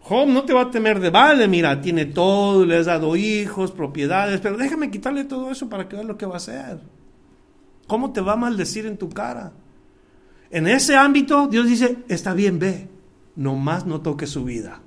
Job 0.00 0.28
no 0.28 0.44
te 0.44 0.52
va 0.52 0.62
a 0.62 0.70
temer 0.70 1.00
de 1.00 1.10
vale, 1.10 1.46
mira, 1.48 1.80
tiene 1.80 2.06
todo, 2.06 2.64
le 2.64 2.76
has 2.76 2.86
dado 2.86 3.14
hijos, 3.14 3.72
propiedades, 3.72 4.40
pero 4.40 4.56
déjame 4.56 4.90
quitarle 4.90 5.24
todo 5.24 5.50
eso 5.50 5.68
para 5.68 5.88
que 5.88 5.96
veas 5.96 6.08
lo 6.08 6.16
que 6.16 6.26
va 6.26 6.34
a 6.34 6.38
hacer. 6.38 6.80
¿Cómo 7.86 8.12
te 8.12 8.20
va 8.20 8.32
a 8.32 8.36
maldecir 8.36 8.86
en 8.86 8.96
tu 8.96 9.08
cara? 9.08 9.52
En 10.50 10.66
ese 10.66 10.96
ámbito, 10.96 11.46
Dios 11.46 11.66
dice, 11.66 11.98
está 12.08 12.32
bien, 12.34 12.58
ve, 12.58 12.88
nomás 13.36 13.84
no 13.84 14.00
toque 14.00 14.26
su 14.26 14.44
vida. 14.44 14.80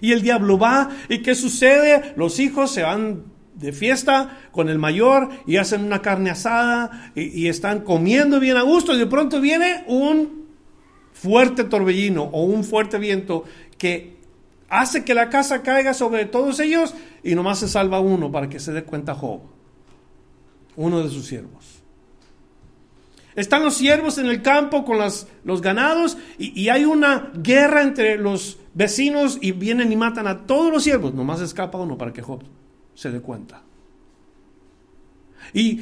Y 0.00 0.12
el 0.12 0.22
diablo 0.22 0.58
va, 0.58 0.90
¿y 1.08 1.18
qué 1.18 1.34
sucede? 1.34 2.14
Los 2.16 2.38
hijos 2.38 2.70
se 2.70 2.82
van 2.82 3.24
de 3.58 3.72
fiesta 3.72 4.38
con 4.52 4.68
el 4.68 4.78
mayor 4.78 5.30
y 5.46 5.56
hacen 5.56 5.84
una 5.84 6.00
carne 6.00 6.30
asada 6.30 7.12
y, 7.14 7.48
están 7.48 7.80
comiendo 7.80 8.38
bien 8.38 8.56
a 8.56 8.62
gusto 8.62 8.94
y 8.94 8.98
de 8.98 9.06
pronto 9.06 9.40
viene 9.40 9.84
un 9.88 10.46
fuerte 11.12 11.64
torbellino 11.64 12.22
o 12.22 12.44
un 12.44 12.62
fuerte 12.62 12.98
viento 12.98 13.44
que 13.76 14.16
hace 14.68 15.04
que 15.04 15.14
la 15.14 15.28
casa 15.28 15.62
caiga 15.62 15.92
sobre 15.92 16.24
todos 16.26 16.60
ellos 16.60 16.94
y 17.24 17.34
nomás 17.34 17.58
se 17.58 17.68
salva 17.68 17.98
uno 18.00 18.30
para 18.30 18.48
que 18.48 18.60
se 18.60 18.72
dé 18.72 18.84
cuenta 18.84 19.14
Job, 19.14 19.40
uno 20.76 21.02
de 21.02 21.08
sus 21.08 21.26
siervos. 21.26 21.77
Están 23.38 23.62
los 23.62 23.74
siervos 23.74 24.18
en 24.18 24.26
el 24.26 24.42
campo 24.42 24.84
con 24.84 24.98
los 24.98 25.62
ganados 25.62 26.18
y, 26.38 26.68
hay 26.70 26.84
una 26.84 27.30
guerra 27.36 27.82
entre 27.82 28.18
los 28.18 28.58
vecinos 28.74 29.38
y 29.40 29.52
vienen 29.52 29.92
y 29.92 29.96
matan 29.96 30.26
a 30.26 30.44
todos 30.44 30.72
los 30.72 30.82
siervos. 30.82 31.14
Nomás 31.14 31.40
escapa 31.40 31.78
uno 31.78 31.96
para 31.96 32.12
que 32.12 32.20
Job 32.20 32.42
se 32.96 33.12
dé 33.12 33.20
cuenta. 33.20 33.62
Y 35.54 35.80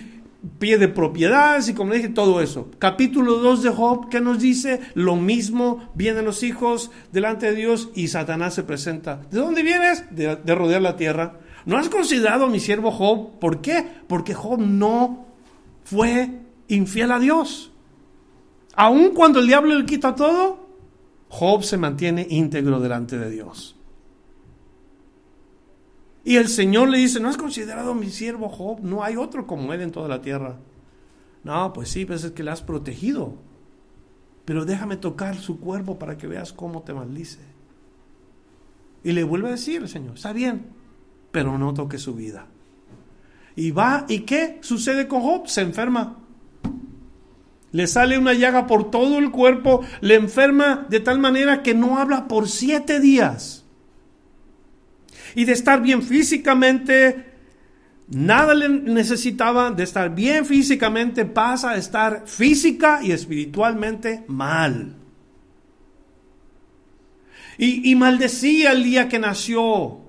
pide 0.58 0.88
propiedades 0.88 1.70
y 1.70 1.72
como 1.72 1.94
dije, 1.94 2.10
todo 2.10 2.42
eso. 2.42 2.70
Capítulo 2.78 3.36
2 3.36 3.62
de 3.62 3.70
Job, 3.70 4.10
¿qué 4.10 4.20
nos 4.20 4.38
dice? 4.38 4.80
Lo 4.92 5.16
mismo, 5.16 5.90
vienen 5.94 6.26
los 6.26 6.42
hijos 6.42 6.90
delante 7.10 7.46
de 7.46 7.56
Dios 7.56 7.88
y 7.94 8.08
Satanás 8.08 8.52
se 8.52 8.64
presenta. 8.64 9.22
¿De 9.30 9.38
dónde 9.38 9.62
vienes? 9.62 10.04
De, 10.14 10.36
de 10.36 10.54
rodear 10.54 10.82
la 10.82 10.98
tierra. 10.98 11.40
¿No 11.64 11.78
has 11.78 11.88
considerado 11.88 12.44
a 12.44 12.50
mi 12.50 12.60
siervo 12.60 12.90
Job? 12.90 13.38
¿Por 13.38 13.62
qué? 13.62 13.82
Porque 14.06 14.34
Job 14.34 14.60
no 14.60 15.24
fue 15.84 16.44
infiel 16.68 17.12
a 17.12 17.18
Dios. 17.18 17.72
Aun 18.74 19.14
cuando 19.14 19.40
el 19.40 19.46
diablo 19.46 19.74
le 19.74 19.86
quita 19.86 20.14
todo, 20.14 20.66
Job 21.28 21.64
se 21.64 21.76
mantiene 21.76 22.26
íntegro 22.28 22.80
delante 22.80 23.18
de 23.18 23.30
Dios. 23.30 23.76
Y 26.24 26.36
el 26.36 26.48
Señor 26.48 26.88
le 26.88 26.98
dice, 26.98 27.20
¿no 27.20 27.28
has 27.28 27.36
considerado 27.36 27.94
mi 27.94 28.10
siervo 28.10 28.48
Job? 28.48 28.80
No 28.82 29.04
hay 29.04 29.16
otro 29.16 29.46
como 29.46 29.72
él 29.72 29.80
en 29.80 29.92
toda 29.92 30.08
la 30.08 30.20
tierra. 30.20 30.56
No, 31.44 31.72
pues 31.72 31.88
sí, 31.88 32.04
pues 32.04 32.24
es 32.24 32.32
que 32.32 32.42
le 32.42 32.50
has 32.50 32.62
protegido. 32.62 33.34
Pero 34.44 34.64
déjame 34.64 34.96
tocar 34.96 35.36
su 35.36 35.60
cuerpo 35.60 35.98
para 35.98 36.16
que 36.16 36.26
veas 36.26 36.52
cómo 36.52 36.82
te 36.82 36.92
maldice. 36.92 37.38
Y 39.04 39.12
le 39.12 39.22
vuelve 39.22 39.48
a 39.48 39.52
decir 39.52 39.82
el 39.82 39.88
Señor, 39.88 40.16
está 40.16 40.32
bien, 40.32 40.66
pero 41.30 41.56
no 41.58 41.72
toque 41.72 41.98
su 41.98 42.14
vida. 42.14 42.48
Y 43.54 43.70
va, 43.70 44.04
¿y 44.08 44.20
qué 44.20 44.58
sucede 44.62 45.06
con 45.06 45.22
Job? 45.22 45.46
Se 45.46 45.60
enferma. 45.60 46.25
Le 47.76 47.86
sale 47.86 48.16
una 48.16 48.32
llaga 48.32 48.66
por 48.66 48.90
todo 48.90 49.18
el 49.18 49.30
cuerpo, 49.30 49.84
le 50.00 50.14
enferma 50.14 50.86
de 50.88 50.98
tal 50.98 51.18
manera 51.18 51.62
que 51.62 51.74
no 51.74 51.98
habla 51.98 52.26
por 52.26 52.48
siete 52.48 53.00
días. 53.00 53.66
Y 55.34 55.44
de 55.44 55.52
estar 55.52 55.82
bien 55.82 56.02
físicamente, 56.02 57.34
nada 58.08 58.54
le 58.54 58.70
necesitaba, 58.70 59.72
de 59.72 59.84
estar 59.84 60.14
bien 60.14 60.46
físicamente 60.46 61.26
pasa 61.26 61.72
a 61.72 61.76
estar 61.76 62.22
física 62.26 63.00
y 63.02 63.12
espiritualmente 63.12 64.24
mal. 64.26 64.96
Y, 67.58 67.90
y 67.90 67.94
maldecía 67.94 68.72
el 68.72 68.84
día 68.84 69.06
que 69.06 69.18
nació. 69.18 70.00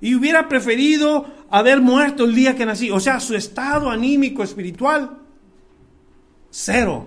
Y 0.00 0.16
hubiera 0.16 0.48
preferido 0.48 1.32
haber 1.48 1.80
muerto 1.80 2.24
el 2.24 2.34
día 2.34 2.56
que 2.56 2.66
nací. 2.66 2.90
O 2.90 2.98
sea, 2.98 3.20
su 3.20 3.36
estado 3.36 3.88
anímico 3.88 4.42
espiritual 4.42 5.25
Cero. 6.58 7.06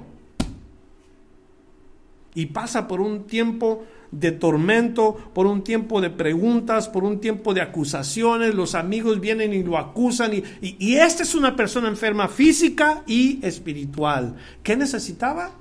Y 2.36 2.46
pasa 2.46 2.88
por 2.88 3.02
un 3.02 3.26
tiempo 3.26 3.84
de 4.12 4.32
tormento, 4.32 5.16
por 5.34 5.48
un 5.48 5.64
tiempo 5.64 6.02
de 6.02 6.12
preguntas, 6.12 6.88
por 6.88 7.04
un 7.04 7.20
tiempo 7.20 7.56
de 7.56 7.62
acusaciones, 7.62 8.54
los 8.54 8.76
amigos 8.76 9.20
vienen 9.20 9.52
y 9.56 9.64
lo 9.64 9.80
acusan 9.80 10.34
y, 10.36 10.44
y, 10.62 10.98
esta 10.98 11.24
es 11.24 11.34
una 11.34 11.56
persona 11.56 11.88
enferma 11.88 12.28
física 12.28 13.04
y 13.08 13.44
espiritual. 13.44 14.36
¿Qué 14.62 14.78
necesitaba? 14.78 15.52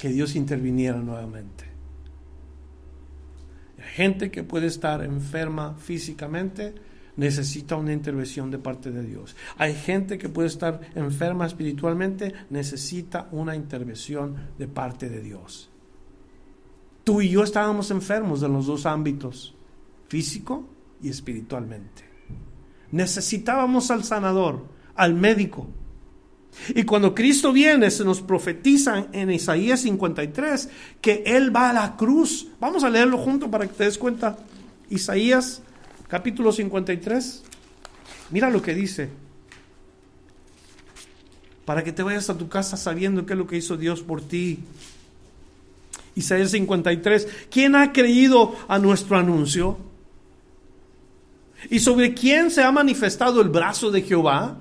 Que 0.00 0.10
Dios 0.10 0.36
interviniera 0.36 0.98
nuevamente. 0.98 1.64
Hay 3.78 3.90
gente 3.92 4.30
que 4.30 4.44
puede 4.44 4.68
estar 4.68 5.02
enferma 5.02 5.74
físicamente, 5.78 6.76
necesita 7.16 7.76
una 7.76 7.92
intervención 7.92 8.50
de 8.50 8.58
parte 8.58 8.90
de 8.90 9.02
Dios. 9.02 9.36
Hay 9.56 9.74
gente 9.74 10.18
que 10.18 10.28
puede 10.28 10.48
estar 10.48 10.80
enferma 10.94 11.46
espiritualmente, 11.46 12.34
necesita 12.50 13.28
una 13.32 13.56
intervención 13.56 14.36
de 14.58 14.68
parte 14.68 15.08
de 15.08 15.20
Dios. 15.20 15.70
Tú 17.04 17.20
y 17.20 17.30
yo 17.30 17.42
estábamos 17.42 17.90
enfermos 17.90 18.42
en 18.42 18.52
los 18.52 18.66
dos 18.66 18.84
ámbitos, 18.84 19.54
físico 20.08 20.68
y 21.00 21.08
espiritualmente. 21.08 22.04
Necesitábamos 22.90 23.90
al 23.90 24.04
sanador, 24.04 24.66
al 24.94 25.14
médico. 25.14 25.68
Y 26.74 26.84
cuando 26.84 27.14
Cristo 27.14 27.52
viene, 27.52 27.90
se 27.90 28.04
nos 28.04 28.22
profetiza 28.22 29.08
en 29.12 29.30
Isaías 29.30 29.80
53 29.80 30.68
que 31.00 31.22
Él 31.26 31.54
va 31.54 31.70
a 31.70 31.72
la 31.72 31.96
cruz. 31.96 32.48
Vamos 32.58 32.82
a 32.82 32.90
leerlo 32.90 33.18
junto 33.18 33.50
para 33.50 33.66
que 33.66 33.74
te 33.74 33.84
des 33.84 33.98
cuenta. 33.98 34.38
Isaías 34.88 35.62
capítulo 36.08 36.52
53. 36.52 37.42
Mira 38.30 38.50
lo 38.50 38.62
que 38.62 38.74
dice. 38.74 39.10
Para 41.64 41.82
que 41.82 41.92
te 41.92 42.02
vayas 42.02 42.30
a 42.30 42.38
tu 42.38 42.48
casa 42.48 42.76
sabiendo 42.76 43.26
qué 43.26 43.32
es 43.32 43.38
lo 43.38 43.46
que 43.46 43.56
hizo 43.56 43.76
Dios 43.76 44.02
por 44.02 44.22
ti. 44.22 44.60
Isaías 46.14 46.52
53. 46.52 47.28
¿Quién 47.50 47.76
ha 47.76 47.92
creído 47.92 48.56
a 48.68 48.78
nuestro 48.78 49.16
anuncio? 49.16 49.78
¿Y 51.70 51.80
sobre 51.80 52.14
quién 52.14 52.50
se 52.50 52.62
ha 52.62 52.70
manifestado 52.70 53.40
el 53.40 53.48
brazo 53.48 53.90
de 53.90 54.02
Jehová? 54.02 54.58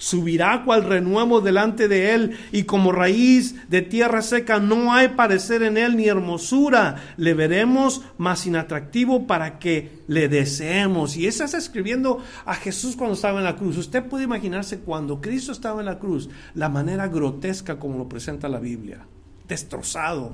Subirá 0.00 0.64
cual 0.64 0.84
renuevo 0.84 1.42
delante 1.42 1.86
de 1.86 2.14
él, 2.14 2.38
y 2.52 2.62
como 2.62 2.90
raíz 2.90 3.68
de 3.68 3.82
tierra 3.82 4.22
seca 4.22 4.58
no 4.58 4.94
hay 4.94 5.08
parecer 5.08 5.62
en 5.62 5.76
él 5.76 5.98
ni 5.98 6.06
hermosura, 6.06 6.96
le 7.18 7.34
veremos 7.34 8.00
más 8.16 8.46
inatractivo 8.46 9.26
para 9.26 9.58
que 9.58 10.00
le 10.08 10.28
deseemos. 10.28 11.18
Y 11.18 11.26
eso 11.26 11.44
está 11.44 11.58
escribiendo 11.58 12.24
a 12.46 12.54
Jesús 12.54 12.96
cuando 12.96 13.14
estaba 13.14 13.40
en 13.40 13.44
la 13.44 13.56
cruz. 13.56 13.76
Usted 13.76 14.02
puede 14.02 14.24
imaginarse 14.24 14.80
cuando 14.80 15.20
Cristo 15.20 15.52
estaba 15.52 15.80
en 15.80 15.86
la 15.86 15.98
cruz, 15.98 16.30
la 16.54 16.70
manera 16.70 17.06
grotesca 17.08 17.78
como 17.78 17.98
lo 17.98 18.08
presenta 18.08 18.48
la 18.48 18.58
Biblia, 18.58 19.06
destrozado. 19.46 20.32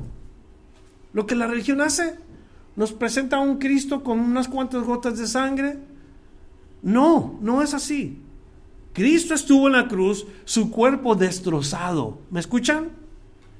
Lo 1.13 1.27
que 1.27 1.35
la 1.35 1.49
religión 1.49 1.81
hace, 1.81 2.15
nos 2.77 2.93
presenta 2.93 3.39
a 3.39 3.41
un 3.41 3.59
Cristo 3.59 4.05
con 4.05 4.21
unas 4.21 4.47
cuantas 4.47 4.85
gotas 4.85 5.19
de 5.19 5.27
sangre. 5.27 5.77
No, 6.83 7.37
no 7.41 7.63
es 7.63 7.75
así. 7.75 8.23
Cristo 8.97 9.35
estuvo 9.35 9.67
en 9.67 9.75
la 9.75 9.89
cruz, 9.89 10.27
su 10.47 10.71
cuerpo 10.71 11.15
destrozado. 11.15 12.17
¿Me 12.31 12.41
escuchan? 12.41 12.93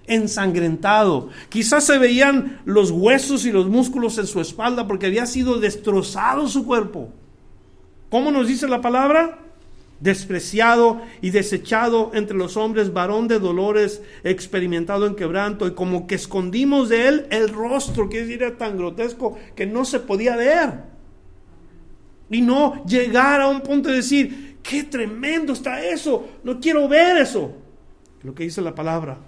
Ensangrentado. 0.07 1.29
Quizás 1.51 1.85
se 1.85 1.99
veían 1.99 2.63
los 2.65 2.91
huesos 2.91 3.45
y 3.45 3.53
los 3.53 3.69
músculos 3.69 4.17
en 4.17 4.27
su 4.27 4.41
espalda 4.41 4.87
porque 4.87 5.05
había 5.05 5.27
sido 5.27 5.61
destrozado 5.61 6.49
su 6.49 6.65
cuerpo. 6.65 7.11
¿Cómo 8.09 8.31
nos 8.31 8.49
dice 8.49 8.67
la 8.67 8.81
palabra? 8.81 9.41
despreciado 10.01 11.01
y 11.23 11.31
desechado 11.31 12.11
entre 12.13 12.37
los 12.37 12.59
hombres, 12.59 12.93
varón 12.93 13.29
de 13.29 13.39
dolores, 13.39 14.03
experimentado 14.25 15.07
en 15.07 15.15
quebranto, 15.15 15.67
y 15.67 15.73
como 15.73 16.07
que 16.07 16.17
escondimos 16.17 16.91
de 16.91 17.09
él 17.09 17.27
el 17.31 17.49
rostro, 17.49 18.11
que 18.11 18.31
era 18.31 18.59
tan 18.59 18.77
grotesco 18.77 19.39
que 19.55 19.65
no 19.65 19.87
se 19.87 20.01
podía 20.01 20.37
ver. 20.37 20.97
Y 22.29 22.43
no 22.43 22.85
llegar 22.85 23.41
a 23.41 23.49
un 23.49 23.63
punto 23.63 23.89
de 23.89 23.97
decir, 23.97 24.46
qué 24.69 24.85
tremendo 24.85 25.53
está 25.53 25.83
eso, 25.85 26.29
no 26.43 26.61
quiero 26.61 26.89
ver 26.89 27.19
eso. 27.19 27.55
Lo 28.23 28.35
que 28.35 28.45
dice 28.45 28.61
la 28.61 28.75
palabra. 28.75 29.19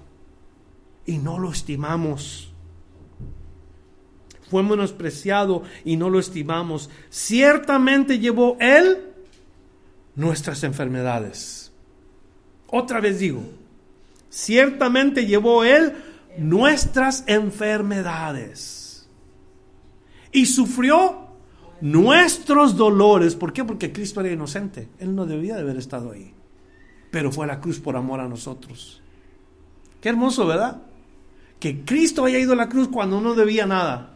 Y 1.07 1.19
no 1.19 1.39
lo 1.39 1.51
estimamos. 1.51 2.53
Fue 4.51 4.63
menospreciado 4.63 5.63
y 5.85 5.97
no 5.97 6.11
lo 6.11 6.19
estimamos. 6.19 6.91
Ciertamente 7.11 8.19
llevó 8.19 8.57
Él 8.61 9.13
nuestras 10.15 10.65
enfermedades. 10.65 11.71
Otra 12.67 13.01
vez 13.01 13.21
digo, 13.21 13.43
ciertamente 14.31 15.27
llevó 15.27 15.65
Él 15.65 15.95
nuestras 16.39 17.25
enfermedades. 17.27 19.09
Y 20.33 20.47
sufrió 20.47 21.28
nuestros 21.81 22.77
dolores. 22.77 23.35
¿Por 23.35 23.53
qué? 23.53 23.65
Porque 23.65 23.93
Cristo 23.93 24.21
era 24.21 24.33
inocente. 24.33 24.89
Él 24.99 25.15
no 25.15 25.27
debía 25.27 25.57
de 25.57 25.63
haber 25.63 25.77
estado 25.77 26.13
ahí. 26.13 26.33
Pero 27.11 27.33
fue 27.33 27.45
a 27.45 27.49
la 27.49 27.61
cruz 27.61 27.81
por 27.81 27.97
amor 27.97 28.21
a 28.21 28.29
nosotros. 28.29 29.03
Qué 30.01 30.09
hermoso, 30.09 30.47
¿verdad? 30.47 30.83
que 31.59 31.85
Cristo 31.85 32.25
haya 32.25 32.39
ido 32.39 32.53
a 32.53 32.57
la 32.57 32.69
cruz 32.69 32.89
cuando 32.89 33.21
no 33.21 33.35
debía 33.35 33.67
nada. 33.67 34.15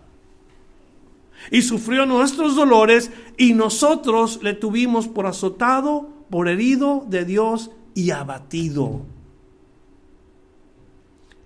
Y 1.50 1.62
sufrió 1.62 2.06
nuestros 2.06 2.54
dolores 2.54 3.10
y 3.36 3.54
nosotros 3.54 4.40
le 4.42 4.54
tuvimos 4.54 5.08
por 5.08 5.26
azotado, 5.26 6.08
por 6.30 6.48
herido 6.48 7.04
de 7.08 7.24
Dios 7.24 7.70
y 7.94 8.10
abatido. 8.10 9.02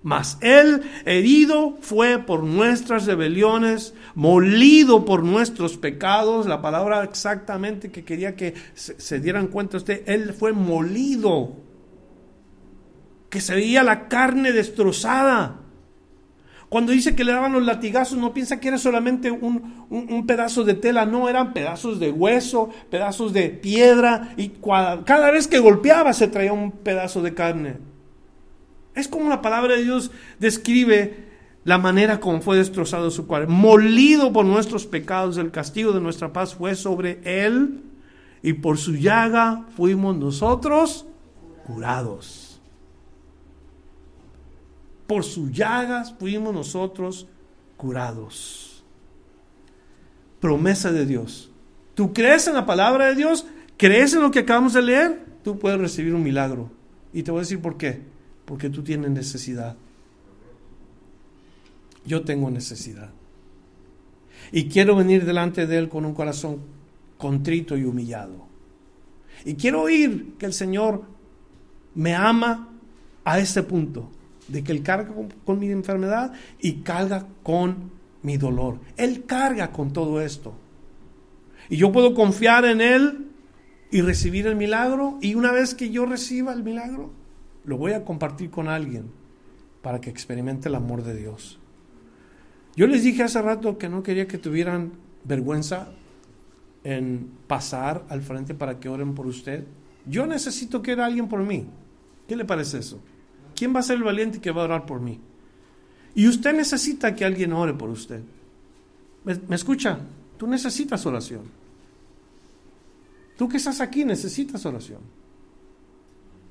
Mas 0.07 0.37
él 0.39 0.83
herido 1.03 1.79
fue 1.81 2.17
por 2.17 2.41
nuestras 2.41 3.05
rebeliones, 3.05 3.93
molido 4.15 5.03
por 5.03 5.21
nuestros 5.21 5.75
pecados. 5.75 6.45
La 6.45 6.61
palabra 6.61 7.03
exactamente 7.03 7.91
que 7.91 8.05
quería 8.05 8.37
que 8.37 8.53
se, 8.73 9.19
dieran 9.19 9.47
cuenta 9.47 9.75
usted, 9.75 10.03
él 10.05 10.33
fue 10.33 10.53
molido. 10.53 11.57
Que 13.29 13.41
se 13.41 13.53
veía 13.53 13.83
la 13.83 14.07
carne 14.07 14.53
destrozada. 14.53 15.59
Cuando 16.69 16.93
dice 16.93 17.13
que 17.13 17.25
le 17.25 17.33
daban 17.33 17.51
los 17.51 17.65
latigazos, 17.65 18.17
no 18.17 18.33
piensa 18.33 18.61
que 18.61 18.69
era 18.69 18.77
solamente 18.77 19.29
un, 19.29 19.87
un, 19.89 20.25
pedazo 20.25 20.63
de 20.63 20.75
tela, 20.75 21.05
no, 21.05 21.27
eran 21.27 21.51
pedazos 21.51 21.99
de 21.99 22.11
hueso, 22.11 22.69
pedazos 22.89 23.33
de 23.33 23.49
piedra, 23.49 24.33
y 24.37 24.53
cada 25.03 25.31
vez 25.31 25.49
que 25.49 25.59
golpeaba 25.59 26.13
se 26.13 26.29
traía 26.29 26.53
un 26.53 26.71
pedazo 26.71 27.21
de 27.21 27.33
carne. 27.33 27.96
Es 28.97 29.07
como 29.07 29.29
la 29.29 29.43
palabra 29.43 29.75
de 29.75 29.83
Dios 29.83 30.09
describe 30.39 31.27
la 31.63 31.77
manera 31.77 32.19
como 32.19 32.41
fue 32.41 32.57
destrozado 32.57 33.11
su 33.11 33.27
cuerpo. 33.27 33.51
Molido 33.51 34.33
por 34.33 34.43
nuestros 34.43 34.87
pecados, 34.87 35.37
el 35.37 35.51
castigo 35.51 35.91
de 35.91 36.01
nuestra 36.01 36.33
paz 36.33 36.55
fue 36.55 36.73
sobre 36.73 37.19
él 37.23 37.83
y 38.41 38.53
por 38.53 38.79
su 38.79 38.95
llaga 38.95 39.67
fuimos 39.75 40.17
nosotros 40.17 41.05
curados. 41.67 42.59
Por 45.05 45.23
sus 45.23 45.51
llagas 45.51 46.15
fuimos 46.17 46.51
nosotros 46.51 47.27
curados. 47.77 48.83
Promesa 50.39 50.91
de 50.91 51.05
Dios. 51.05 51.51
¿Tú 51.93 52.13
crees 52.13 52.47
en 52.47 52.55
la 52.55 52.65
palabra 52.65 53.05
de 53.05 53.15
Dios? 53.15 53.45
¿Crees 53.77 54.15
en 54.15 54.23
lo 54.23 54.31
que 54.31 54.39
acabamos 54.39 54.73
de 54.73 54.81
leer? 54.81 55.23
Tú 55.43 55.59
puedes 55.59 55.79
recibir 55.79 56.15
un 56.15 56.23
milagro. 56.23 56.71
Y 57.13 57.21
te 57.21 57.29
voy 57.29 57.39
a 57.39 57.41
decir 57.41 57.61
por 57.61 57.77
qué 57.77 58.16
porque 58.47 58.69
tú 58.69 58.81
tienes 58.81 59.11
necesidad. 59.11 59.75
Yo 62.05 62.21
tengo 62.21 62.49
necesidad. 62.49 63.09
Y 64.53 64.69
quiero 64.69 64.95
venir 64.95 65.25
delante 65.25 65.67
de 65.67 65.77
Él 65.77 65.89
con 65.89 66.05
un 66.05 66.13
corazón 66.13 66.61
contrito 67.17 67.75
y 67.75 67.83
humillado. 67.83 68.47
Y 69.43 69.55
quiero 69.55 69.81
oír 69.81 70.35
que 70.39 70.45
el 70.45 70.53
Señor 70.53 71.03
me 71.93 72.15
ama 72.15 72.69
a 73.25 73.37
ese 73.37 73.63
punto, 73.63 74.09
de 74.47 74.63
que 74.63 74.71
Él 74.71 74.81
carga 74.81 75.13
con, 75.43 75.59
mi 75.59 75.69
enfermedad 75.69 76.31
y 76.61 76.83
carga 76.83 77.27
con 77.43 77.91
mi 78.23 78.37
dolor. 78.37 78.79
Él 78.95 79.25
carga 79.25 79.73
con 79.73 79.91
todo 79.91 80.21
esto. 80.21 80.53
Y 81.67 81.75
yo 81.75 81.91
puedo 81.91 82.13
confiar 82.13 82.63
en 82.63 82.79
Él 82.79 83.27
y 83.91 83.99
recibir 83.99 84.47
el 84.47 84.55
milagro. 84.55 85.17
Y 85.21 85.35
una 85.35 85.51
vez 85.51 85.75
que 85.75 85.89
yo 85.89 86.05
reciba 86.05 86.53
el 86.53 86.63
milagro, 86.63 87.11
lo 87.67 87.77
voy 87.77 87.91
a 87.91 88.03
compartir 88.03 88.49
con 88.49 88.69
alguien 88.69 89.11
para 89.83 90.01
que 90.01 90.09
experimente 90.09 90.69
el 90.69 90.75
amor 90.75 91.03
de 91.03 91.15
Dios. 91.15 91.59
Yo 92.75 92.87
les 92.87 93.03
dije 93.03 93.23
hace 93.23 93.41
rato 93.41 93.77
que 93.77 93.89
no 93.89 94.01
quería 94.03 94.27
que 94.27 94.37
tuvieran 94.37 94.93
vergüenza 95.25 95.89
en 96.83 97.29
pasar 97.45 98.05
al 98.09 98.21
frente 98.21 98.55
para 98.55 98.79
que 98.79 98.87
oren 98.87 99.13
por 99.13 99.27
usted. 99.27 99.65
Yo 100.05 100.25
necesito 100.25 100.81
que 100.81 100.93
era 100.93 101.05
alguien 101.05 101.27
por 101.27 101.43
mí. 101.43 101.65
¿Qué 102.27 102.37
le 102.37 102.45
parece 102.45 102.79
eso? 102.79 103.01
¿Quién 103.53 103.75
va 103.75 103.81
a 103.81 103.83
ser 103.83 103.97
el 103.97 104.03
valiente 104.03 104.39
que 104.39 104.51
va 104.51 104.61
a 104.61 104.65
orar 104.65 104.85
por 104.85 105.01
mí? 105.01 105.19
Y 106.15 106.27
usted 106.27 106.55
necesita 106.55 107.15
que 107.15 107.25
alguien 107.25 107.51
ore 107.51 107.73
por 107.73 107.89
usted. 107.89 108.21
¿Me, 109.25 109.35
me 109.47 109.57
escucha? 109.57 109.99
Tú 110.37 110.47
necesitas 110.47 111.05
oración. 111.05 111.41
Tú 113.37 113.49
que 113.49 113.57
estás 113.57 113.81
aquí 113.81 114.05
necesitas 114.05 114.65
oración. 114.65 115.01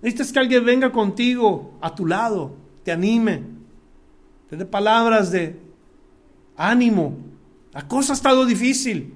Necesitas 0.02 0.32
que 0.32 0.38
alguien 0.38 0.64
venga 0.64 0.92
contigo, 0.92 1.78
a 1.80 1.94
tu 1.94 2.06
lado, 2.06 2.54
te 2.84 2.92
anime, 2.92 3.42
te 4.48 4.56
dé 4.56 4.64
palabras 4.64 5.30
de 5.30 5.58
ánimo. 6.56 7.16
La 7.72 7.88
cosa 7.88 8.12
ha 8.12 8.16
estado 8.16 8.44
difícil, 8.44 9.14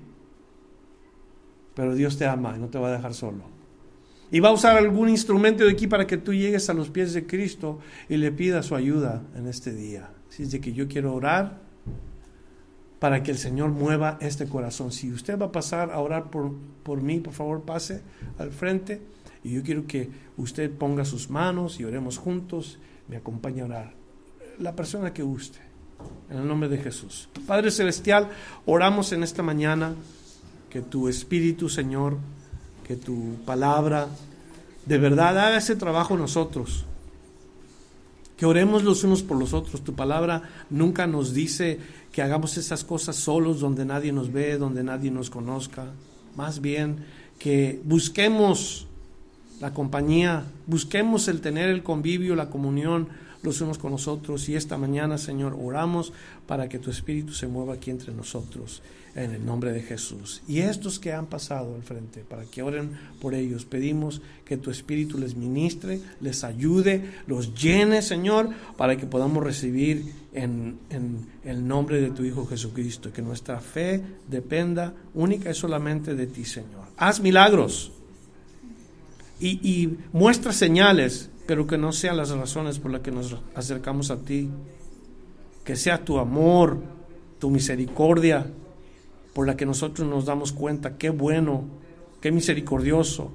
pero 1.74 1.95
Dios 1.95 2.16
te 2.16 2.26
ama 2.26 2.55
y 2.57 2.61
no 2.61 2.68
te 2.68 2.78
va 2.78 2.89
a 2.89 2.93
dejar 2.93 3.14
solo. 3.14 3.45
Y 4.33 4.41
va 4.41 4.51
a 4.51 4.53
usar 4.53 4.76
algún 4.76 5.09
instrumento 5.09 5.64
de 5.64 5.70
aquí 5.70 5.87
para 5.87 6.07
que 6.07 6.16
tú 6.16 6.33
llegues 6.33 6.70
a 6.70 6.74
los 6.74 6.89
pies 6.89 7.12
de 7.14 7.26
Cristo 7.26 7.81
y 8.09 8.16
le 8.16 8.31
pidas 8.31 8.66
su 8.66 8.76
ayuda 8.76 9.22
en 9.35 9.47
este 9.49 9.72
día. 9.72 10.11
Así 10.28 10.45
es 10.45 10.53
de 10.53 10.61
que 10.61 10.72
yo 10.72 10.87
quiero 10.87 11.14
orar 11.14 11.59
para 13.01 13.22
que 13.22 13.31
el 13.31 13.39
Señor 13.39 13.70
mueva 13.70 14.18
este 14.20 14.47
corazón. 14.47 14.93
Si 14.93 15.11
usted 15.11 15.39
va 15.39 15.47
a 15.47 15.53
pasar 15.53 15.91
a 15.91 15.99
orar 15.99 16.31
por, 16.31 16.53
por 16.85 17.03
mí, 17.03 17.18
por 17.18 17.33
favor 17.33 17.62
pase 17.62 18.03
al 18.39 18.53
frente. 18.53 19.01
Y 19.43 19.53
yo 19.53 19.62
quiero 19.62 19.86
que 19.86 20.11
usted 20.36 20.70
ponga 20.70 21.05
sus 21.05 21.30
manos 21.30 21.80
y 21.80 21.84
oremos 21.84 22.18
juntos, 22.18 22.78
me 23.09 23.16
acompañe 23.16 23.62
a 23.62 23.64
orar. 23.64 23.95
La 24.59 24.76
persona 24.76 25.12
que 25.12 25.22
guste, 25.22 25.59
en 26.28 26.38
el 26.38 26.47
nombre 26.47 26.68
de 26.68 26.78
Jesús. 26.78 27.28
Padre 27.47 27.70
Celestial, 27.70 28.28
oramos 28.66 29.12
en 29.12 29.22
esta 29.22 29.43
mañana 29.43 29.95
que 30.68 30.82
tu 30.82 31.09
Espíritu, 31.09 31.68
Señor, 31.68 32.18
que 32.86 32.97
tu 32.97 33.36
palabra 33.45 34.09
de 34.86 34.99
verdad 34.99 35.38
haga 35.38 35.57
ese 35.57 35.76
trabajo 35.76 36.16
nosotros. 36.16 36.84
Que 38.36 38.47
oremos 38.47 38.84
los 38.84 39.05
unos 39.05 39.22
por 39.22 39.38
los 39.38 39.53
otros. 39.53 39.84
Tu 39.84 39.95
palabra 39.95 40.43
nunca 40.70 41.07
nos 41.07 41.34
dice 41.34 41.78
que 42.12 42.22
hagamos 42.22 42.57
esas 42.57 42.84
cosas 42.84 43.16
solos 43.16 43.61
donde 43.61 43.84
nadie 43.84 44.12
nos 44.12 44.32
ve, 44.32 44.57
donde 44.57 44.82
nadie 44.82 45.11
nos 45.11 45.30
conozca. 45.30 45.86
Más 46.36 46.61
bien 46.61 47.05
que 47.38 47.80
busquemos 47.84 48.86
la 49.61 49.72
compañía, 49.72 50.44
busquemos 50.66 51.28
el 51.28 51.40
tener 51.40 51.68
el 51.68 51.82
convivio, 51.82 52.34
la 52.34 52.50
comunión 52.50 53.08
los 53.42 53.61
unos 53.61 53.78
con 53.78 53.92
los 53.92 54.08
otros. 54.08 54.48
Y 54.48 54.54
esta 54.54 54.76
mañana, 54.76 55.18
Señor, 55.18 55.56
oramos 55.61 56.12
para 56.46 56.68
que 56.68 56.78
tu 56.78 56.90
Espíritu 56.90 57.32
se 57.32 57.46
mueva 57.46 57.74
aquí 57.74 57.90
entre 57.90 58.12
nosotros, 58.12 58.82
en 59.14 59.32
el 59.32 59.44
nombre 59.44 59.72
de 59.72 59.82
Jesús. 59.82 60.42
Y 60.46 60.58
estos 60.61 60.98
que 60.98 61.12
han 61.12 61.26
pasado 61.26 61.74
al 61.74 61.82
frente, 61.82 62.20
para 62.20 62.44
que 62.44 62.62
oren 62.62 62.90
por 63.20 63.34
ellos, 63.34 63.64
pedimos 63.64 64.20
que 64.44 64.56
tu 64.56 64.70
Espíritu 64.70 65.18
les 65.18 65.36
ministre, 65.36 66.00
les 66.20 66.44
ayude, 66.44 67.11
los 67.26 67.54
llene, 67.54 68.02
Señor, 68.02 68.50
para 68.76 68.96
que 68.96 69.06
podamos 69.06 69.42
recibir 69.42 70.12
en, 70.32 70.78
en 70.90 71.26
el 71.44 71.66
nombre 71.66 72.00
de 72.00 72.11
tu 72.11 72.24
Hijo 72.24 72.46
Jesucristo, 72.46 73.12
que 73.12 73.22
nuestra 73.22 73.61
fe 73.61 74.02
dependa 74.28 74.94
única 75.14 75.50
y 75.50 75.54
solamente 75.54 76.14
de 76.14 76.26
ti, 76.26 76.44
Señor. 76.44 76.84
Haz 76.96 77.20
milagros 77.20 77.92
y, 79.41 79.99
muestra 80.12 80.53
señales, 80.53 81.30
pero 81.47 81.66
que 81.66 81.78
no 81.78 81.93
sean 81.93 82.16
las 82.16 82.30
razones 82.30 82.78
por 82.78 82.91
las 82.91 83.01
que 83.01 83.11
nos 83.11 83.36
acercamos 83.55 84.11
a 84.11 84.18
ti. 84.18 84.51
Que 85.64 85.76
sea 85.76 86.05
tu 86.05 86.18
amor, 86.18 86.78
tu 87.38 87.51
misericordia, 87.51 88.47
por 89.34 89.47
la 89.47 89.57
que 89.57 89.66
nosotros 89.66 90.09
nos 90.09 90.26
damos 90.26 90.53
cuenta, 90.53 90.97
qué 90.97 91.11
bueno, 91.11 91.64
qué 92.20 92.32
misericordioso. 92.32 93.32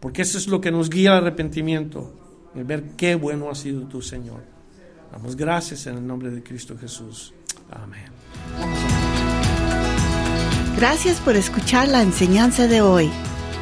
Porque 0.00 0.22
eso 0.22 0.38
es 0.38 0.46
lo 0.46 0.60
que 0.60 0.70
nos 0.70 0.90
guía 0.90 1.12
al 1.12 1.18
arrepentimiento, 1.18 2.12
el 2.54 2.64
ver 2.64 2.84
qué 2.96 3.14
bueno 3.14 3.50
ha 3.50 3.54
sido 3.54 3.82
tu 3.82 4.00
Señor. 4.00 4.42
Damos 5.10 5.36
gracias 5.36 5.86
en 5.86 5.96
el 5.96 6.06
nombre 6.06 6.30
de 6.30 6.42
Cristo 6.42 6.76
Jesús. 6.78 7.32
Amén. 7.70 8.06
Gracias 10.76 11.20
por 11.20 11.34
escuchar 11.34 11.88
la 11.88 12.02
enseñanza 12.02 12.68
de 12.68 12.80
hoy. 12.82 13.10